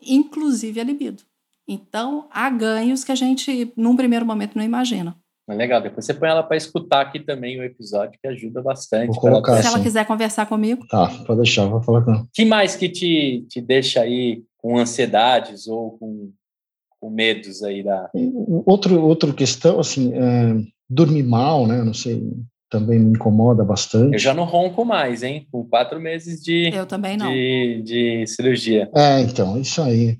inclusive 0.00 0.81
a 0.81 0.85
libido. 0.85 1.24
Então, 1.66 2.29
há 2.31 2.48
ganhos 2.50 3.03
que 3.03 3.11
a 3.11 3.16
gente, 3.16 3.72
num 3.77 3.96
primeiro 3.96 4.24
momento, 4.24 4.57
não 4.57 4.64
imagina. 4.64 5.16
É 5.48 5.54
legal, 5.54 5.80
depois 5.83 6.07
você 6.07 6.14
põe 6.14 6.28
ela 6.28 6.42
para 6.42 6.57
escutar 6.57 7.02
aqui 7.02 7.20
também 7.20 7.61
o 7.61 7.64
episódio, 7.64 8.18
que 8.20 8.26
ajuda 8.26 8.62
bastante. 8.62 9.09
Vou 9.09 9.20
colocar, 9.20 9.52
ela... 9.52 9.62
Se 9.62 9.68
ela 9.68 9.83
quiser 9.83 10.07
conversar 10.07 10.46
comigo. 10.46 10.87
Tá, 10.88 11.09
pode 11.26 11.42
deixar, 11.42 11.66
vou 11.66 11.83
falar 11.83 12.02
com 12.02 12.12
ela. 12.12 12.26
que 12.33 12.44
mais 12.44 12.76
que 12.76 12.88
te, 12.88 13.44
te 13.48 13.61
deixa 13.61 14.00
aí 14.00 14.42
com 14.57 14.78
ansiedades 14.78 15.68
ou 15.68 15.98
com, 15.98 16.33
com 16.98 17.11
medos 17.11 17.62
aí 17.62 17.83
da... 17.83 18.11
Outro, 18.64 19.02
outra 19.02 19.33
questão, 19.35 19.78
assim, 19.78 20.14
é, 20.14 20.57
dormir 20.88 21.22
mal, 21.22 21.66
né, 21.66 21.83
não 21.85 21.92
sei, 21.92 22.22
também 22.70 22.98
me 22.98 23.11
incomoda 23.11 23.62
bastante. 23.62 24.14
Eu 24.14 24.18
já 24.18 24.33
não 24.33 24.44
ronco 24.44 24.85
mais, 24.85 25.22
hein? 25.22 25.46
Com 25.52 25.62
quatro 25.62 26.00
meses 26.00 26.42
de, 26.42 26.70
eu 26.74 26.87
também 26.87 27.16
não. 27.16 27.30
de, 27.30 27.83
de 27.85 28.26
cirurgia. 28.26 28.90
É, 28.96 29.20
então, 29.20 29.61
isso 29.61 29.83
aí. 29.83 30.18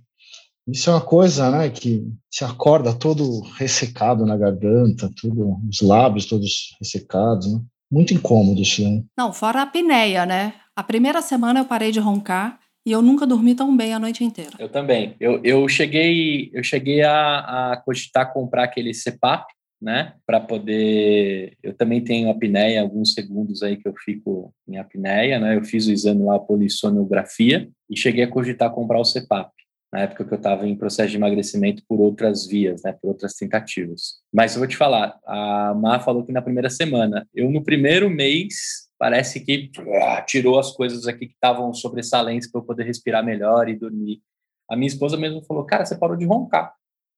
Isso 0.67 0.89
é 0.89 0.95
uma 0.95 1.01
coisa, 1.01 1.51
né, 1.51 1.69
que 1.69 2.07
se 2.31 2.45
acorda 2.45 2.95
todo 2.95 3.41
ressecado 3.59 4.25
na 4.25 4.37
garganta, 4.37 5.11
tudo, 5.21 5.59
os 5.69 5.81
lábios 5.83 6.27
todos 6.27 6.75
ressecados, 6.81 7.53
né? 7.53 7.61
Muito 7.93 8.15
incômodo 8.15 8.63
isso, 8.63 8.83
né? 8.83 9.03
Não, 9.17 9.33
fora 9.33 9.61
a 9.61 9.63
apneia, 9.63 10.25
né? 10.25 10.55
A 10.75 10.83
primeira 10.83 11.23
semana 11.23 11.61
eu 11.61 11.65
parei 11.65 11.93
de 11.93 12.01
roncar 12.01 12.59
e 12.87 12.93
eu 12.93 13.01
nunca 13.01 13.27
dormi 13.27 13.55
tão 13.55 13.77
bem 13.77 13.95
a 13.95 13.99
noite 13.99 14.25
inteira. 14.25 14.53
Eu 14.59 14.69
também. 14.69 15.15
Eu, 15.21 15.41
eu 15.45 15.69
cheguei, 15.69 16.51
eu 16.53 16.65
cheguei 16.65 17.03
a, 17.03 17.73
a 17.73 17.77
cogitar 17.77 18.33
comprar 18.33 18.65
aquele 18.65 18.93
CPAP, 18.93 19.47
né? 19.81 20.15
Para 20.27 20.41
poder. 20.41 21.57
Eu 21.63 21.75
também 21.75 22.03
tenho 22.03 22.31
apneia, 22.31 22.81
alguns 22.81 23.13
segundos 23.13 23.63
aí 23.63 23.77
que 23.77 23.87
eu 23.87 23.95
fico 24.05 24.53
em 24.67 24.77
apneia, 24.77 25.39
né? 25.39 25.57
Eu 25.57 25.65
fiz 25.65 25.87
o 25.87 25.93
exame 25.93 26.25
lá, 26.25 26.37
a 26.37 26.41
polissonografia, 26.41 27.69
e 27.89 27.97
cheguei 27.97 28.25
a 28.25 28.31
cogitar 28.31 28.71
comprar 28.71 28.99
o 28.99 29.05
CEPAP, 29.05 29.51
na 29.95 30.01
época 30.01 30.25
que 30.25 30.35
eu 30.35 30.37
estava 30.37 30.67
em 30.67 30.77
processo 30.77 31.11
de 31.11 31.17
emagrecimento 31.17 31.85
por 31.89 32.01
outras 32.01 32.49
vias, 32.49 32.83
né? 32.83 32.93
Por 33.01 33.11
outras 33.11 33.35
tentativas. 33.35 34.17
Mas 34.33 34.53
eu 34.53 34.59
vou 34.59 34.67
te 34.67 34.77
falar, 34.77 35.17
a 35.25 35.73
Má 35.73 36.01
falou 36.01 36.25
que 36.25 36.33
na 36.33 36.43
primeira 36.43 36.69
semana, 36.69 37.25
eu 37.33 37.49
no 37.49 37.63
primeiro 37.63 38.11
mês. 38.11 38.83
Parece 38.99 39.39
que 39.41 39.71
ah, 40.03 40.23
tirou 40.23 40.59
as 40.59 40.73
coisas 40.73 41.07
aqui 41.07 41.27
que 41.27 41.35
estavam 41.35 41.73
sobressalentes 41.73 42.51
para 42.51 42.61
eu 42.61 42.65
poder 42.65 42.85
respirar 42.85 43.25
melhor 43.25 43.69
e 43.69 43.77
dormir. 43.77 44.21
A 44.69 44.77
minha 44.77 44.89
esposa 44.89 45.17
mesmo 45.17 45.45
falou: 45.45 45.65
Cara, 45.65 45.85
você 45.85 45.97
parou 45.97 46.17
de 46.17 46.25
roncar, 46.25 46.75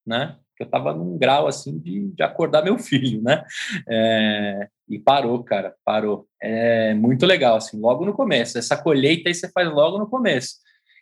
né? 0.06 0.36
que 0.56 0.62
eu 0.62 0.66
estava 0.66 0.94
num 0.94 1.18
grau 1.18 1.46
assim 1.46 1.78
de, 1.78 2.08
de 2.08 2.22
acordar 2.22 2.64
meu 2.64 2.76
filho, 2.80 3.22
né? 3.22 3.44
É, 3.88 4.68
e 4.88 4.98
parou, 4.98 5.42
cara, 5.44 5.74
parou. 5.84 6.26
É 6.42 6.94
muito 6.94 7.26
legal, 7.26 7.56
assim, 7.56 7.78
logo 7.78 8.04
no 8.04 8.14
começo. 8.14 8.58
Essa 8.58 8.76
colheita 8.76 9.28
aí 9.28 9.34
você 9.34 9.50
faz 9.50 9.70
logo 9.70 9.98
no 9.98 10.08
começo. 10.08 10.56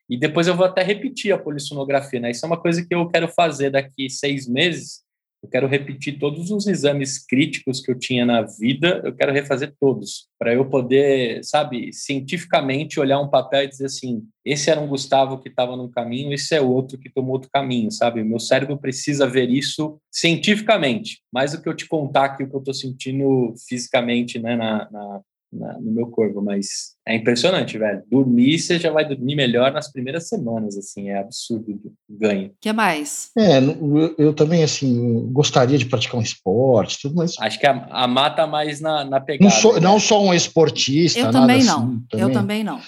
E 0.09 0.19
depois 0.19 0.47
eu 0.47 0.57
vou 0.57 0.67
até 0.67 0.83
repetir 0.83 1.33
a 1.33 1.39
polissonografia, 1.39 2.21
né? 2.21 2.31
Isso 2.31 2.45
é 2.45 2.49
uma 2.49 2.61
coisa 2.61 2.85
que 2.85 2.95
eu 2.95 3.09
quero 3.09 3.29
fazer 3.29 3.71
daqui 3.71 4.11
seis 4.11 4.47
meses, 4.47 5.05
eu 5.45 5.51
quero 5.51 5.67
repetir 5.67 6.19
todos 6.19 6.51
os 6.51 6.67
exames 6.67 7.19
críticos 7.19 7.79
que 7.79 7.91
eu 7.91 7.99
tinha 7.99 8.25
na 8.25 8.41
vida, 8.41 9.03
eu 9.05 9.15
quero 9.15 9.31
refazer 9.31 9.75
todos, 9.79 10.27
para 10.39 10.55
eu 10.55 10.65
poder, 10.65 11.45
sabe, 11.45 11.93
cientificamente 11.93 12.99
olhar 12.99 13.21
um 13.21 13.29
papel 13.29 13.65
e 13.65 13.69
dizer 13.69 13.85
assim: 13.85 14.23
esse 14.43 14.71
era 14.71 14.81
um 14.81 14.87
Gustavo 14.87 15.39
que 15.39 15.51
estava 15.51 15.77
num 15.77 15.91
caminho, 15.91 16.33
esse 16.33 16.55
é 16.55 16.63
outro 16.63 16.97
que 16.97 17.11
tomou 17.11 17.33
outro 17.33 17.51
caminho, 17.53 17.91
sabe? 17.91 18.25
Meu 18.25 18.41
cérebro 18.41 18.79
precisa 18.79 19.27
ver 19.27 19.51
isso 19.51 20.01
cientificamente, 20.11 21.21
mais 21.31 21.53
do 21.53 21.61
que 21.61 21.69
eu 21.69 21.77
te 21.77 21.87
contar 21.87 22.25
aqui 22.25 22.43
o 22.43 22.49
que 22.49 22.57
eu 22.57 22.61
estou 22.61 22.75
sentindo 22.75 23.55
fisicamente, 23.69 24.39
né, 24.39 24.57
na, 24.57 24.91
na 24.91 25.21
na, 25.55 25.79
no 25.81 25.93
meu 25.93 26.07
corpo, 26.09 26.43
mas 26.43 26.95
é 27.07 27.15
impressionante, 27.15 27.79
velho. 27.79 28.03
Dormir, 28.11 28.59
você 28.59 28.79
já 28.79 28.91
vai 28.91 29.07
dormir 29.07 29.35
melhor 29.37 29.73
nas 29.73 29.91
primeiras 29.91 30.29
semanas, 30.29 30.77
assim, 30.77 31.11
é 31.11 31.19
absurdo 31.19 31.73
o 31.73 32.19
ganho. 32.19 32.53
que 32.61 32.73
mais? 32.73 33.31
É, 33.37 33.59
eu, 33.59 34.15
eu, 34.19 34.35
também, 34.35 34.63
assim, 34.63 35.29
gostaria 35.33 35.79
de 35.79 35.87
praticar 35.87 36.19
um 36.19 36.23
esporte, 36.23 36.99
tudo, 37.01 37.15
mas... 37.17 37.39
Acho 37.39 37.59
que 37.59 37.67
a, 37.67 37.87
a 37.91 38.07
mata 38.07 38.47
mais 38.47 38.81
na, 38.81 39.05
na 39.05 39.21
pegada. 39.21 39.45
Não 39.45 39.51
sou, 39.51 39.75
né? 39.75 39.81
não 39.81 40.01
sou 40.01 40.25
um 40.25 40.35
esportista, 40.35 41.19
Eu 41.19 41.31
também 41.31 41.63
não, 41.65 41.79
assim, 41.79 42.05
também. 42.11 42.27
eu 42.27 42.33
também 42.33 42.65
não. 42.65 42.81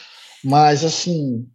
Mas, 0.45 0.85
assim... 0.85 1.47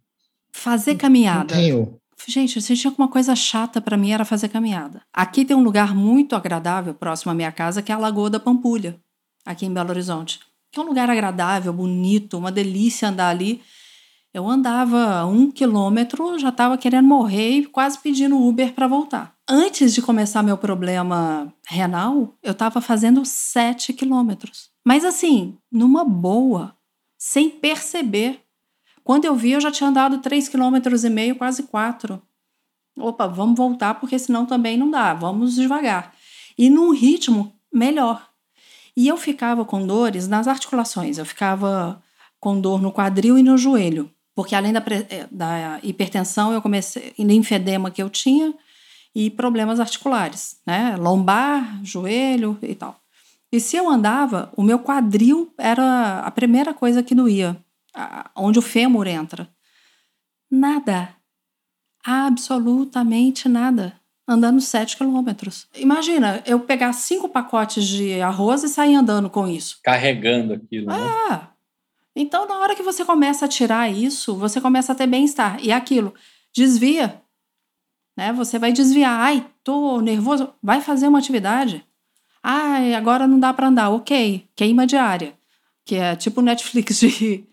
Fazer 0.52 0.94
caminhada. 0.96 1.54
tenho... 1.54 1.98
Gente, 2.24 2.62
se 2.62 2.76
tinha 2.76 2.94
uma 2.96 3.08
coisa 3.08 3.34
chata 3.34 3.80
para 3.80 3.96
mim 3.96 4.12
era 4.12 4.24
fazer 4.24 4.48
caminhada. 4.48 5.02
Aqui 5.12 5.44
tem 5.44 5.56
um 5.56 5.62
lugar 5.64 5.92
muito 5.92 6.36
agradável 6.36 6.94
próximo 6.94 7.32
à 7.32 7.34
minha 7.34 7.50
casa, 7.50 7.82
que 7.82 7.90
é 7.90 7.94
a 7.96 7.98
Lagoa 7.98 8.30
da 8.30 8.38
Pampulha, 8.38 8.96
aqui 9.44 9.66
em 9.66 9.74
Belo 9.74 9.90
Horizonte 9.90 10.38
que 10.72 10.80
é 10.80 10.82
um 10.82 10.86
lugar 10.86 11.10
agradável, 11.10 11.70
bonito, 11.70 12.38
uma 12.38 12.50
delícia 12.50 13.10
andar 13.10 13.28
ali. 13.28 13.60
Eu 14.32 14.48
andava 14.48 15.26
um 15.26 15.50
quilômetro, 15.50 16.38
já 16.38 16.48
estava 16.48 16.78
querendo 16.78 17.06
morrer 17.06 17.50
e 17.58 17.66
quase 17.66 17.98
pedindo 17.98 18.42
Uber 18.42 18.72
para 18.72 18.88
voltar. 18.88 19.36
Antes 19.46 19.92
de 19.92 20.00
começar 20.00 20.42
meu 20.42 20.56
problema 20.56 21.52
renal, 21.68 22.34
eu 22.42 22.52
estava 22.52 22.80
fazendo 22.80 23.22
sete 23.26 23.92
quilômetros. 23.92 24.70
Mas 24.82 25.04
assim, 25.04 25.58
numa 25.70 26.06
boa, 26.06 26.74
sem 27.18 27.50
perceber. 27.50 28.40
Quando 29.04 29.26
eu 29.26 29.36
vi, 29.36 29.50
eu 29.50 29.60
já 29.60 29.70
tinha 29.70 29.90
andado 29.90 30.18
três 30.18 30.48
quilômetros 30.48 31.04
e 31.04 31.10
meio, 31.10 31.36
quase 31.36 31.64
quatro. 31.64 32.22
Opa, 32.96 33.26
vamos 33.26 33.56
voltar 33.56 33.94
porque 34.00 34.18
senão 34.18 34.46
também 34.46 34.78
não 34.78 34.90
dá. 34.90 35.12
Vamos 35.12 35.54
devagar. 35.54 36.14
E 36.56 36.70
num 36.70 36.92
ritmo 36.92 37.52
melhor. 37.70 38.31
E 38.96 39.08
eu 39.08 39.16
ficava 39.16 39.64
com 39.64 39.86
dores 39.86 40.28
nas 40.28 40.46
articulações, 40.46 41.18
eu 41.18 41.24
ficava 41.24 42.02
com 42.38 42.60
dor 42.60 42.82
no 42.82 42.92
quadril 42.92 43.38
e 43.38 43.42
no 43.42 43.56
joelho, 43.56 44.10
porque 44.34 44.54
além 44.54 44.72
da, 44.72 44.82
eh, 45.08 45.26
da 45.30 45.80
hipertensão, 45.82 46.52
eu 46.52 46.60
comecei, 46.60 47.14
linfedema 47.18 47.90
que 47.90 48.02
eu 48.02 48.10
tinha 48.10 48.54
e 49.14 49.30
problemas 49.30 49.78
articulares, 49.78 50.58
né? 50.66 50.96
Lombar, 50.96 51.80
joelho 51.84 52.58
e 52.62 52.74
tal. 52.74 52.96
E 53.50 53.60
se 53.60 53.76
eu 53.76 53.88
andava, 53.88 54.50
o 54.56 54.62
meu 54.62 54.78
quadril 54.78 55.52
era 55.58 56.20
a 56.20 56.30
primeira 56.30 56.72
coisa 56.72 57.02
que 57.02 57.14
doía, 57.14 57.62
onde 58.34 58.58
o 58.58 58.62
fêmur 58.62 59.06
entra. 59.06 59.48
Nada. 60.50 61.14
Absolutamente 62.04 63.48
nada. 63.48 64.01
Andando 64.26 64.60
7 64.60 64.96
quilômetros. 64.96 65.66
Imagina, 65.74 66.42
eu 66.46 66.60
pegar 66.60 66.92
cinco 66.92 67.28
pacotes 67.28 67.86
de 67.86 68.20
arroz 68.20 68.62
e 68.62 68.68
sair 68.68 68.94
andando 68.94 69.28
com 69.28 69.48
isso. 69.48 69.78
Carregando 69.82 70.54
aquilo, 70.54 70.86
né? 70.86 70.94
Ah, 70.94 71.48
então, 72.14 72.46
na 72.46 72.58
hora 72.58 72.76
que 72.76 72.82
você 72.82 73.04
começa 73.04 73.46
a 73.46 73.48
tirar 73.48 73.90
isso, 73.90 74.36
você 74.36 74.60
começa 74.60 74.92
a 74.92 74.94
ter 74.94 75.06
bem-estar. 75.06 75.58
E 75.62 75.72
aquilo, 75.72 76.14
desvia. 76.54 77.22
Né? 78.16 78.32
Você 78.32 78.58
vai 78.58 78.72
desviar. 78.72 79.18
Ai, 79.18 79.46
tô 79.64 80.00
nervoso. 80.00 80.52
Vai 80.62 80.80
fazer 80.80 81.08
uma 81.08 81.18
atividade. 81.18 81.84
Ai, 82.42 82.94
agora 82.94 83.26
não 83.26 83.40
dá 83.40 83.52
para 83.52 83.68
andar. 83.68 83.90
Ok, 83.90 84.46
queima 84.54 84.86
diária. 84.86 85.34
Que 85.84 85.96
é 85.96 86.14
tipo 86.14 86.42
Netflix 86.42 87.00
de, 87.00 87.46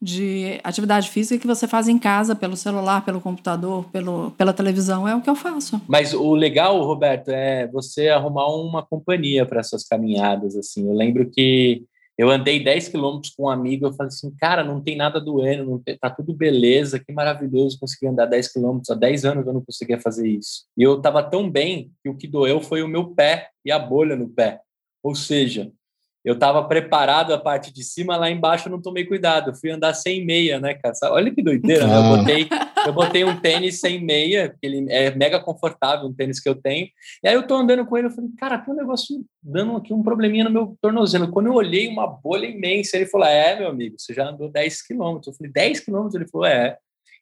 de 0.00 0.60
atividade 0.62 1.10
física 1.10 1.40
que 1.40 1.46
você 1.46 1.66
faz 1.66 1.88
em 1.88 1.98
casa, 1.98 2.34
pelo 2.34 2.56
celular, 2.56 3.04
pelo 3.04 3.20
computador, 3.20 3.84
pelo, 3.90 4.30
pela 4.32 4.52
televisão. 4.52 5.06
É 5.06 5.14
o 5.14 5.20
que 5.20 5.30
eu 5.30 5.36
faço. 5.36 5.80
Mas 5.86 6.14
o 6.14 6.34
legal, 6.34 6.82
Roberto, 6.84 7.28
é 7.28 7.66
você 7.66 8.08
arrumar 8.08 8.48
uma 8.48 8.84
companhia 8.84 9.44
para 9.44 9.62
suas 9.62 9.84
caminhadas. 9.84 10.56
assim. 10.56 10.86
Eu 10.86 10.94
lembro 10.94 11.28
que 11.30 11.84
eu 12.18 12.30
andei 12.30 12.62
10 12.62 12.88
quilômetros 12.88 13.34
com 13.34 13.44
um 13.44 13.50
amigo, 13.50 13.86
eu 13.86 13.92
falei 13.92 14.08
assim, 14.08 14.34
cara, 14.38 14.64
não 14.64 14.80
tem 14.80 14.96
nada 14.96 15.20
doendo, 15.20 15.70
não 15.70 15.78
tem, 15.78 15.98
tá 15.98 16.08
tudo 16.08 16.32
beleza, 16.32 16.98
que 16.98 17.12
maravilhoso 17.12 17.78
conseguir 17.78 18.06
andar 18.06 18.24
10 18.24 18.52
quilômetros. 18.52 18.88
Há 18.88 18.94
10 18.94 19.24
anos 19.26 19.46
eu 19.46 19.52
não 19.52 19.60
conseguia 19.60 20.00
fazer 20.00 20.26
isso. 20.26 20.64
E 20.76 20.82
eu 20.82 20.96
estava 20.96 21.22
tão 21.22 21.50
bem 21.50 21.92
que 22.02 22.08
o 22.08 22.16
que 22.16 22.26
doeu 22.26 22.62
foi 22.62 22.82
o 22.82 22.88
meu 22.88 23.08
pé 23.10 23.50
e 23.64 23.70
a 23.70 23.78
bolha 23.78 24.16
no 24.16 24.30
pé. 24.30 24.60
Ou 25.02 25.14
seja, 25.14 25.70
eu 26.26 26.34
estava 26.34 26.60
preparado 26.64 27.32
a 27.32 27.38
parte 27.38 27.72
de 27.72 27.84
cima, 27.84 28.16
lá 28.16 28.28
embaixo 28.28 28.66
eu 28.66 28.72
não 28.72 28.82
tomei 28.82 29.04
cuidado. 29.04 29.50
Eu 29.50 29.54
fui 29.54 29.70
andar 29.70 29.94
sem 29.94 30.26
meia, 30.26 30.58
né, 30.58 30.74
cara? 30.74 30.92
Olha 31.12 31.32
que 31.32 31.40
doideira, 31.40 31.86
né? 31.86 31.94
Eu 31.94 32.00
ah. 32.00 32.16
botei, 32.16 32.48
eu 32.84 32.92
botei 32.92 33.24
um 33.24 33.40
tênis 33.40 33.78
sem 33.78 34.04
meia, 34.04 34.48
que 34.48 34.66
ele 34.66 34.92
é 34.92 35.14
mega 35.14 35.38
confortável, 35.38 36.08
um 36.08 36.12
tênis 36.12 36.40
que 36.40 36.48
eu 36.48 36.56
tenho. 36.56 36.88
E 37.22 37.28
aí 37.28 37.34
eu 37.34 37.46
tô 37.46 37.54
andando 37.54 37.86
com 37.86 37.96
ele, 37.96 38.08
eu 38.08 38.10
falei, 38.10 38.28
cara, 38.36 38.58
tem 38.58 38.74
um 38.74 38.76
negócio 38.76 39.24
dando 39.40 39.76
aqui 39.76 39.94
um 39.94 40.02
probleminha 40.02 40.42
no 40.42 40.50
meu 40.50 40.76
tornozelo. 40.80 41.30
Quando 41.30 41.46
eu 41.46 41.54
olhei, 41.54 41.86
uma 41.86 42.08
bolha 42.08 42.46
imensa, 42.46 42.96
ele 42.96 43.06
falou, 43.06 43.28
é, 43.28 43.60
meu 43.60 43.68
amigo, 43.68 43.94
você 43.96 44.12
já 44.12 44.28
andou 44.28 44.50
10 44.50 44.82
quilômetros. 44.82 45.28
Eu 45.28 45.34
falei, 45.34 45.52
10 45.52 45.78
quilômetros? 45.78 46.16
Ele 46.16 46.28
falou, 46.28 46.46
é. 46.48 46.76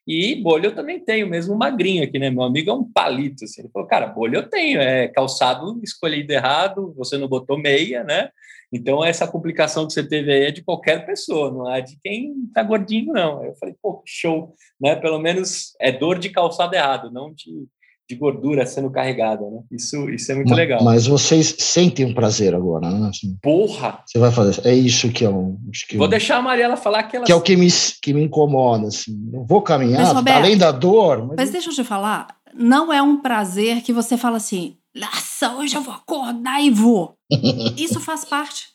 E 0.07 0.35
bolha 0.35 0.67
eu 0.67 0.75
também 0.75 0.99
tenho, 0.99 1.27
mesmo 1.27 1.55
magrinho 1.55 2.03
aqui, 2.03 2.19
né? 2.19 2.29
Meu 2.29 2.43
amigo 2.43 2.69
é 2.69 2.73
um 2.73 2.83
palito, 2.83 3.43
assim. 3.43 3.61
Ele 3.61 3.69
falou, 3.71 3.87
cara, 3.87 4.07
bolha 4.07 4.37
eu 4.37 4.49
tenho, 4.49 4.79
é 4.79 5.07
calçado 5.07 5.79
escolhido 5.83 6.31
errado, 6.31 6.93
você 6.95 7.17
não 7.17 7.27
botou 7.27 7.57
meia, 7.57 8.03
né? 8.03 8.29
Então, 8.71 9.03
essa 9.03 9.27
complicação 9.27 9.87
que 9.87 9.93
você 9.93 10.07
teve 10.07 10.31
aí 10.31 10.43
é 10.45 10.51
de 10.51 10.63
qualquer 10.63 11.05
pessoa, 11.05 11.51
não 11.51 11.71
é 11.71 11.81
de 11.81 11.97
quem 12.01 12.33
tá 12.53 12.61
gordinho, 12.61 13.13
não. 13.13 13.43
Eu 13.43 13.55
falei, 13.55 13.75
pô, 13.81 14.03
show, 14.05 14.53
né? 14.79 14.95
Pelo 14.95 15.19
menos 15.19 15.75
é 15.79 15.91
dor 15.91 16.19
de 16.19 16.29
calçado 16.29 16.75
errado, 16.75 17.11
não 17.11 17.33
de, 17.33 17.67
de 18.07 18.15
gordura 18.15 18.65
sendo 18.65 18.91
carregada, 18.91 19.41
né? 19.49 19.61
Isso, 19.71 20.09
isso 20.09 20.31
é 20.31 20.35
muito 20.35 20.49
mas, 20.49 20.57
legal. 20.57 20.83
Mas 20.83 21.07
vocês 21.07 21.55
sentem 21.57 22.05
um 22.05 22.13
prazer 22.13 22.53
agora, 22.53 22.89
né? 22.89 23.09
Assim, 23.09 23.35
Porra! 23.41 23.99
Você 24.05 24.19
vai 24.19 24.31
fazer. 24.31 24.65
É 24.67 24.73
isso 24.73 25.11
que 25.11 25.25
é 25.25 25.29
o. 25.29 25.57
Que 25.87 25.97
vou 25.97 26.05
eu, 26.05 26.09
deixar 26.09 26.37
a 26.37 26.41
Mariela 26.41 26.77
falar 26.77 27.03
que 27.03 27.17
ela. 27.17 27.25
Que 27.25 27.31
é 27.31 27.35
o 27.35 27.41
que 27.41 27.55
me, 27.55 27.67
que 28.01 28.13
me 28.13 28.23
incomoda, 28.23 28.87
assim. 28.87 29.29
Eu 29.33 29.43
vou 29.45 29.61
caminhar, 29.61 30.01
mas, 30.01 30.13
Roberto, 30.13 30.37
além 30.37 30.57
da 30.57 30.71
dor. 30.71 31.27
Mas, 31.27 31.37
mas 31.37 31.49
deixa 31.49 31.71
eu 31.71 31.73
te 31.73 31.83
falar, 31.83 32.27
não 32.53 32.93
é 32.93 33.01
um 33.01 33.21
prazer 33.21 33.81
que 33.81 33.91
você 33.91 34.17
fala 34.17 34.37
assim, 34.37 34.77
nossa, 34.93 35.55
hoje 35.55 35.75
eu 35.75 35.81
vou 35.81 35.93
acordar 35.93 36.61
e 36.61 36.69
vou. 36.69 37.17
Isso 37.75 37.99
faz 37.99 38.23
parte. 38.23 38.67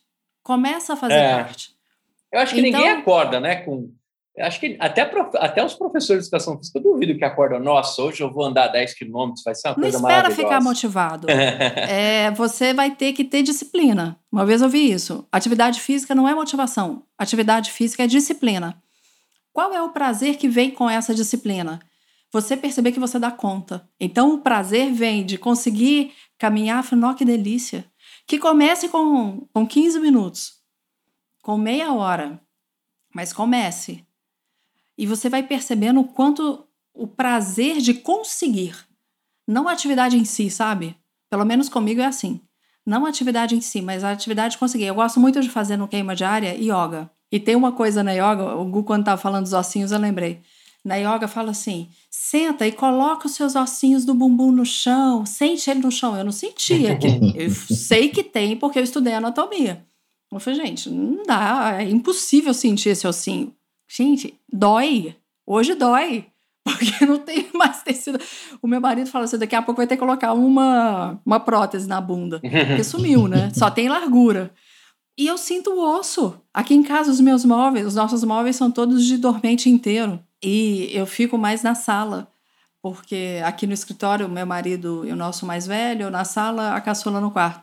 Começa 0.42 0.94
a 0.94 0.96
fazer 0.96 1.14
é. 1.14 1.34
parte. 1.34 1.70
Eu 2.32 2.40
acho 2.40 2.54
que 2.54 2.60
então, 2.60 2.80
ninguém 2.80 2.96
acorda, 2.96 3.40
né? 3.40 3.56
Com, 3.56 3.90
acho 4.40 4.60
que 4.60 4.76
até, 4.80 5.02
até 5.38 5.64
os 5.64 5.74
professores 5.74 6.22
de 6.22 6.28
educação 6.28 6.56
física, 6.58 6.78
eu 6.78 6.82
duvido 6.82 7.16
que 7.16 7.24
acordam, 7.24 7.60
nossa, 7.60 8.02
hoje 8.02 8.22
eu 8.22 8.32
vou 8.32 8.44
andar 8.44 8.68
10 8.68 8.94
quilômetros, 8.94 9.44
vai 9.44 9.54
ser 9.54 9.68
uma 9.68 9.74
coisa 9.74 9.98
maravilhosa. 9.98 10.26
Não 10.26 10.30
espera 10.30 10.48
ficar 10.48 10.64
motivado. 10.64 11.26
é, 11.30 12.30
você 12.32 12.74
vai 12.74 12.90
ter 12.90 13.12
que 13.12 13.24
ter 13.24 13.42
disciplina. 13.42 14.18
Uma 14.30 14.44
vez 14.46 14.62
eu 14.62 14.68
vi 14.68 14.90
isso. 14.90 15.26
Atividade 15.30 15.80
física 15.80 16.14
não 16.14 16.28
é 16.28 16.34
motivação. 16.34 17.04
Atividade 17.18 17.70
física 17.70 18.04
é 18.04 18.06
disciplina. 18.06 18.80
Qual 19.52 19.72
é 19.74 19.82
o 19.82 19.90
prazer 19.90 20.36
que 20.36 20.48
vem 20.48 20.70
com 20.70 20.88
essa 20.88 21.14
disciplina? 21.14 21.80
você 22.32 22.56
perceber 22.56 22.92
que 22.92 23.00
você 23.00 23.18
dá 23.18 23.30
conta. 23.30 23.88
Então, 23.98 24.34
o 24.34 24.38
prazer 24.38 24.92
vem 24.92 25.24
de 25.24 25.36
conseguir 25.36 26.14
caminhar, 26.38 26.78
afinal, 26.78 27.14
que 27.14 27.24
delícia. 27.24 27.84
Que 28.26 28.38
comece 28.38 28.88
com, 28.88 29.48
com 29.52 29.66
15 29.66 29.98
minutos, 29.98 30.52
com 31.42 31.58
meia 31.58 31.92
hora, 31.92 32.40
mas 33.12 33.32
comece. 33.32 34.06
E 35.00 35.06
você 35.06 35.30
vai 35.30 35.42
percebendo 35.42 36.00
o 36.00 36.04
quanto 36.04 36.62
o 36.92 37.06
prazer 37.06 37.78
de 37.78 37.94
conseguir, 37.94 38.76
não 39.48 39.66
a 39.66 39.72
atividade 39.72 40.18
em 40.18 40.26
si, 40.26 40.50
sabe? 40.50 40.94
Pelo 41.30 41.46
menos 41.46 41.70
comigo 41.70 42.02
é 42.02 42.04
assim. 42.04 42.38
Não 42.84 43.06
a 43.06 43.08
atividade 43.08 43.56
em 43.56 43.62
si, 43.62 43.80
mas 43.80 44.04
a 44.04 44.12
atividade 44.12 44.52
de 44.52 44.58
conseguir. 44.58 44.84
Eu 44.84 44.96
gosto 44.96 45.18
muito 45.18 45.40
de 45.40 45.48
fazer 45.48 45.78
no 45.78 45.88
queima 45.88 46.14
diária 46.14 46.54
yoga. 46.54 47.10
E 47.32 47.40
tem 47.40 47.56
uma 47.56 47.72
coisa 47.72 48.02
na 48.02 48.12
yoga, 48.12 48.56
o 48.56 48.64
Gu, 48.66 48.84
quando 48.84 49.00
estava 49.00 49.18
falando 49.18 49.44
dos 49.44 49.54
ossinhos, 49.54 49.90
eu 49.90 49.98
lembrei. 49.98 50.42
Na 50.84 50.96
yoga 50.96 51.26
fala 51.26 51.52
assim: 51.52 51.88
senta 52.10 52.66
e 52.66 52.72
coloca 52.72 53.26
os 53.26 53.32
seus 53.32 53.56
ossinhos 53.56 54.04
do 54.04 54.12
bumbum 54.12 54.52
no 54.52 54.66
chão, 54.66 55.24
sente 55.24 55.70
ele 55.70 55.80
no 55.80 55.90
chão. 55.90 56.14
Eu 56.14 56.24
não 56.24 56.32
sentia 56.32 56.98
eu 57.34 57.50
sei 57.50 58.10
que 58.10 58.22
tem 58.22 58.54
porque 58.54 58.78
eu 58.78 58.84
estudei 58.84 59.14
anatomia. 59.14 59.82
Eu 60.30 60.38
falei, 60.38 60.66
gente, 60.66 60.90
não 60.90 61.22
dá, 61.24 61.78
é 61.80 61.88
impossível 61.88 62.52
sentir 62.52 62.90
esse 62.90 63.06
ossinho. 63.08 63.54
Gente, 63.90 64.38
dói. 64.52 65.16
Hoje 65.44 65.74
dói. 65.74 66.26
Porque 66.62 67.04
não 67.04 67.18
tem 67.18 67.48
mais 67.52 67.82
tecido. 67.82 68.20
O 68.62 68.68
meu 68.68 68.80
marido 68.80 69.10
fala 69.10 69.24
assim: 69.24 69.38
daqui 69.38 69.56
a 69.56 69.62
pouco 69.62 69.78
vai 69.78 69.86
ter 69.86 69.96
que 69.96 70.00
colocar 70.00 70.32
uma, 70.32 71.20
uma 71.26 71.40
prótese 71.40 71.88
na 71.88 72.00
bunda. 72.00 72.40
Porque 72.40 72.84
sumiu, 72.84 73.26
né? 73.26 73.50
Só 73.52 73.70
tem 73.70 73.88
largura. 73.88 74.54
E 75.18 75.26
eu 75.26 75.36
sinto 75.36 75.72
o 75.72 75.98
osso. 75.98 76.40
Aqui 76.54 76.74
em 76.74 76.82
casa, 76.82 77.10
os 77.10 77.20
meus 77.20 77.44
móveis, 77.44 77.86
os 77.86 77.94
nossos 77.94 78.22
móveis 78.22 78.56
são 78.56 78.70
todos 78.70 79.04
de 79.04 79.16
dormente 79.16 79.68
inteiro. 79.68 80.22
E 80.42 80.88
eu 80.92 81.04
fico 81.04 81.36
mais 81.36 81.62
na 81.62 81.74
sala, 81.74 82.30
porque 82.80 83.42
aqui 83.44 83.66
no 83.66 83.74
escritório, 83.74 84.28
meu 84.28 84.46
marido 84.46 85.04
e 85.04 85.12
o 85.12 85.16
nosso 85.16 85.44
mais 85.44 85.66
velho, 85.66 86.10
na 86.10 86.24
sala, 86.24 86.74
a 86.74 86.80
caçula 86.80 87.20
no 87.20 87.30
quarto. 87.30 87.62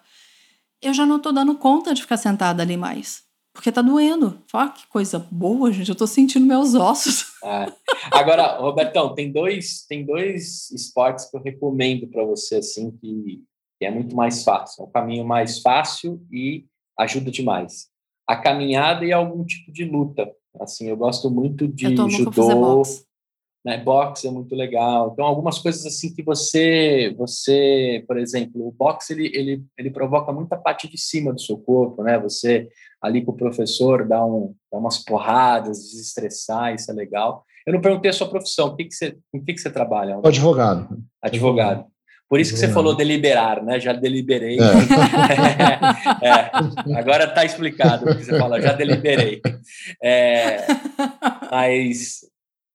Eu 0.81 0.93
já 0.93 1.05
não 1.05 1.17
estou 1.17 1.31
dando 1.31 1.55
conta 1.55 1.93
de 1.93 2.01
ficar 2.01 2.17
sentada 2.17 2.61
ali 2.61 2.77
mais. 2.77 3.26
Porque 3.57 3.71
tá 3.71 3.81
doendo. 3.81 4.39
Fala, 4.47 4.69
que 4.69 4.85
coisa 4.87 5.17
boa, 5.31 5.71
gente. 5.71 5.89
Eu 5.89 5.95
tô 5.95 6.05
sentindo 6.05 6.45
meus 6.45 6.75
ossos. 6.75 7.25
É. 7.43 7.71
Agora, 8.11 8.57
Robertão, 8.57 9.13
tem 9.13 9.31
dois, 9.31 9.85
tem 9.87 10.03
dois 10.03 10.69
esportes 10.71 11.29
que 11.29 11.37
eu 11.37 11.41
recomendo 11.41 12.07
para 12.07 12.25
você, 12.25 12.55
assim, 12.55 12.91
que, 12.91 13.43
que 13.79 13.85
é 13.85 13.91
muito 13.91 14.15
mais 14.15 14.43
fácil. 14.43 14.83
É 14.83 14.87
um 14.87 14.91
caminho 14.91 15.23
mais 15.23 15.61
fácil 15.61 16.19
e 16.31 16.65
ajuda 16.99 17.31
demais. 17.31 17.87
A 18.27 18.35
caminhada 18.35 19.05
e 19.05 19.13
algum 19.13 19.45
tipo 19.45 19.71
de 19.71 19.85
luta. 19.85 20.29
Assim, 20.59 20.89
eu 20.89 20.97
gosto 20.97 21.29
muito 21.29 21.67
de 21.67 21.93
eu 21.93 22.09
judô. 22.09 22.81
Né? 23.65 23.77
Boxe 23.77 24.27
é 24.27 24.31
muito 24.31 24.55
legal. 24.55 25.11
Então, 25.13 25.25
algumas 25.25 25.59
coisas 25.59 25.85
assim 25.85 26.13
que 26.13 26.23
você, 26.23 27.13
você, 27.17 28.03
por 28.07 28.17
exemplo, 28.17 28.67
o 28.67 28.71
boxe 28.71 29.13
ele, 29.13 29.31
ele, 29.33 29.63
ele 29.77 29.91
provoca 29.91 30.31
muita 30.31 30.55
parte 30.55 30.89
de 30.89 30.97
cima 30.97 31.33
do 31.33 31.41
seu 31.41 31.57
corpo, 31.57 32.03
né? 32.03 32.17
Você 32.19 32.69
ali 33.01 33.23
com 33.23 33.31
o 33.31 33.37
professor 33.37 34.07
dá, 34.07 34.25
um, 34.25 34.55
dá 34.71 34.77
umas 34.77 34.97
porradas, 34.97 35.79
desestressar, 35.79 36.73
isso 36.73 36.89
é 36.91 36.93
legal. 36.93 37.45
Eu 37.65 37.73
não 37.73 37.81
perguntei 37.81 38.09
a 38.09 38.13
sua 38.13 38.29
profissão, 38.29 38.67
o 38.67 38.75
que 38.75 38.85
que 38.85 38.93
você, 38.93 39.17
com 39.31 39.43
que 39.43 39.53
que 39.53 39.59
você 39.59 39.69
trabalha? 39.69 40.19
Advogado. 40.23 40.97
Advogado. 41.21 41.85
Por 42.29 42.41
isso 42.41 42.53
que 42.53 42.59
você 42.59 42.67
falou 42.67 42.95
deliberar, 42.95 43.63
né? 43.63 43.79
Já 43.79 43.93
deliberei. 43.93 44.57
É. 44.59 44.61
é. 46.27 46.97
Agora 46.97 47.25
está 47.25 47.45
explicado 47.45 48.05
o 48.05 48.17
que 48.17 48.23
você 48.23 48.37
falou, 48.37 48.59
já 48.61 48.73
deliberei. 48.73 49.41
É. 50.03 50.65
Mas, 51.49 52.19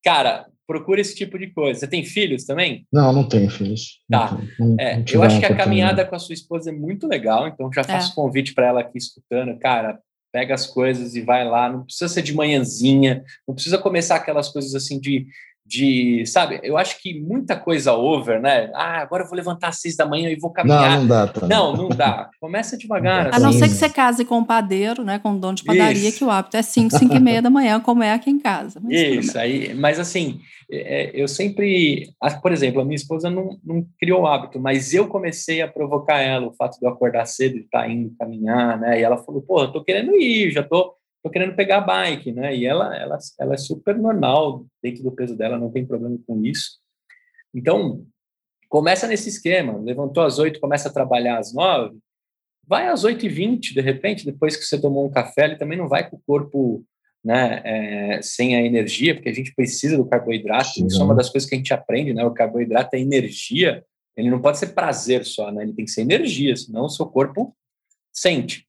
cara, 0.02 0.46
procura 0.66 1.00
esse 1.00 1.14
tipo 1.14 1.38
de 1.38 1.48
coisa. 1.48 1.80
Você 1.80 1.86
tem 1.86 2.04
filhos 2.04 2.44
também? 2.44 2.86
Não, 2.92 3.12
não 3.12 3.28
tenho 3.28 3.50
filhos. 3.50 4.00
Tá. 4.10 4.38
Não, 4.58 4.68
não, 4.68 4.76
é, 4.80 5.04
eu 5.12 5.22
acho 5.22 5.38
que 5.38 5.46
a 5.46 5.56
caminhada 5.56 6.04
com 6.04 6.14
a 6.14 6.18
sua 6.18 6.34
esposa 6.34 6.70
é 6.70 6.72
muito 6.72 7.06
legal, 7.06 7.48
então 7.48 7.70
já 7.72 7.84
faço 7.84 8.12
é. 8.12 8.14
convite 8.14 8.54
para 8.54 8.66
ela 8.66 8.80
aqui 8.80 8.98
escutando. 8.98 9.58
Cara, 9.58 9.98
pega 10.32 10.54
as 10.54 10.66
coisas 10.66 11.14
e 11.14 11.20
vai 11.20 11.44
lá. 11.44 11.70
Não 11.70 11.84
precisa 11.84 12.08
ser 12.08 12.22
de 12.22 12.34
manhãzinha, 12.34 13.22
não 13.46 13.54
precisa 13.54 13.78
começar 13.78 14.16
aquelas 14.16 14.48
coisas 14.48 14.74
assim 14.74 14.98
de 14.98 15.26
de, 15.64 16.24
sabe, 16.26 16.60
eu 16.62 16.76
acho 16.76 17.00
que 17.00 17.20
muita 17.20 17.56
coisa 17.56 17.94
over, 17.94 18.40
né? 18.40 18.70
Ah, 18.74 19.00
agora 19.00 19.22
eu 19.22 19.28
vou 19.28 19.36
levantar 19.36 19.68
às 19.68 19.80
seis 19.80 19.96
da 19.96 20.04
manhã 20.04 20.28
e 20.28 20.36
vou 20.36 20.50
caminhar. 20.50 20.90
Não, 20.90 21.00
não 21.00 21.06
dá. 21.06 21.26
Tá. 21.28 21.46
Não, 21.46 21.76
não 21.76 21.88
dá. 21.88 22.30
Começa 22.40 22.76
devagar. 22.76 23.32
A 23.32 23.38
não 23.38 23.52
ser 23.52 23.68
que 23.68 23.74
você 23.74 23.88
case 23.88 24.24
com 24.24 24.38
um 24.38 24.44
padeiro, 24.44 25.04
né, 25.04 25.18
com 25.18 25.30
um 25.30 25.38
dono 25.38 25.54
de 25.54 25.64
padaria, 25.64 26.08
Isso. 26.08 26.18
que 26.18 26.24
o 26.24 26.30
hábito 26.30 26.56
é 26.56 26.62
cinco, 26.62 26.98
cinco 26.98 27.14
e 27.14 27.20
meia 27.20 27.40
da 27.40 27.48
manhã, 27.48 27.78
como 27.80 28.02
é 28.02 28.12
aqui 28.12 28.30
em 28.30 28.38
casa. 28.38 28.80
Mas 28.82 29.00
Isso, 29.00 29.38
aí, 29.38 29.72
mas 29.74 30.00
assim, 30.00 30.40
é, 30.70 31.10
eu 31.14 31.28
sempre, 31.28 32.10
por 32.42 32.50
exemplo, 32.50 32.80
a 32.80 32.84
minha 32.84 32.96
esposa 32.96 33.30
não, 33.30 33.58
não 33.64 33.86
criou 34.00 34.22
o 34.22 34.26
hábito, 34.26 34.58
mas 34.58 34.92
eu 34.92 35.06
comecei 35.06 35.62
a 35.62 35.68
provocar 35.68 36.18
ela, 36.18 36.48
o 36.48 36.54
fato 36.54 36.78
de 36.78 36.86
eu 36.86 36.90
acordar 36.90 37.24
cedo 37.26 37.56
e 37.56 37.60
estar 37.60 37.82
tá 37.82 37.88
indo 37.88 38.14
caminhar, 38.18 38.80
né? 38.80 38.98
E 38.98 39.02
ela 39.02 39.16
falou, 39.16 39.42
pô, 39.42 39.62
eu 39.62 39.72
tô 39.72 39.84
querendo 39.84 40.14
ir, 40.16 40.50
já 40.50 40.62
tô 40.62 40.94
tô 41.22 41.30
querendo 41.30 41.54
pegar 41.54 41.78
a 41.78 41.80
bike, 41.82 42.32
né? 42.32 42.54
E 42.54 42.66
ela, 42.66 42.96
ela, 42.96 43.18
ela 43.38 43.54
é 43.54 43.56
super 43.56 43.96
normal 43.96 44.66
dentro 44.82 45.02
do 45.02 45.12
peso 45.12 45.36
dela, 45.36 45.58
não 45.58 45.70
tem 45.70 45.86
problema 45.86 46.18
com 46.26 46.44
isso. 46.44 46.78
Então, 47.54 48.04
começa 48.68 49.06
nesse 49.06 49.28
esquema. 49.28 49.78
Levantou 49.78 50.24
às 50.24 50.38
oito, 50.38 50.60
começa 50.60 50.88
a 50.88 50.92
trabalhar 50.92 51.38
às 51.38 51.54
nove, 51.54 51.96
vai 52.66 52.88
às 52.88 53.04
oito 53.04 53.26
e 53.26 53.28
vinte, 53.28 53.74
de 53.74 53.80
repente, 53.80 54.24
depois 54.24 54.56
que 54.56 54.64
você 54.64 54.80
tomou 54.80 55.06
um 55.06 55.10
café, 55.10 55.44
ele 55.44 55.56
também 55.56 55.78
não 55.78 55.88
vai 55.88 56.08
com 56.08 56.16
o 56.16 56.22
corpo 56.26 56.84
né, 57.24 57.62
é, 57.64 58.22
sem 58.22 58.56
a 58.56 58.62
energia, 58.62 59.14
porque 59.14 59.28
a 59.28 59.34
gente 59.34 59.54
precisa 59.54 59.96
do 59.96 60.06
carboidrato. 60.06 60.70
Sim, 60.70 60.86
isso 60.86 61.00
é 61.00 61.04
uma 61.04 61.14
das 61.14 61.30
coisas 61.30 61.48
que 61.48 61.54
a 61.54 61.58
gente 61.58 61.72
aprende, 61.72 62.12
né? 62.12 62.24
O 62.24 62.32
carboidrato 62.32 62.96
é 62.96 63.00
energia. 63.00 63.84
Ele 64.16 64.30
não 64.30 64.40
pode 64.40 64.58
ser 64.58 64.68
prazer 64.74 65.24
só, 65.24 65.52
né? 65.52 65.62
Ele 65.62 65.72
tem 65.72 65.84
que 65.84 65.90
ser 65.90 66.02
energia, 66.02 66.56
senão 66.56 66.86
o 66.86 66.90
seu 66.90 67.06
corpo 67.06 67.56
sente. 68.12 68.66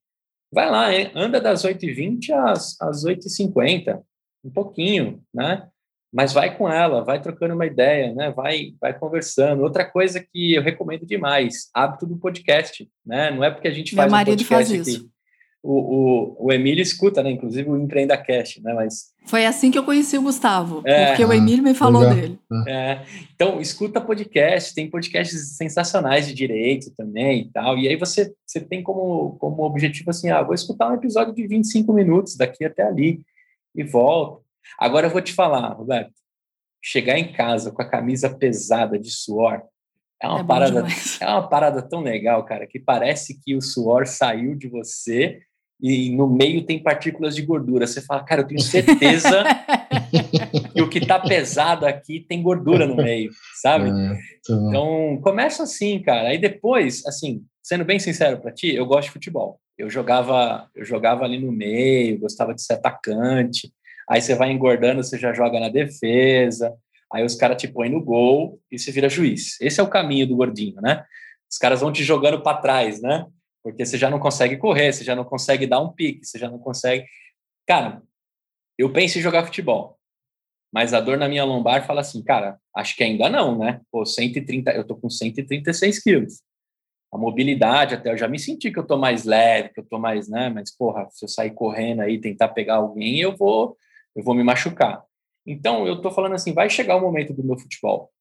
Vai 0.53 0.69
lá, 0.69 0.93
hein? 0.93 1.11
anda 1.15 1.41
das 1.41 1.65
8h20 1.65 2.29
às, 2.29 2.79
às 2.79 3.03
8h50, 3.03 3.99
um 4.43 4.51
pouquinho, 4.51 5.21
né? 5.33 5.67
Mas 6.13 6.31
vai 6.31 6.55
com 6.55 6.69
ela, 6.69 7.03
vai 7.03 7.19
trocando 7.19 7.55
uma 7.55 7.65
ideia, 7.65 8.13
né? 8.13 8.31
Vai, 8.31 8.75
vai 8.79 8.97
conversando. 8.97 9.63
Outra 9.63 9.83
coisa 9.83 10.19
que 10.19 10.53
eu 10.53 10.61
recomendo 10.61 11.07
demais, 11.07 11.71
hábito 11.73 12.05
do 12.05 12.17
podcast, 12.17 12.87
né? 13.03 13.31
Não 13.31 13.43
é 13.43 13.49
porque 13.49 13.67
a 13.67 13.71
gente 13.71 13.95
faz 13.95 14.11
Meu 14.11 14.17
marido 14.17 14.43
um 14.43 14.45
podcast 14.45 14.75
faz. 14.75 14.95
Aqui, 14.95 15.09
o, 15.63 16.35
o, 16.41 16.47
o 16.47 16.51
Emílio 16.51 16.81
escuta, 16.81 17.23
né? 17.23 17.31
Inclusive 17.31 17.69
o 17.69 17.77
Empreenda 17.77 18.17
Cast, 18.17 18.61
né? 18.61 18.73
Mas 18.73 19.13
foi 19.25 19.45
assim 19.45 19.71
que 19.71 19.79
eu 19.79 19.85
conheci 19.85 20.17
o 20.17 20.21
Gustavo, 20.21 20.83
é, 20.85 21.07
porque 21.07 21.23
o 21.23 21.31
Emílio 21.31 21.63
me 21.63 21.73
falou 21.73 22.01
legal. 22.01 22.15
dele. 22.15 22.39
É, 22.67 23.05
então 23.33 23.61
escuta 23.61 24.01
podcast, 24.01 24.75
tem 24.75 24.89
podcasts 24.89 25.55
sensacionais 25.55 26.27
de 26.27 26.33
direito 26.33 26.91
também 26.97 27.43
e 27.43 27.49
tal. 27.49 27.77
E 27.77 27.87
aí 27.87 27.95
você 27.95 28.33
você 28.45 28.59
tem 28.59 28.83
como 28.83 29.37
como 29.39 29.63
objetivo 29.63 30.09
assim, 30.09 30.29
ah, 30.29 30.43
vou 30.43 30.53
escutar 30.53 30.91
um 30.91 30.95
episódio 30.95 31.33
de 31.33 31.47
25 31.47 31.93
minutos 31.93 32.35
daqui 32.35 32.65
até 32.65 32.83
ali 32.83 33.21
e 33.73 33.83
volto. 33.83 34.43
Agora 34.77 35.07
eu 35.07 35.11
vou 35.11 35.21
te 35.21 35.31
falar, 35.31 35.69
Roberto, 35.69 36.11
chegar 36.81 37.17
em 37.17 37.31
casa 37.31 37.71
com 37.71 37.81
a 37.81 37.89
camisa 37.89 38.29
pesada 38.29 38.99
de 38.99 39.09
suor 39.09 39.61
é 40.21 40.27
uma 40.27 40.39
é 40.39 40.43
parada, 40.43 40.85
é 41.19 41.27
uma 41.27 41.49
parada 41.49 41.81
tão 41.81 42.01
legal, 42.01 42.45
cara, 42.45 42.65
que 42.65 42.79
parece 42.79 43.39
que 43.41 43.55
o 43.55 43.61
suor 43.61 44.07
saiu 44.07 44.55
de 44.55 44.69
você 44.69 45.41
e 45.83 46.09
no 46.15 46.29
meio 46.29 46.65
tem 46.65 46.81
partículas 46.81 47.35
de 47.35 47.41
gordura. 47.41 47.85
Você 47.85 47.99
fala, 47.99 48.23
cara, 48.23 48.39
eu 48.39 48.47
tenho 48.47 48.61
certeza 48.61 49.43
que 50.73 50.81
o 50.81 50.89
que 50.89 50.99
está 50.99 51.19
pesado 51.19 51.85
aqui 51.85 52.21
tem 52.21 52.41
gordura 52.41 52.87
no 52.87 52.95
meio, 52.95 53.29
sabe? 53.61 53.89
É, 53.89 54.17
então, 54.39 55.19
começa 55.21 55.63
assim, 55.63 56.01
cara. 56.01 56.29
Aí 56.29 56.37
depois, 56.37 57.05
assim, 57.05 57.43
sendo 57.61 57.83
bem 57.83 57.99
sincero 57.99 58.39
para 58.39 58.53
ti, 58.53 58.73
eu 58.73 58.85
gosto 58.85 59.07
de 59.07 59.11
futebol. 59.11 59.59
Eu 59.77 59.89
jogava, 59.89 60.69
eu 60.73 60.85
jogava 60.85 61.25
ali 61.25 61.37
no 61.37 61.51
meio, 61.51 62.17
gostava 62.17 62.53
de 62.53 62.61
ser 62.61 62.75
atacante. 62.75 63.69
Aí 64.09 64.21
você 64.21 64.35
vai 64.35 64.51
engordando, 64.51 65.03
você 65.03 65.17
já 65.17 65.33
joga 65.33 65.59
na 65.59 65.67
defesa. 65.67 66.73
Aí 67.11 67.25
os 67.25 67.35
caras 67.35 67.57
te 67.57 67.67
põem 67.67 67.89
no 67.89 68.01
gol 68.01 68.57
e 68.71 68.79
você 68.79 68.89
vira 68.89 69.09
juiz. 69.09 69.59
Esse 69.59 69.81
é 69.81 69.83
o 69.83 69.89
caminho 69.89 70.25
do 70.25 70.37
gordinho, 70.37 70.79
né? 70.81 71.03
Os 71.51 71.57
caras 71.57 71.81
vão 71.81 71.91
te 71.91 72.05
jogando 72.05 72.41
para 72.41 72.57
trás, 72.57 73.01
né? 73.01 73.25
Porque 73.63 73.85
você 73.85 73.97
já 73.97 74.09
não 74.09 74.19
consegue 74.19 74.57
correr, 74.57 74.91
você 74.91 75.03
já 75.03 75.15
não 75.15 75.23
consegue 75.23 75.65
dar 75.65 75.79
um 75.79 75.91
pique, 75.91 76.25
você 76.25 76.37
já 76.37 76.49
não 76.49 76.59
consegue. 76.59 77.05
Cara, 77.65 78.03
eu 78.77 78.91
penso 78.91 79.17
em 79.17 79.21
jogar 79.21 79.45
futebol, 79.45 79.97
mas 80.73 80.93
a 80.93 80.99
dor 80.99 81.17
na 81.17 81.29
minha 81.29 81.45
lombar 81.45 81.85
fala 81.85 82.01
assim, 82.01 82.21
cara, 82.23 82.59
acho 82.75 82.95
que 82.95 83.03
ainda 83.03 83.29
não, 83.29 83.57
né? 83.57 83.79
Pô, 83.91 84.05
130, 84.05 84.71
eu 84.71 84.83
tô 84.83 84.95
com 84.95 85.09
136 85.09 85.99
quilos. 86.03 86.41
A 87.13 87.17
mobilidade, 87.17 87.93
até 87.93 88.11
eu 88.11 88.17
já 88.17 88.27
me 88.27 88.39
senti 88.39 88.71
que 88.71 88.79
eu 88.79 88.87
tô 88.87 88.97
mais 88.97 89.23
leve, 89.23 89.69
que 89.69 89.79
eu 89.79 89.85
tô 89.85 89.99
mais, 89.99 90.27
né? 90.27 90.49
Mas, 90.49 90.75
porra, 90.75 91.07
se 91.11 91.23
eu 91.23 91.29
sair 91.29 91.51
correndo 91.51 92.01
aí, 92.01 92.19
tentar 92.19 92.49
pegar 92.49 92.77
alguém, 92.77 93.19
eu 93.19 93.37
vou, 93.37 93.77
eu 94.15 94.23
vou 94.23 94.33
me 94.33 94.43
machucar. 94.43 95.03
Então, 95.45 95.85
eu 95.85 96.01
tô 96.01 96.09
falando 96.09 96.33
assim, 96.33 96.53
vai 96.53 96.69
chegar 96.71 96.95
o 96.95 97.01
momento 97.01 97.31
do 97.31 97.43
meu 97.43 97.57
futebol. 97.57 98.11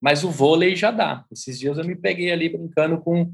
Mas 0.00 0.24
o 0.24 0.30
vôlei 0.30 0.74
já 0.74 0.90
dá. 0.90 1.26
Esses 1.30 1.58
dias 1.58 1.76
eu 1.76 1.84
me 1.84 1.94
peguei 1.94 2.32
ali 2.32 2.48
brincando 2.48 3.00
com 3.02 3.30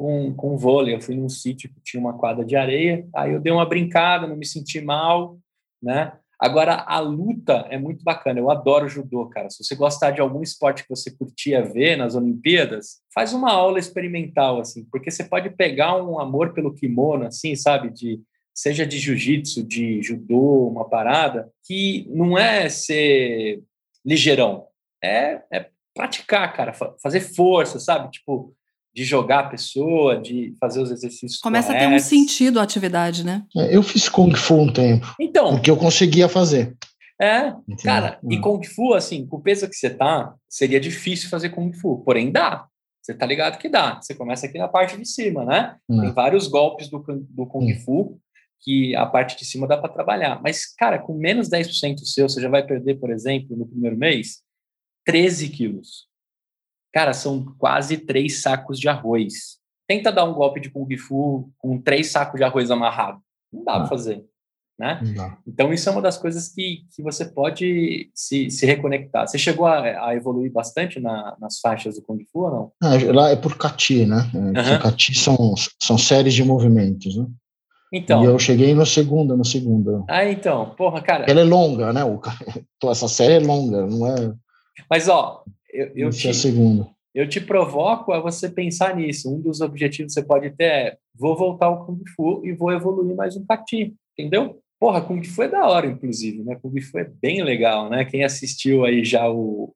com, 0.00 0.32
com 0.32 0.56
vôlei. 0.56 0.94
Eu 0.94 1.00
fui 1.02 1.14
num 1.14 1.28
sítio 1.28 1.68
que 1.68 1.78
tinha 1.82 2.00
uma 2.00 2.16
quadra 2.16 2.42
de 2.42 2.56
areia, 2.56 3.06
aí 3.14 3.34
eu 3.34 3.40
dei 3.40 3.52
uma 3.52 3.66
brincada, 3.66 4.26
não 4.26 4.34
me 4.34 4.46
senti 4.46 4.80
mal, 4.80 5.38
né? 5.82 6.14
Agora, 6.40 6.76
a 6.88 6.98
luta 7.00 7.66
é 7.68 7.76
muito 7.76 8.02
bacana. 8.02 8.40
Eu 8.40 8.50
adoro 8.50 8.88
judô, 8.88 9.26
cara. 9.26 9.50
Se 9.50 9.62
você 9.62 9.74
gostar 9.74 10.12
de 10.12 10.22
algum 10.22 10.40
esporte 10.40 10.84
que 10.84 10.88
você 10.88 11.10
curtia 11.10 11.62
ver 11.62 11.96
nas 11.96 12.14
Olimpíadas, 12.14 13.02
faz 13.14 13.34
uma 13.34 13.52
aula 13.52 13.78
experimental, 13.78 14.58
assim, 14.58 14.86
porque 14.90 15.10
você 15.10 15.22
pode 15.22 15.50
pegar 15.50 16.02
um 16.02 16.18
amor 16.18 16.54
pelo 16.54 16.72
kimono, 16.72 17.26
assim, 17.26 17.54
sabe? 17.54 17.90
De, 17.90 18.22
seja 18.54 18.86
de 18.86 18.98
jiu-jitsu, 18.98 19.62
de 19.62 20.02
judô, 20.02 20.66
uma 20.68 20.88
parada, 20.88 21.50
que 21.66 22.08
não 22.08 22.38
é 22.38 22.70
ser 22.70 23.62
ligeirão, 24.02 24.66
é, 25.04 25.42
é 25.52 25.68
praticar, 25.94 26.50
cara, 26.54 26.72
fazer 26.72 27.20
força, 27.20 27.78
sabe? 27.78 28.10
Tipo, 28.10 28.56
de 28.94 29.04
jogar 29.04 29.40
a 29.40 29.48
pessoa, 29.48 30.20
de 30.20 30.54
fazer 30.60 30.80
os 30.80 30.90
exercícios. 30.90 31.40
Começa 31.40 31.68
corretos. 31.68 31.86
a 31.86 31.90
ter 31.90 31.96
um 31.96 31.98
sentido 31.98 32.58
a 32.58 32.62
atividade, 32.62 33.24
né? 33.24 33.44
É, 33.56 33.76
eu 33.76 33.82
fiz 33.82 34.08
Kung 34.08 34.34
Fu 34.34 34.54
um 34.54 34.72
tempo. 34.72 35.14
Então. 35.20 35.52
Porque 35.52 35.70
eu 35.70 35.76
conseguia 35.76 36.28
fazer. 36.28 36.76
É, 37.20 37.48
Entendeu? 37.48 37.84
cara, 37.84 38.18
e 38.28 38.36
é. 38.36 38.40
Kung 38.40 38.62
Fu, 38.64 38.94
assim, 38.94 39.26
com 39.26 39.36
o 39.36 39.42
peso 39.42 39.68
que 39.68 39.76
você 39.76 39.90
tá, 39.90 40.34
seria 40.48 40.80
difícil 40.80 41.28
fazer 41.28 41.50
Kung 41.50 41.72
Fu, 41.72 42.02
porém 42.04 42.32
dá. 42.32 42.66
Você 43.02 43.14
tá 43.14 43.26
ligado 43.26 43.58
que 43.58 43.68
dá. 43.68 44.00
Você 44.00 44.14
começa 44.14 44.46
aqui 44.46 44.58
na 44.58 44.68
parte 44.68 44.96
de 44.96 45.06
cima, 45.06 45.44
né? 45.44 45.76
É. 45.90 46.00
Tem 46.00 46.12
vários 46.12 46.46
golpes 46.46 46.88
do, 46.88 46.98
do 47.30 47.46
Kung 47.46 47.72
Fu 47.74 48.18
que 48.62 48.94
a 48.94 49.06
parte 49.06 49.38
de 49.38 49.44
cima 49.44 49.66
dá 49.66 49.76
para 49.76 49.92
trabalhar. 49.92 50.40
Mas, 50.42 50.66
cara, 50.66 50.98
com 50.98 51.14
menos 51.14 51.48
10% 51.48 51.98
seu, 52.00 52.28
você 52.28 52.40
já 52.40 52.48
vai 52.48 52.64
perder, 52.64 52.96
por 52.96 53.10
exemplo, 53.10 53.56
no 53.56 53.66
primeiro 53.66 53.96
mês, 53.96 54.42
13 55.06 55.48
quilos. 55.48 56.09
Cara, 56.92 57.12
são 57.12 57.44
quase 57.58 57.98
três 57.98 58.42
sacos 58.42 58.78
de 58.78 58.88
arroz. 58.88 59.58
Tenta 59.86 60.12
dar 60.12 60.24
um 60.24 60.34
golpe 60.34 60.60
de 60.60 60.70
Kung 60.70 60.96
Fu 60.96 61.50
com 61.58 61.80
três 61.80 62.10
sacos 62.10 62.38
de 62.38 62.44
arroz 62.44 62.70
amarrado. 62.70 63.20
Não 63.52 63.64
dá 63.64 63.78
para 63.78 63.88
fazer. 63.88 64.24
Né? 64.78 64.98
Então, 65.46 65.74
isso 65.74 65.86
é 65.90 65.92
uma 65.92 66.00
das 66.00 66.16
coisas 66.16 66.48
que, 66.48 66.86
que 66.96 67.02
você 67.02 67.26
pode 67.26 68.10
se, 68.14 68.50
se 68.50 68.64
reconectar. 68.64 69.28
Você 69.28 69.36
chegou 69.36 69.66
a, 69.66 70.06
a 70.06 70.16
evoluir 70.16 70.50
bastante 70.50 70.98
na, 70.98 71.36
nas 71.38 71.60
faixas 71.60 71.96
do 71.96 72.02
Kung 72.02 72.24
Fu 72.32 72.44
ou 72.44 72.50
não? 72.50 72.72
Ah, 72.82 72.94
lá 73.12 73.28
é 73.28 73.36
por 73.36 73.58
Kati, 73.58 74.06
né? 74.06 74.30
Uhum. 74.32 74.54
Kati 74.80 75.14
são, 75.14 75.54
são 75.82 75.98
séries 75.98 76.32
de 76.32 76.42
movimentos, 76.42 77.14
né? 77.14 77.26
Então. 77.92 78.22
E 78.22 78.26
eu 78.26 78.38
cheguei 78.38 78.72
no 78.72 78.86
segundo, 78.86 79.36
no 79.36 79.44
segundo. 79.44 80.06
Ah, 80.08 80.24
então. 80.24 80.70
Porra, 80.76 81.02
cara. 81.02 81.26
Ela 81.28 81.42
é 81.42 81.44
longa, 81.44 81.92
né? 81.92 82.02
O, 82.02 82.18
essa 82.90 83.06
série 83.06 83.34
é 83.34 83.46
longa, 83.46 83.86
não 83.86 84.06
é. 84.06 84.32
Mas, 84.88 85.08
ó, 85.08 85.44
eu, 85.72 85.90
eu, 85.94 86.10
te, 86.10 86.28
é 86.28 86.32
segundo. 86.32 86.88
eu 87.14 87.28
te 87.28 87.40
provoco 87.40 88.12
a 88.12 88.20
você 88.20 88.48
pensar 88.48 88.96
nisso. 88.96 89.32
Um 89.32 89.40
dos 89.40 89.60
objetivos 89.60 90.14
que 90.14 90.20
você 90.20 90.26
pode 90.26 90.50
ter 90.50 90.64
é: 90.64 90.96
vou 91.14 91.36
voltar 91.36 91.66
ao 91.66 91.86
Kung 91.86 92.02
Fu 92.14 92.44
e 92.44 92.52
vou 92.52 92.72
evoluir 92.72 93.14
mais 93.14 93.36
um 93.36 93.44
Kati, 93.44 93.94
entendeu? 94.16 94.60
Porra, 94.78 95.02
Kung 95.02 95.22
Fu 95.22 95.42
é 95.42 95.48
da 95.48 95.66
hora, 95.68 95.86
inclusive, 95.86 96.42
né? 96.42 96.56
Kung 96.60 96.80
Fu 96.80 96.98
é 96.98 97.04
bem 97.04 97.42
legal, 97.42 97.90
né? 97.90 98.04
Quem 98.04 98.24
assistiu 98.24 98.84
aí 98.84 99.04
já 99.04 99.30
o, 99.30 99.74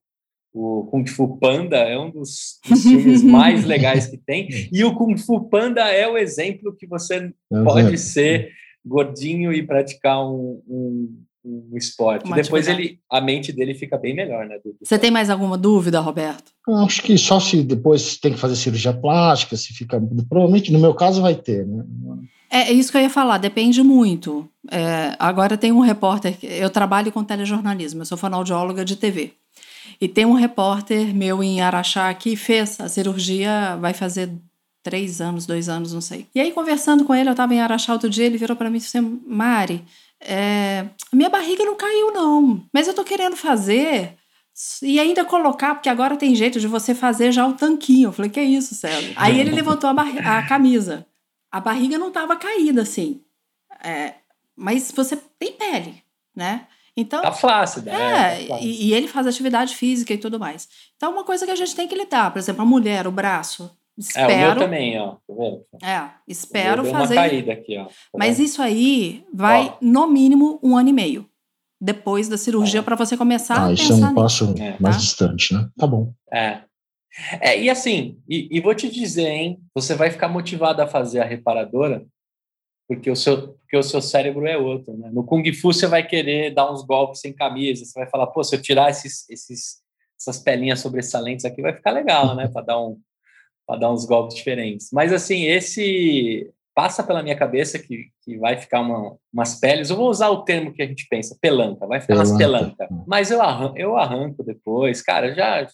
o 0.53 0.87
Kung 0.89 1.05
Fu 1.05 1.37
Panda 1.37 1.77
é 1.77 1.99
um 1.99 2.09
dos, 2.09 2.59
dos 2.67 2.81
filmes 2.83 3.21
mais 3.21 3.65
legais 3.65 4.07
que 4.07 4.17
tem. 4.17 4.47
E 4.71 4.83
o 4.83 4.95
Kung 4.95 5.15
Fu 5.17 5.47
Panda 5.49 5.81
é 5.91 6.07
o 6.07 6.17
exemplo 6.17 6.75
que 6.75 6.87
você 6.87 7.31
pode 7.63 7.97
ser 7.97 8.51
gordinho 8.85 9.51
e 9.51 9.65
praticar 9.65 10.23
um, 10.25 10.61
um, 10.67 11.23
um 11.45 11.77
esporte. 11.77 12.25
Uma 12.25 12.35
Depois 12.35 12.67
ele, 12.67 12.99
a 13.09 13.21
mente 13.21 13.51
dele 13.51 13.73
fica 13.73 13.97
bem 13.97 14.15
melhor, 14.15 14.47
né? 14.47 14.57
Você 14.81 14.97
tem 14.97 15.11
mais 15.11 15.29
alguma 15.29 15.57
dúvida, 15.57 15.99
Roberto? 15.99 16.51
Acho 16.67 17.03
que 17.03 17.17
só 17.17 17.39
se 17.39 17.61
depois 17.61 18.17
tem 18.17 18.33
que 18.33 18.39
fazer 18.39 18.55
cirurgia 18.55 18.93
plástica, 18.93 19.55
se 19.55 19.73
fica. 19.73 20.01
Provavelmente, 20.27 20.71
no 20.71 20.79
meu 20.79 20.93
caso, 20.93 21.21
vai 21.21 21.35
ter, 21.35 21.65
né? 21.65 21.83
É, 22.49 22.69
é 22.69 22.71
isso 22.71 22.91
que 22.91 22.97
eu 22.97 23.01
ia 23.01 23.09
falar, 23.09 23.37
depende 23.37 23.83
muito. 23.83 24.49
É, 24.71 25.15
agora 25.19 25.57
tem 25.57 25.71
um 25.71 25.79
repórter, 25.79 26.37
eu 26.41 26.69
trabalho 26.69 27.11
com 27.11 27.23
telejornalismo, 27.23 28.01
eu 28.01 28.05
sou 28.05 28.17
fonoaudióloga 28.17 28.83
de 28.83 28.95
TV. 28.95 29.33
E 29.99 30.07
tem 30.07 30.25
um 30.25 30.33
repórter 30.33 31.13
meu 31.13 31.43
em 31.43 31.61
Araxá 31.61 32.13
que 32.13 32.35
fez 32.35 32.79
a 32.79 32.89
cirurgia, 32.89 33.77
vai 33.79 33.93
fazer 33.93 34.29
três 34.83 35.19
anos, 35.19 35.45
dois 35.45 35.67
anos, 35.67 35.93
não 35.93 36.01
sei. 36.01 36.27
E 36.33 36.39
aí, 36.39 36.51
conversando 36.51 37.05
com 37.05 37.15
ele, 37.15 37.29
eu 37.29 37.31
estava 37.31 37.53
em 37.53 37.59
Araxá 37.59 37.91
outro 37.93 38.09
dia, 38.09 38.25
ele 38.25 38.37
virou 38.37 38.55
para 38.55 38.69
mim 38.69 38.77
e 38.77 38.79
disse: 38.79 38.99
Mari, 39.01 39.83
é, 40.27 40.89
minha 41.13 41.29
barriga 41.29 41.63
não 41.63 41.75
caiu, 41.75 42.11
não. 42.11 42.65
Mas 42.73 42.87
eu 42.87 42.93
tô 42.93 43.03
querendo 43.03 43.35
fazer 43.35 44.17
E 44.81 44.99
ainda 44.99 45.23
colocar, 45.25 45.75
porque 45.75 45.89
agora 45.89 46.17
tem 46.17 46.35
jeito 46.35 46.59
de 46.59 46.67
você 46.67 46.95
fazer 46.95 47.31
já 47.31 47.45
o 47.47 47.53
tanquinho. 47.53 48.09
Eu 48.09 48.13
falei, 48.13 48.31
que 48.31 48.39
é 48.39 48.43
isso, 48.43 48.73
César? 48.73 49.13
Aí 49.15 49.39
ele 49.39 49.51
levantou 49.55 49.89
a, 49.89 50.37
a 50.37 50.47
camisa. 50.47 51.05
A 51.51 51.59
barriga 51.59 51.97
não 51.97 52.09
estava 52.09 52.35
caída 52.35 52.81
assim. 52.81 53.21
É, 53.83 54.15
mas 54.55 54.91
você 54.91 55.17
tem 55.37 55.53
pele, 55.53 56.03
né? 56.35 56.67
Então, 56.97 57.21
tá 57.21 57.31
flácida. 57.31 57.91
É, 57.91 58.43
é 58.43 58.47
tá 58.47 58.59
e, 58.61 58.87
e, 58.87 58.93
ele 58.93 59.07
faz 59.07 59.27
atividade 59.27 59.75
física 59.75 60.13
e 60.13 60.17
tudo 60.17 60.39
mais. 60.39 60.67
Então, 60.95 61.11
uma 61.11 61.25
coisa 61.25 61.45
que 61.45 61.51
a 61.51 61.55
gente 61.55 61.75
tem 61.75 61.87
que 61.87 61.95
lidar, 61.95 62.31
por 62.31 62.39
exemplo, 62.39 62.61
a 62.61 62.65
mulher, 62.65 63.05
o 63.05 63.11
braço. 63.11 63.69
Espero, 63.97 64.31
é, 64.31 64.35
o 64.35 64.39
meu 64.39 64.57
também, 64.57 64.99
ó. 64.99 65.15
Tá 65.79 65.87
é, 65.87 66.11
espero 66.27 66.83
fazer. 66.85 67.13
Uma 67.13 67.21
caída 67.23 67.53
aqui, 67.53 67.77
ó. 67.77 67.85
Tá 67.85 67.91
mas 68.17 68.39
isso 68.39 68.61
aí 68.61 69.25
vai, 69.33 69.67
ó. 69.67 69.77
no 69.81 70.07
mínimo, 70.07 70.59
um 70.61 70.75
ano 70.75 70.89
e 70.89 70.93
meio 70.93 71.29
depois 71.79 72.27
da 72.27 72.37
cirurgia 72.37 72.79
é. 72.79 72.83
para 72.83 72.95
você 72.95 73.15
começar 73.17 73.57
ah, 73.57 73.65
a 73.67 73.73
isso 73.73 73.91
é 73.91 73.95
um 73.95 74.15
passo 74.15 74.55
é, 74.57 74.75
mais 74.79 74.95
tá? 74.95 75.01
distante, 75.01 75.53
né? 75.53 75.69
Tá 75.77 75.85
bom. 75.85 76.13
É. 76.33 76.61
É, 77.39 77.61
e 77.61 77.69
assim, 77.69 78.19
e, 78.27 78.49
e, 78.51 78.59
vou 78.59 78.75
te 78.75 78.89
dizer, 78.89 79.27
hein? 79.27 79.59
Você 79.73 79.93
vai 79.93 80.11
ficar 80.11 80.27
motivado 80.27 80.81
a 80.81 80.87
fazer 80.87 81.21
a 81.21 81.25
reparadora 81.25 82.05
porque 82.87 83.09
o 83.09 83.15
seu, 83.15 83.53
porque 83.53 83.77
o 83.77 83.83
seu 83.83 84.01
cérebro 84.01 84.45
é 84.45 84.57
outro, 84.57 84.95
né? 84.97 85.09
No 85.11 85.23
Kung 85.23 85.43
Fu 85.53 85.73
você 85.73 85.87
vai 85.87 86.05
querer 86.05 86.53
dar 86.53 86.71
uns 86.71 86.83
golpes 86.83 87.21
sem 87.21 87.33
camisa, 87.33 87.85
você 87.85 87.99
vai 87.99 88.09
falar, 88.09 88.27
pô, 88.27 88.43
se 88.43 88.55
eu 88.55 88.61
tirar 88.61 88.89
esses, 88.89 89.27
esses, 89.29 89.81
essas 90.19 90.39
pelinhas 90.39 90.81
sobressalentes 90.81 91.45
aqui 91.45 91.61
vai 91.61 91.73
ficar 91.73 91.91
legal, 91.91 92.35
né? 92.35 92.47
Para 92.53 92.65
dar 92.65 92.79
um 92.79 92.99
para 93.65 93.79
dar 93.79 93.91
uns 93.91 94.05
golpes 94.05 94.35
diferentes. 94.35 94.89
Mas 94.91 95.11
assim, 95.11 95.43
esse 95.45 96.51
passa 96.75 97.01
pela 97.01 97.23
minha 97.23 97.37
cabeça 97.37 97.79
que, 97.79 98.09
que 98.23 98.37
vai 98.37 98.57
ficar 98.57 98.81
uma, 98.81 99.15
umas 99.33 99.55
peles. 99.59 99.89
Eu 99.89 99.95
vou 99.95 100.09
usar 100.09 100.29
o 100.29 100.43
termo 100.43 100.73
que 100.73 100.81
a 100.81 100.85
gente 100.85 101.07
pensa, 101.09 101.37
pelanca, 101.39 101.87
vai 101.87 102.01
ficar 102.01 102.15
pelanca. 102.15 102.29
umas 102.29 102.37
pelanca. 102.37 102.87
Mas 103.07 103.31
eu 103.31 103.41
arranco, 103.41 103.77
eu 103.77 103.97
arranco 103.97 104.43
depois, 104.43 105.01
cara. 105.01 105.33
Já 105.33 105.65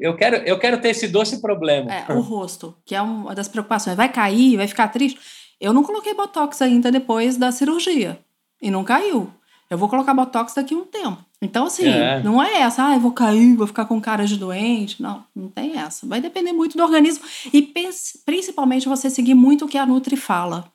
eu 0.00 0.16
quero, 0.16 0.36
eu 0.36 0.58
quero 0.58 0.80
ter 0.80 0.88
esse 0.88 1.08
doce 1.08 1.40
problema. 1.42 1.92
É, 1.92 2.12
o 2.12 2.20
rosto, 2.20 2.74
que 2.86 2.94
é 2.94 3.02
uma 3.02 3.34
das 3.34 3.48
preocupações. 3.48 3.96
Vai 3.96 4.10
cair, 4.10 4.56
vai 4.56 4.66
ficar 4.66 4.88
triste. 4.88 5.20
Eu 5.60 5.72
não 5.72 5.84
coloquei 5.84 6.14
botox 6.14 6.62
ainda 6.62 6.90
depois 6.90 7.36
da 7.36 7.52
cirurgia 7.52 8.18
e 8.62 8.70
não 8.70 8.84
caiu. 8.84 9.30
Eu 9.68 9.76
vou 9.76 9.88
colocar 9.88 10.14
botox 10.14 10.54
daqui 10.54 10.72
a 10.72 10.78
um 10.78 10.84
tempo. 10.84 11.22
Então, 11.40 11.66
assim, 11.66 11.88
é. 11.88 12.20
não 12.22 12.42
é 12.42 12.62
essa, 12.62 12.88
ah, 12.88 12.94
eu 12.94 13.00
vou 13.00 13.12
cair, 13.12 13.54
vou 13.54 13.66
ficar 13.66 13.84
com 13.84 14.00
cara 14.00 14.26
de 14.26 14.36
doente. 14.36 15.00
Não, 15.00 15.24
não 15.34 15.48
tem 15.48 15.78
essa. 15.78 16.06
Vai 16.06 16.20
depender 16.20 16.52
muito 16.52 16.76
do 16.76 16.82
organismo 16.82 17.24
e 17.52 17.62
principalmente 18.24 18.88
você 18.88 19.08
seguir 19.08 19.34
muito 19.34 19.64
o 19.64 19.68
que 19.68 19.78
a 19.78 19.86
Nutri 19.86 20.16
fala. 20.16 20.70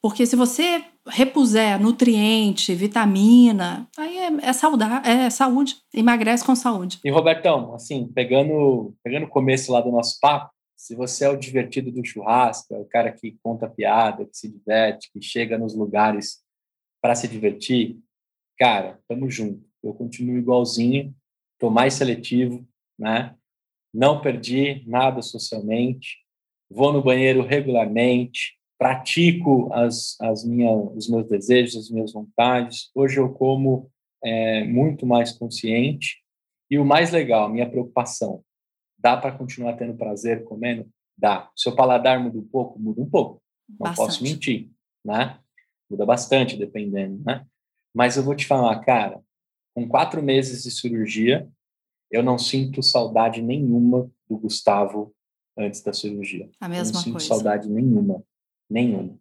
Porque 0.00 0.24
se 0.24 0.36
você 0.36 0.84
repuser 1.08 1.80
nutriente, 1.80 2.74
vitamina, 2.74 3.88
aí 3.96 4.16
é, 4.18 4.30
é, 4.42 4.52
saudar, 4.52 5.04
é 5.04 5.28
saúde, 5.28 5.76
emagrece 5.92 6.44
com 6.44 6.54
saúde. 6.54 7.00
E 7.04 7.10
Robertão, 7.10 7.74
assim, 7.74 8.06
pegando, 8.14 8.94
pegando 9.02 9.26
o 9.26 9.28
começo 9.28 9.72
lá 9.72 9.80
do 9.80 9.90
nosso 9.90 10.18
papo, 10.20 10.52
se 10.76 10.94
você 10.94 11.24
é 11.24 11.28
o 11.28 11.36
divertido 11.36 11.90
do 11.90 12.04
churrasco, 12.04 12.72
é 12.72 12.78
o 12.78 12.84
cara 12.84 13.10
que 13.10 13.36
conta 13.42 13.68
piada, 13.68 14.24
que 14.24 14.36
se 14.36 14.48
diverte, 14.48 15.10
que 15.12 15.20
chega 15.20 15.58
nos 15.58 15.74
lugares 15.74 16.38
para 17.02 17.16
se 17.16 17.26
divertir, 17.26 17.98
cara, 18.56 19.00
tamo 19.08 19.28
junto. 19.28 19.67
Eu 19.88 19.94
continuo 19.94 20.38
igualzinho, 20.38 21.14
tô 21.58 21.70
mais 21.70 21.94
seletivo, 21.94 22.66
né? 22.98 23.34
Não 23.92 24.20
perdi 24.20 24.84
nada 24.86 25.22
socialmente, 25.22 26.18
vou 26.70 26.92
no 26.92 27.02
banheiro 27.02 27.42
regularmente, 27.42 28.58
pratico 28.78 29.72
as, 29.72 30.16
as 30.20 30.44
minhas, 30.44 30.96
os 30.96 31.08
meus 31.08 31.26
desejos, 31.26 31.76
as 31.76 31.90
minhas 31.90 32.12
vontades. 32.12 32.90
Hoje 32.94 33.18
eu 33.18 33.32
como 33.32 33.90
é, 34.22 34.64
muito 34.64 35.06
mais 35.06 35.32
consciente 35.32 36.22
e 36.70 36.78
o 36.78 36.84
mais 36.84 37.10
legal, 37.10 37.48
minha 37.48 37.68
preocupação, 37.68 38.44
Dá 38.98 39.16
para 39.16 39.30
continuar 39.30 39.74
tendo 39.74 39.96
prazer 39.96 40.44
comendo? 40.44 40.88
Dá. 41.16 41.48
Seu 41.54 41.74
paladar 41.74 42.18
muda 42.20 42.36
um 42.36 42.46
pouco? 42.46 42.78
Muda 42.78 43.00
um 43.00 43.08
pouco. 43.08 43.40
Não 43.68 43.78
bastante. 43.78 44.06
posso 44.06 44.24
mentir, 44.24 44.70
né? 45.04 45.38
Muda 45.88 46.04
bastante, 46.04 46.56
dependendo, 46.56 47.22
né? 47.24 47.46
Mas 47.94 48.16
eu 48.16 48.24
vou 48.24 48.34
te 48.34 48.46
falar, 48.46 48.78
cara, 48.80 49.22
com 49.78 49.88
quatro 49.88 50.20
meses 50.20 50.64
de 50.64 50.70
cirurgia, 50.72 51.48
eu 52.10 52.22
não 52.22 52.36
sinto 52.36 52.82
saudade 52.82 53.40
nenhuma 53.40 54.10
do 54.28 54.36
Gustavo 54.36 55.14
antes 55.56 55.80
da 55.82 55.92
cirurgia. 55.92 56.50
A 56.60 56.68
mesma 56.68 56.90
eu 56.90 56.94
não 56.94 57.00
sinto 57.00 57.12
coisa. 57.12 57.26
saudade 57.28 57.68
nenhuma, 57.68 58.22
nenhuma 58.68 59.18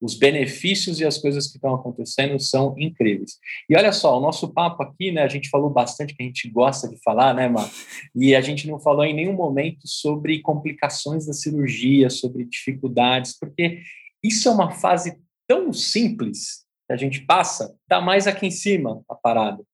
os 0.00 0.14
benefícios 0.14 1.00
e 1.00 1.04
as 1.04 1.18
coisas 1.18 1.46
que 1.48 1.56
estão 1.56 1.74
acontecendo 1.74 2.38
são 2.38 2.74
incríveis. 2.78 3.38
E 3.68 3.76
olha 3.76 3.92
só, 3.92 4.18
o 4.18 4.20
nosso 4.20 4.52
papo 4.52 4.82
aqui, 4.82 5.10
né, 5.10 5.22
a 5.22 5.28
gente 5.28 5.48
falou 5.48 5.70
bastante 5.70 6.14
que 6.14 6.22
a 6.22 6.26
gente 6.26 6.50
gosta 6.50 6.88
de 6.88 6.96
falar, 7.02 7.34
né, 7.34 7.48
Mar? 7.48 7.68
E 8.14 8.34
a 8.34 8.40
gente 8.40 8.68
não 8.68 8.78
falou 8.78 9.04
em 9.04 9.14
nenhum 9.14 9.32
momento 9.32 9.86
sobre 9.86 10.42
complicações 10.42 11.26
da 11.26 11.32
cirurgia, 11.32 12.10
sobre 12.10 12.44
dificuldades, 12.44 13.38
porque 13.38 13.82
isso 14.22 14.48
é 14.48 14.52
uma 14.52 14.70
fase 14.70 15.18
tão 15.48 15.72
simples 15.72 16.66
que 16.86 16.92
a 16.92 16.96
gente 16.96 17.22
passa, 17.22 17.74
dá 17.88 18.00
mais 18.00 18.26
aqui 18.26 18.46
em 18.46 18.50
cima 18.50 19.02
a 19.08 19.14
parada. 19.14 19.64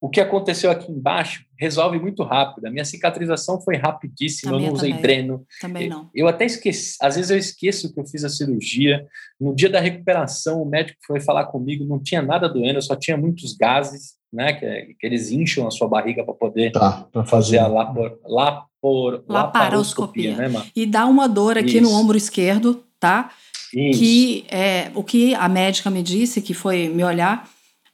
O 0.00 0.10
que 0.10 0.20
aconteceu 0.20 0.70
aqui 0.70 0.92
embaixo 0.92 1.44
resolve 1.58 1.98
muito 1.98 2.22
rápido. 2.22 2.66
A 2.66 2.70
minha 2.70 2.84
cicatrização 2.84 3.60
foi 3.60 3.76
rapidíssima, 3.76 4.52
eu 4.52 4.60
não 4.60 4.72
usei 4.72 4.90
também. 4.90 5.02
dreno. 5.02 5.46
Também 5.60 5.88
não. 5.88 6.10
Eu, 6.14 6.28
até 6.28 6.44
esqueci, 6.44 6.96
às 7.00 7.16
vezes 7.16 7.30
eu 7.30 7.38
esqueço 7.38 7.92
que 7.92 7.98
eu 7.98 8.06
fiz 8.06 8.22
a 8.22 8.28
cirurgia. 8.28 9.06
No 9.40 9.54
dia 9.54 9.70
da 9.70 9.80
recuperação, 9.80 10.62
o 10.62 10.66
médico 10.66 10.98
foi 11.06 11.18
falar 11.20 11.46
comigo, 11.46 11.84
não 11.84 11.98
tinha 11.98 12.20
nada 12.20 12.48
doendo, 12.48 12.78
eu 12.78 12.82
só 12.82 12.94
tinha 12.94 13.16
muitos 13.16 13.54
gases, 13.54 14.16
né, 14.30 14.52
que, 14.52 14.96
que 15.00 15.06
eles 15.06 15.30
incham 15.30 15.66
a 15.66 15.70
sua 15.70 15.88
barriga 15.88 16.22
para 16.22 16.34
poder 16.34 16.72
tá, 16.72 17.08
fazer 17.26 17.58
a 17.58 17.66
lapor, 17.66 18.18
lapor, 18.24 19.24
laparoscopia. 19.26 20.36
Né, 20.36 20.62
e 20.74 20.84
dá 20.84 21.06
uma 21.06 21.26
dor 21.26 21.56
aqui 21.56 21.78
Isso. 21.78 21.82
no 21.82 21.92
ombro 21.92 22.18
esquerdo, 22.18 22.84
tá? 23.00 23.30
Isso. 23.74 23.98
Que 23.98 24.44
é 24.50 24.90
o 24.94 25.02
que 25.02 25.34
a 25.34 25.48
médica 25.48 25.90
me 25.90 26.02
disse, 26.02 26.42
que 26.42 26.54
foi 26.54 26.88
me 26.88 27.02
olhar, 27.02 27.48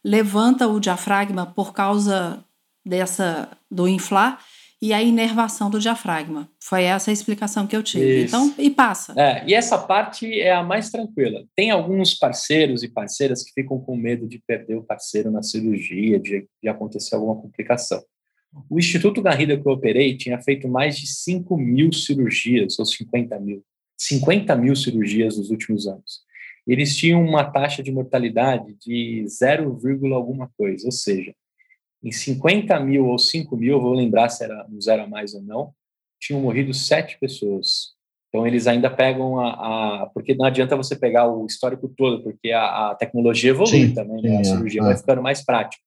levanta 0.05 0.67
o 0.67 0.81
diafragma 0.81 1.47
por 1.47 1.73
causa 1.73 2.45
dessa 2.85 3.57
do 3.71 3.87
inflar 3.87 4.41
e 4.81 4.93
a 4.93 5.01
inervação 5.01 5.71
do 5.71 5.79
diafragma. 5.79 6.51
Foi 6.61 6.83
essa 6.83 7.11
a 7.11 7.15
explicação 7.15 7.69
que 7.69 7.77
eu 7.77 7.85
tive. 7.85 8.25
Isso. 8.25 8.35
Então, 8.35 8.53
e 8.59 8.69
passa. 8.69 9.15
É, 9.17 9.45
e 9.47 9.55
essa 9.55 9.79
parte 9.79 10.27
é 10.41 10.53
a 10.53 10.65
mais 10.65 10.91
tranquila. 10.91 11.45
Tem 11.55 11.71
alguns 11.71 12.15
parceiros 12.15 12.83
e 12.83 12.89
parceiras 12.89 13.45
que 13.45 13.53
ficam 13.53 13.79
com 13.79 13.97
medo 13.97 14.27
de 14.27 14.43
perder 14.45 14.75
o 14.75 14.83
parceiro 14.83 15.31
na 15.31 15.41
cirurgia, 15.41 16.19
de, 16.19 16.49
de 16.61 16.69
acontecer 16.69 17.15
alguma 17.15 17.41
complicação. 17.41 18.03
O 18.69 18.77
Instituto 18.77 19.23
Garrida 19.23 19.57
que 19.57 19.67
eu 19.67 19.73
operei 19.73 20.17
tinha 20.17 20.43
feito 20.43 20.69
mais 20.69 20.99
de 20.99 21.07
5 21.07 21.57
mil 21.57 21.93
cirurgias, 21.93 22.77
ou 22.79 22.85
50 22.85 23.39
mil. 23.39 23.63
50 23.97 24.57
mil 24.57 24.75
cirurgias 24.75 25.39
nos 25.39 25.51
últimos 25.51 25.87
anos 25.87 26.23
eles 26.67 26.97
tinham 26.97 27.25
uma 27.25 27.45
taxa 27.45 27.83
de 27.83 27.91
mortalidade 27.91 28.75
de 28.75 29.25
0, 29.27 29.79
alguma 30.15 30.51
coisa, 30.57 30.87
ou 30.87 30.93
seja, 30.93 31.35
em 32.03 32.11
50 32.11 32.79
mil 32.81 33.07
ou 33.07 33.19
5 33.19 33.57
mil, 33.57 33.81
vou 33.81 33.93
lembrar 33.93 34.29
se 34.29 34.45
era 34.45 34.67
um 34.71 34.81
zero 34.81 35.03
a 35.03 35.07
mais 35.07 35.35
ou 35.35 35.43
não, 35.43 35.73
tinham 36.21 36.41
morrido 36.41 36.73
sete 36.73 37.19
pessoas. 37.19 37.93
Então, 38.29 38.47
eles 38.47 38.67
ainda 38.67 38.89
pegam 38.89 39.39
a, 39.39 39.51
a, 40.03 40.07
Porque 40.15 40.35
não 40.35 40.47
adianta 40.47 40.77
você 40.77 40.97
pegar 40.97 41.29
o 41.29 41.45
histórico 41.45 41.89
todo, 41.89 42.23
porque 42.23 42.51
a, 42.51 42.91
a 42.91 42.95
tecnologia 42.95 43.51
evolui 43.51 43.89
sim, 43.89 43.95
também, 43.95 44.23
né? 44.23 44.39
a 44.39 44.45
cirurgia 44.45 44.81
é. 44.81 44.85
vai 44.85 44.97
ficando 44.97 45.23
mais 45.23 45.45
prática. 45.45 45.83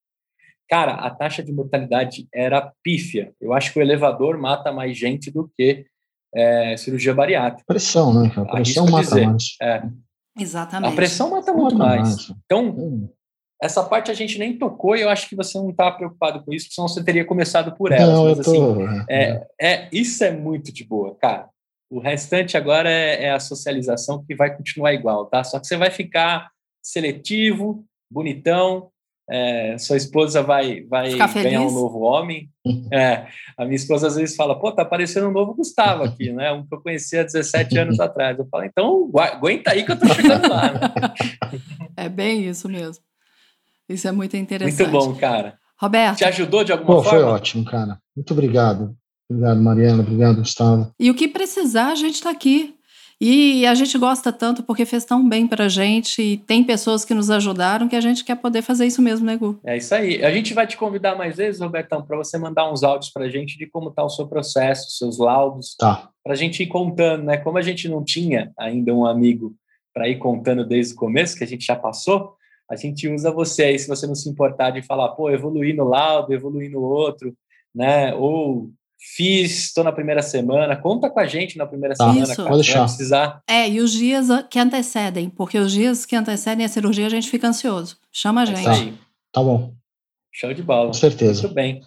Cara, 0.69 0.93
a 0.93 1.09
taxa 1.09 1.43
de 1.43 1.51
mortalidade 1.51 2.28
era 2.34 2.71
pífia. 2.84 3.34
Eu 3.39 3.53
acho 3.53 3.71
que 3.71 3.80
o 3.80 3.82
elevador 3.82 4.38
mata 4.38 4.71
mais 4.71 4.97
gente 4.97 5.32
do 5.32 5.49
que 5.55 5.86
é, 6.36 6.76
cirurgia 6.78 7.13
bariátrica. 7.13 7.63
Pressão, 7.67 8.13
né? 8.13 8.32
A 8.36 8.45
pressão 8.45 8.86
mata 8.88 9.03
dizer. 9.03 9.28
mais. 9.28 9.55
É. 9.61 9.84
Exatamente. 10.38 10.91
A 10.91 10.95
pressão 10.95 11.29
mata 11.29 11.53
muito 11.53 11.77
mata 11.77 11.95
mais. 11.95 12.27
mais. 12.27 12.33
Então, 12.45 12.69
hum. 12.69 13.09
essa 13.61 13.83
parte 13.83 14.11
a 14.11 14.13
gente 14.13 14.38
nem 14.38 14.57
tocou 14.57 14.95
e 14.95 15.01
eu 15.01 15.09
acho 15.09 15.29
que 15.29 15.36
você 15.36 15.57
não 15.57 15.69
está 15.69 15.91
preocupado 15.91 16.43
com 16.43 16.53
isso, 16.53 16.67
senão 16.71 16.88
você 16.88 17.03
teria 17.03 17.25
começado 17.25 17.75
por 17.75 17.91
ela. 17.91 18.11
Não, 18.11 18.25
mas, 18.25 18.38
eu 18.39 18.43
tô... 18.43 18.51
assim, 18.51 19.05
é, 19.09 19.47
é, 19.59 19.67
é, 19.73 19.89
isso 19.91 20.23
é 20.23 20.31
muito 20.31 20.73
de 20.73 20.83
boa, 20.83 21.15
cara. 21.15 21.49
O 21.89 21.99
restante 21.99 22.57
agora 22.57 22.89
é, 22.89 23.25
é, 23.25 23.31
a 23.31 23.39
socialização 23.39 24.23
que 24.25 24.36
vai 24.36 24.55
continuar 24.55 24.93
igual, 24.93 25.27
tá? 25.27 25.43
Só 25.43 25.59
que 25.59 25.67
você 25.67 25.77
vai 25.77 25.91
ficar 25.91 26.49
seletivo, 26.83 27.86
bonitão, 28.11 28.91
é, 29.30 29.78
sua 29.78 29.97
esposa 29.97 30.43
vai, 30.43 30.84
vai 30.84 31.15
ganhar 31.15 31.61
um 31.61 31.71
novo 31.71 31.99
homem. 31.99 32.49
É, 32.91 33.28
a 33.55 33.63
minha 33.63 33.76
esposa 33.76 34.07
às 34.07 34.15
vezes 34.15 34.36
fala, 34.36 34.59
pô, 34.59 34.71
tá 34.71 34.82
aparecendo 34.82 35.28
um 35.28 35.32
novo 35.32 35.53
Gustavo 35.53 36.01
aqui, 36.01 36.32
né? 36.32 36.51
Um 36.51 36.65
que 36.65 36.73
eu 36.73 36.82
conheci 36.82 37.15
há 37.15 37.21
17 37.21 37.78
anos 37.78 37.99
atrás. 37.99 38.39
Eu 38.39 38.47
falo, 38.49 38.63
então 38.63 39.11
aguenta 39.19 39.69
aí 39.69 39.86
que 39.86 39.91
eu 39.91 39.99
tô 39.99 40.07
chegando 40.07 40.49
lá. 40.49 40.73
Né? 40.73 40.80
É 41.95 42.09
bem 42.09 42.49
isso 42.49 42.67
mesmo. 42.67 43.03
Isso 43.88 44.07
é 44.07 44.11
muito 44.11 44.36
interessante. 44.36 44.89
Muito 44.89 44.91
bom, 44.91 45.15
cara. 45.15 45.59
Roberto. 45.80 46.17
Te 46.17 46.26
ajudou 46.26 46.63
de 46.63 46.71
alguma 46.71 46.95
pô, 46.95 47.03
forma? 47.03 47.19
Foi 47.19 47.23
ótimo, 47.23 47.65
cara. 47.65 47.99
Muito 48.15 48.32
obrigado. 48.34 48.95
Obrigado, 49.30 49.61
Mariana. 49.61 50.01
Obrigado, 50.01 50.38
Gustavo. 50.38 50.91
E 50.99 51.11
o 51.11 51.15
que 51.15 51.28
precisar, 51.28 51.91
a 51.91 51.95
gente 51.95 52.15
está 52.15 52.32
aqui. 52.32 52.74
E 53.20 53.66
a 53.66 53.74
gente 53.74 53.97
gosta 53.97 54.32
tanto 54.32 54.61
porque 54.61 54.86
fez 54.86 55.05
tão 55.05 55.28
bem 55.28 55.47
pra 55.47 55.70
gente 55.70 56.22
e 56.22 56.38
tem 56.38 56.63
pessoas 56.63 57.05
que 57.05 57.13
nos 57.13 57.30
ajudaram 57.30 57.88
que 57.88 57.95
a 57.95 58.01
gente 58.01 58.26
quer 58.26 58.36
poder 58.36 58.61
fazer 58.61 58.86
isso 58.86 59.01
mesmo, 59.01 59.26
né, 59.26 59.38
Gu? 59.38 59.57
É 59.66 59.78
isso 59.78 59.95
aí. 59.95 60.24
A 60.24 60.32
gente 60.32 60.53
vai 60.53 60.68
te 60.68 60.76
convidar 60.76 61.16
mais 61.16 61.38
vezes, 61.38 61.61
Robertão, 61.61 62.01
para 62.05 62.18
você 62.18 62.38
mandar 62.38 62.70
uns 62.70 62.84
áudios 62.84 63.11
pra 63.11 63.30
gente 63.30 63.57
de 63.57 63.66
como 63.68 63.89
tá 63.91 64.03
o 64.03 64.09
seu 64.09 64.28
processo, 64.28 64.91
seus 64.97 65.18
laudos, 65.18 65.76
Tá. 65.80 66.09
pra 66.24 66.36
gente 66.36 66.61
ir 66.61 66.68
contando, 66.68 67.24
né? 67.24 67.38
Como 67.38 67.57
a 67.57 67.61
gente 67.61 67.88
não 67.88 68.03
tinha 68.03 68.51
ainda 68.59 68.93
um 68.93 69.05
amigo 69.05 69.55
para 69.93 70.09
ir 70.09 70.18
contando 70.20 70.66
desde 70.66 70.93
o 70.93 70.97
começo, 70.97 71.38
que 71.38 71.43
a 71.45 71.47
gente 71.47 71.66
já 71.66 71.76
passou, 71.76 72.34
a 72.70 72.76
gente 72.76 73.07
usa 73.07 73.32
você 73.32 73.63
aí, 73.63 73.80
se 73.80 73.88
você 73.88 74.05
não 74.05 74.16
se 74.16 74.28
importar 74.28 74.72
de 74.72 74.82
falar, 74.82 75.09
pô, 75.09 75.30
evoluí 75.30 75.72
no 75.72 75.86
laudo, 75.86 76.34
evoluí 76.34 76.68
no 76.68 76.82
outro, 76.82 77.34
né? 77.74 78.13
Ou 78.13 78.70
fiz, 78.99 79.65
estou 79.65 79.83
na 79.83 79.91
primeira 79.91 80.21
semana, 80.21 80.75
conta 80.75 81.09
com 81.09 81.19
a 81.19 81.25
gente 81.25 81.57
na 81.57 81.65
primeira 81.65 81.95
Tá, 81.95 82.05
semana, 82.05 82.23
Isso. 82.23 82.35
cara. 82.35 82.49
pode 82.49 82.71
vai 82.71 82.81
precisar. 82.83 83.41
É, 83.47 83.69
e 83.69 83.79
os 83.79 83.91
dias 83.91 84.27
que 84.49 84.59
antecedem, 84.59 85.29
porque 85.29 85.57
os 85.57 85.71
dias 85.71 86.05
que 86.05 86.15
antecedem 86.15 86.65
a 86.65 86.69
cirurgia 86.69 87.05
a 87.05 87.09
gente 87.09 87.29
fica 87.29 87.47
ansioso. 87.47 87.97
Chama 88.11 88.41
a 88.41 88.43
É 88.43 88.47
gente. 88.47 88.59
isso 88.61 88.69
aí. 88.69 88.93
Tá 89.31 89.41
bom, 89.41 89.73
Show 90.31 90.53
de 90.53 90.63
bola. 90.63 90.87
com 90.87 90.93
certeza. 90.93 91.43
Muito 91.43 91.53
bem. 91.53 91.81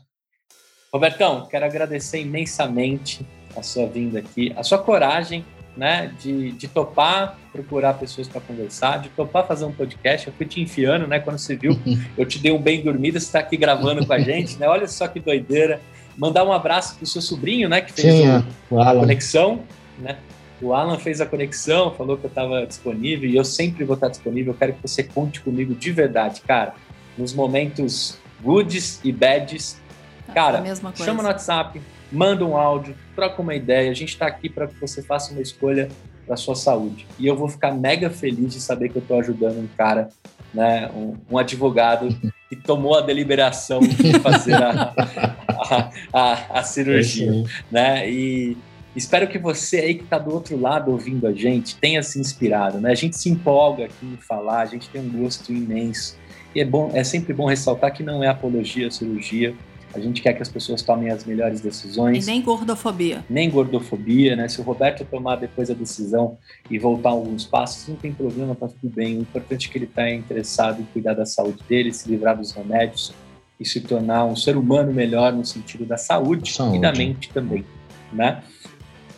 Robertão, 0.92 1.46
quero 1.50 1.64
agradecer 1.66 2.20
imensamente 2.20 3.26
a 3.56 3.62
sua 3.62 3.86
vinda 3.86 4.18
aqui, 4.20 4.52
a 4.56 4.62
sua 4.62 4.78
coragem, 4.78 5.44
né, 5.76 6.12
de, 6.20 6.52
de 6.52 6.66
topar 6.66 7.38
procurar 7.52 7.94
pessoas 7.94 8.26
para 8.26 8.40
conversar, 8.40 8.98
de 9.00 9.08
topar 9.10 9.46
fazer 9.46 9.64
um 9.64 9.72
podcast. 9.72 10.26
Eu 10.26 10.32
fui 10.32 10.46
te 10.46 10.60
enfiando, 10.60 11.06
né, 11.06 11.20
quando 11.20 11.38
você 11.38 11.56
viu, 11.56 11.78
eu 12.16 12.24
te 12.26 12.38
dei 12.38 12.50
um 12.52 12.60
bem 12.60 12.82
dormido, 12.82 13.18
você 13.20 13.26
está 13.26 13.38
aqui 13.40 13.56
gravando 13.56 14.04
com 14.06 14.12
a 14.12 14.18
gente, 14.18 14.56
né? 14.56 14.66
Olha 14.68 14.88
só 14.88 15.06
que 15.08 15.20
doideira. 15.20 15.80
Mandar 16.18 16.44
um 16.44 16.52
abraço 16.52 16.96
pro 16.96 17.06
seu 17.06 17.22
sobrinho, 17.22 17.68
né, 17.68 17.80
que 17.80 17.92
fez 17.92 18.12
Sim, 18.14 18.28
o- 18.28 18.32
é. 18.32 18.44
O 18.70 18.80
a 18.80 18.94
conexão, 18.94 19.60
né? 19.98 20.18
O 20.60 20.74
Alan 20.74 20.98
fez 20.98 21.20
a 21.20 21.26
conexão, 21.26 21.94
falou 21.94 22.16
que 22.16 22.24
eu 22.24 22.28
estava 22.28 22.66
disponível 22.66 23.30
e 23.30 23.36
eu 23.36 23.44
sempre 23.44 23.84
vou 23.84 23.94
estar 23.94 24.08
disponível. 24.08 24.52
Eu 24.52 24.58
quero 24.58 24.72
que 24.72 24.82
você 24.82 25.04
conte 25.04 25.40
comigo 25.40 25.72
de 25.72 25.92
verdade, 25.92 26.40
cara. 26.40 26.74
Nos 27.16 27.32
momentos 27.32 28.18
goods 28.42 29.00
e 29.04 29.12
bads, 29.12 29.80
É 30.26 30.32
a 30.32 30.34
cara, 30.34 30.60
mesma 30.60 30.90
coisa. 30.90 31.04
chama 31.04 31.22
no 31.22 31.28
WhatsApp, 31.28 31.80
manda 32.10 32.44
um 32.44 32.56
áudio, 32.56 32.96
troca 33.14 33.40
uma 33.40 33.54
ideia. 33.54 33.88
A 33.88 33.94
gente 33.94 34.08
está 34.08 34.26
aqui 34.26 34.48
para 34.48 34.66
que 34.66 34.74
você 34.80 35.00
faça 35.00 35.30
uma 35.32 35.40
escolha 35.40 35.88
para 36.26 36.36
sua 36.36 36.56
saúde. 36.56 37.06
E 37.20 37.26
eu 37.28 37.36
vou 37.36 37.48
ficar 37.48 37.72
mega 37.72 38.10
feliz 38.10 38.52
de 38.54 38.60
saber 38.60 38.88
que 38.88 38.96
eu 38.96 39.02
estou 39.02 39.20
ajudando 39.20 39.58
um 39.58 39.68
cara, 39.78 40.08
né, 40.52 40.90
um, 40.92 41.14
um 41.30 41.38
advogado 41.38 42.08
que 42.48 42.56
tomou 42.56 42.96
a 42.98 43.00
deliberação 43.00 43.78
de 43.80 44.18
fazer 44.20 44.54
a, 44.60 44.92
a, 45.70 45.90
a- 46.12 46.58
a 46.60 46.62
cirurgia 46.62 47.30
É 47.30 47.44
né? 47.70 48.10
E 48.10 48.56
espero 48.96 49.28
que 49.28 49.38
você 49.38 49.78
aí 49.78 49.94
que 49.94 50.04
está 50.04 50.18
do 50.18 50.32
outro 50.32 50.58
lado 50.60 50.90
ouvindo 50.90 51.26
a 51.26 51.32
gente 51.32 51.76
tenha 51.76 52.02
se 52.02 52.18
inspirado, 52.18 52.80
né? 52.80 52.90
A 52.92 52.94
gente 52.96 53.16
se 53.16 53.28
empolga 53.28 53.84
aqui 53.84 54.06
em 54.06 54.16
falar, 54.16 54.60
a 54.62 54.66
gente 54.66 54.88
tem 54.88 55.00
um 55.00 55.22
gosto 55.22 55.52
imenso. 55.52 56.16
E 56.54 56.60
é 56.60 56.64
bom, 56.64 56.90
é 56.94 57.04
sempre 57.04 57.32
bom 57.34 57.46
ressaltar 57.46 57.92
que 57.92 58.02
não 58.02 58.24
é 58.24 58.28
apologia 58.28 58.88
à 58.88 58.90
cirurgia. 58.90 59.54
A 59.94 60.00
gente 60.00 60.20
quer 60.20 60.34
que 60.34 60.42
as 60.42 60.48
pessoas 60.50 60.82
tomem 60.82 61.10
as 61.10 61.24
melhores 61.24 61.60
E 61.60 61.62
decisões, 61.62 62.26
nem 62.26 62.42
gordofobia. 62.42 63.24
nem 63.28 63.48
gordofobia, 63.48 64.36
né? 64.36 64.46
Se 64.46 64.60
o 64.60 64.64
Roberto 64.64 65.02
tomar 65.04 65.36
depois 65.36 65.70
a 65.70 65.74
decisão 65.74 66.36
e 66.70 66.78
voltar 66.78 67.10
alguns 67.10 67.46
passos, 67.46 67.88
não 67.88 67.96
tem 67.96 68.12
problema, 68.12 68.54
tá 68.54 68.68
tudo 68.68 68.94
bem. 68.94 69.16
O 69.16 69.20
importante 69.22 69.66
é 69.68 69.72
que 69.72 69.78
ele 69.78 69.84
está 69.86 70.10
interessado 70.10 70.82
em 70.82 70.84
cuidar 70.92 71.14
da 71.14 71.24
saúde 71.24 71.62
dele, 71.68 71.92
se 71.92 72.06
livrar 72.10 72.36
dos 72.36 72.52
remédios 72.52 73.14
e 73.58 73.64
se 73.64 73.80
tornar 73.80 74.24
um 74.24 74.36
ser 74.36 74.56
humano 74.56 74.92
melhor 74.92 75.32
no 75.32 75.44
sentido 75.44 75.84
da 75.84 75.96
saúde, 75.96 76.52
Saúde. 76.52 76.76
e 76.76 76.80
da 76.80 76.92
mente 76.92 77.28
também, 77.30 77.64
né? 78.12 78.42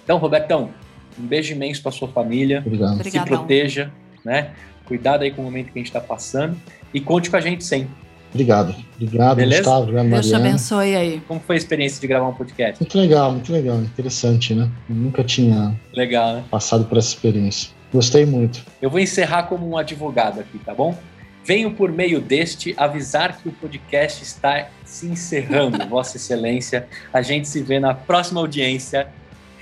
Então, 0.04 0.18
Robertão, 0.18 0.70
um 1.18 1.26
beijo 1.26 1.52
imenso 1.52 1.82
para 1.82 1.92
sua 1.92 2.08
família, 2.08 2.62
Obrigado. 2.64 2.94
se 2.94 3.00
Obrigadão. 3.00 3.26
proteja, 3.26 3.90
né? 4.24 4.50
Cuidado 4.86 5.22
aí 5.22 5.30
com 5.30 5.42
o 5.42 5.44
momento 5.44 5.66
que 5.66 5.78
a 5.78 5.80
gente 5.80 5.86
está 5.88 6.00
passando 6.00 6.56
e 6.92 7.00
conte 7.00 7.30
com 7.30 7.36
a 7.36 7.40
gente 7.40 7.62
sempre. 7.64 7.90
Obrigado. 8.32 8.74
Obrigado, 9.00 9.36
Beleza? 9.36 9.62
Gustavo. 9.62 9.82
Obrigado, 9.82 10.08
Deus 10.08 10.28
te 10.28 10.34
abençoe 10.34 10.96
aí. 10.96 11.20
Como 11.26 11.40
foi 11.40 11.56
a 11.56 11.58
experiência 11.58 12.00
de 12.00 12.06
gravar 12.06 12.28
um 12.28 12.34
podcast? 12.34 12.80
Muito 12.80 12.98
legal, 12.98 13.32
muito 13.32 13.52
legal. 13.52 13.80
Interessante, 13.80 14.54
né? 14.54 14.70
Eu 14.88 14.94
nunca 14.94 15.24
tinha 15.24 15.76
Legal, 15.92 16.34
né? 16.36 16.44
passado 16.50 16.84
por 16.84 16.96
essa 16.96 17.08
experiência. 17.08 17.70
Gostei 17.92 18.24
muito. 18.24 18.64
Eu 18.80 18.88
vou 18.88 19.00
encerrar 19.00 19.44
como 19.44 19.68
um 19.68 19.76
advogado 19.76 20.38
aqui, 20.40 20.58
tá 20.60 20.72
bom? 20.72 20.96
Venho 21.44 21.72
por 21.72 21.90
meio 21.90 22.20
deste 22.20 22.74
avisar 22.76 23.38
que 23.38 23.48
o 23.48 23.52
podcast 23.52 24.22
está 24.22 24.68
se 24.84 25.06
encerrando, 25.06 25.84
Vossa 25.88 26.16
Excelência. 26.16 26.88
A 27.12 27.22
gente 27.22 27.48
se 27.48 27.62
vê 27.62 27.80
na 27.80 27.94
próxima 27.94 28.40
audiência. 28.40 29.08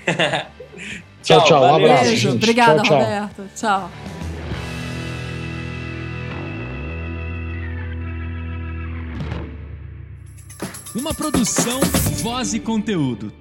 Tchau, 1.21 1.43
tchau. 1.43 1.63
Um 1.63 1.75
abraço. 1.75 2.03
Beijo. 2.05 2.31
Obrigada, 2.31 2.81
Tchau, 2.81 2.85
tchau. 2.85 2.99
Roberto. 2.99 3.49
Tchau. 3.55 3.91
Uma 10.95 11.13
produção, 11.13 11.79
voz 12.23 12.53
e 12.53 12.59
conteúdo. 12.59 13.31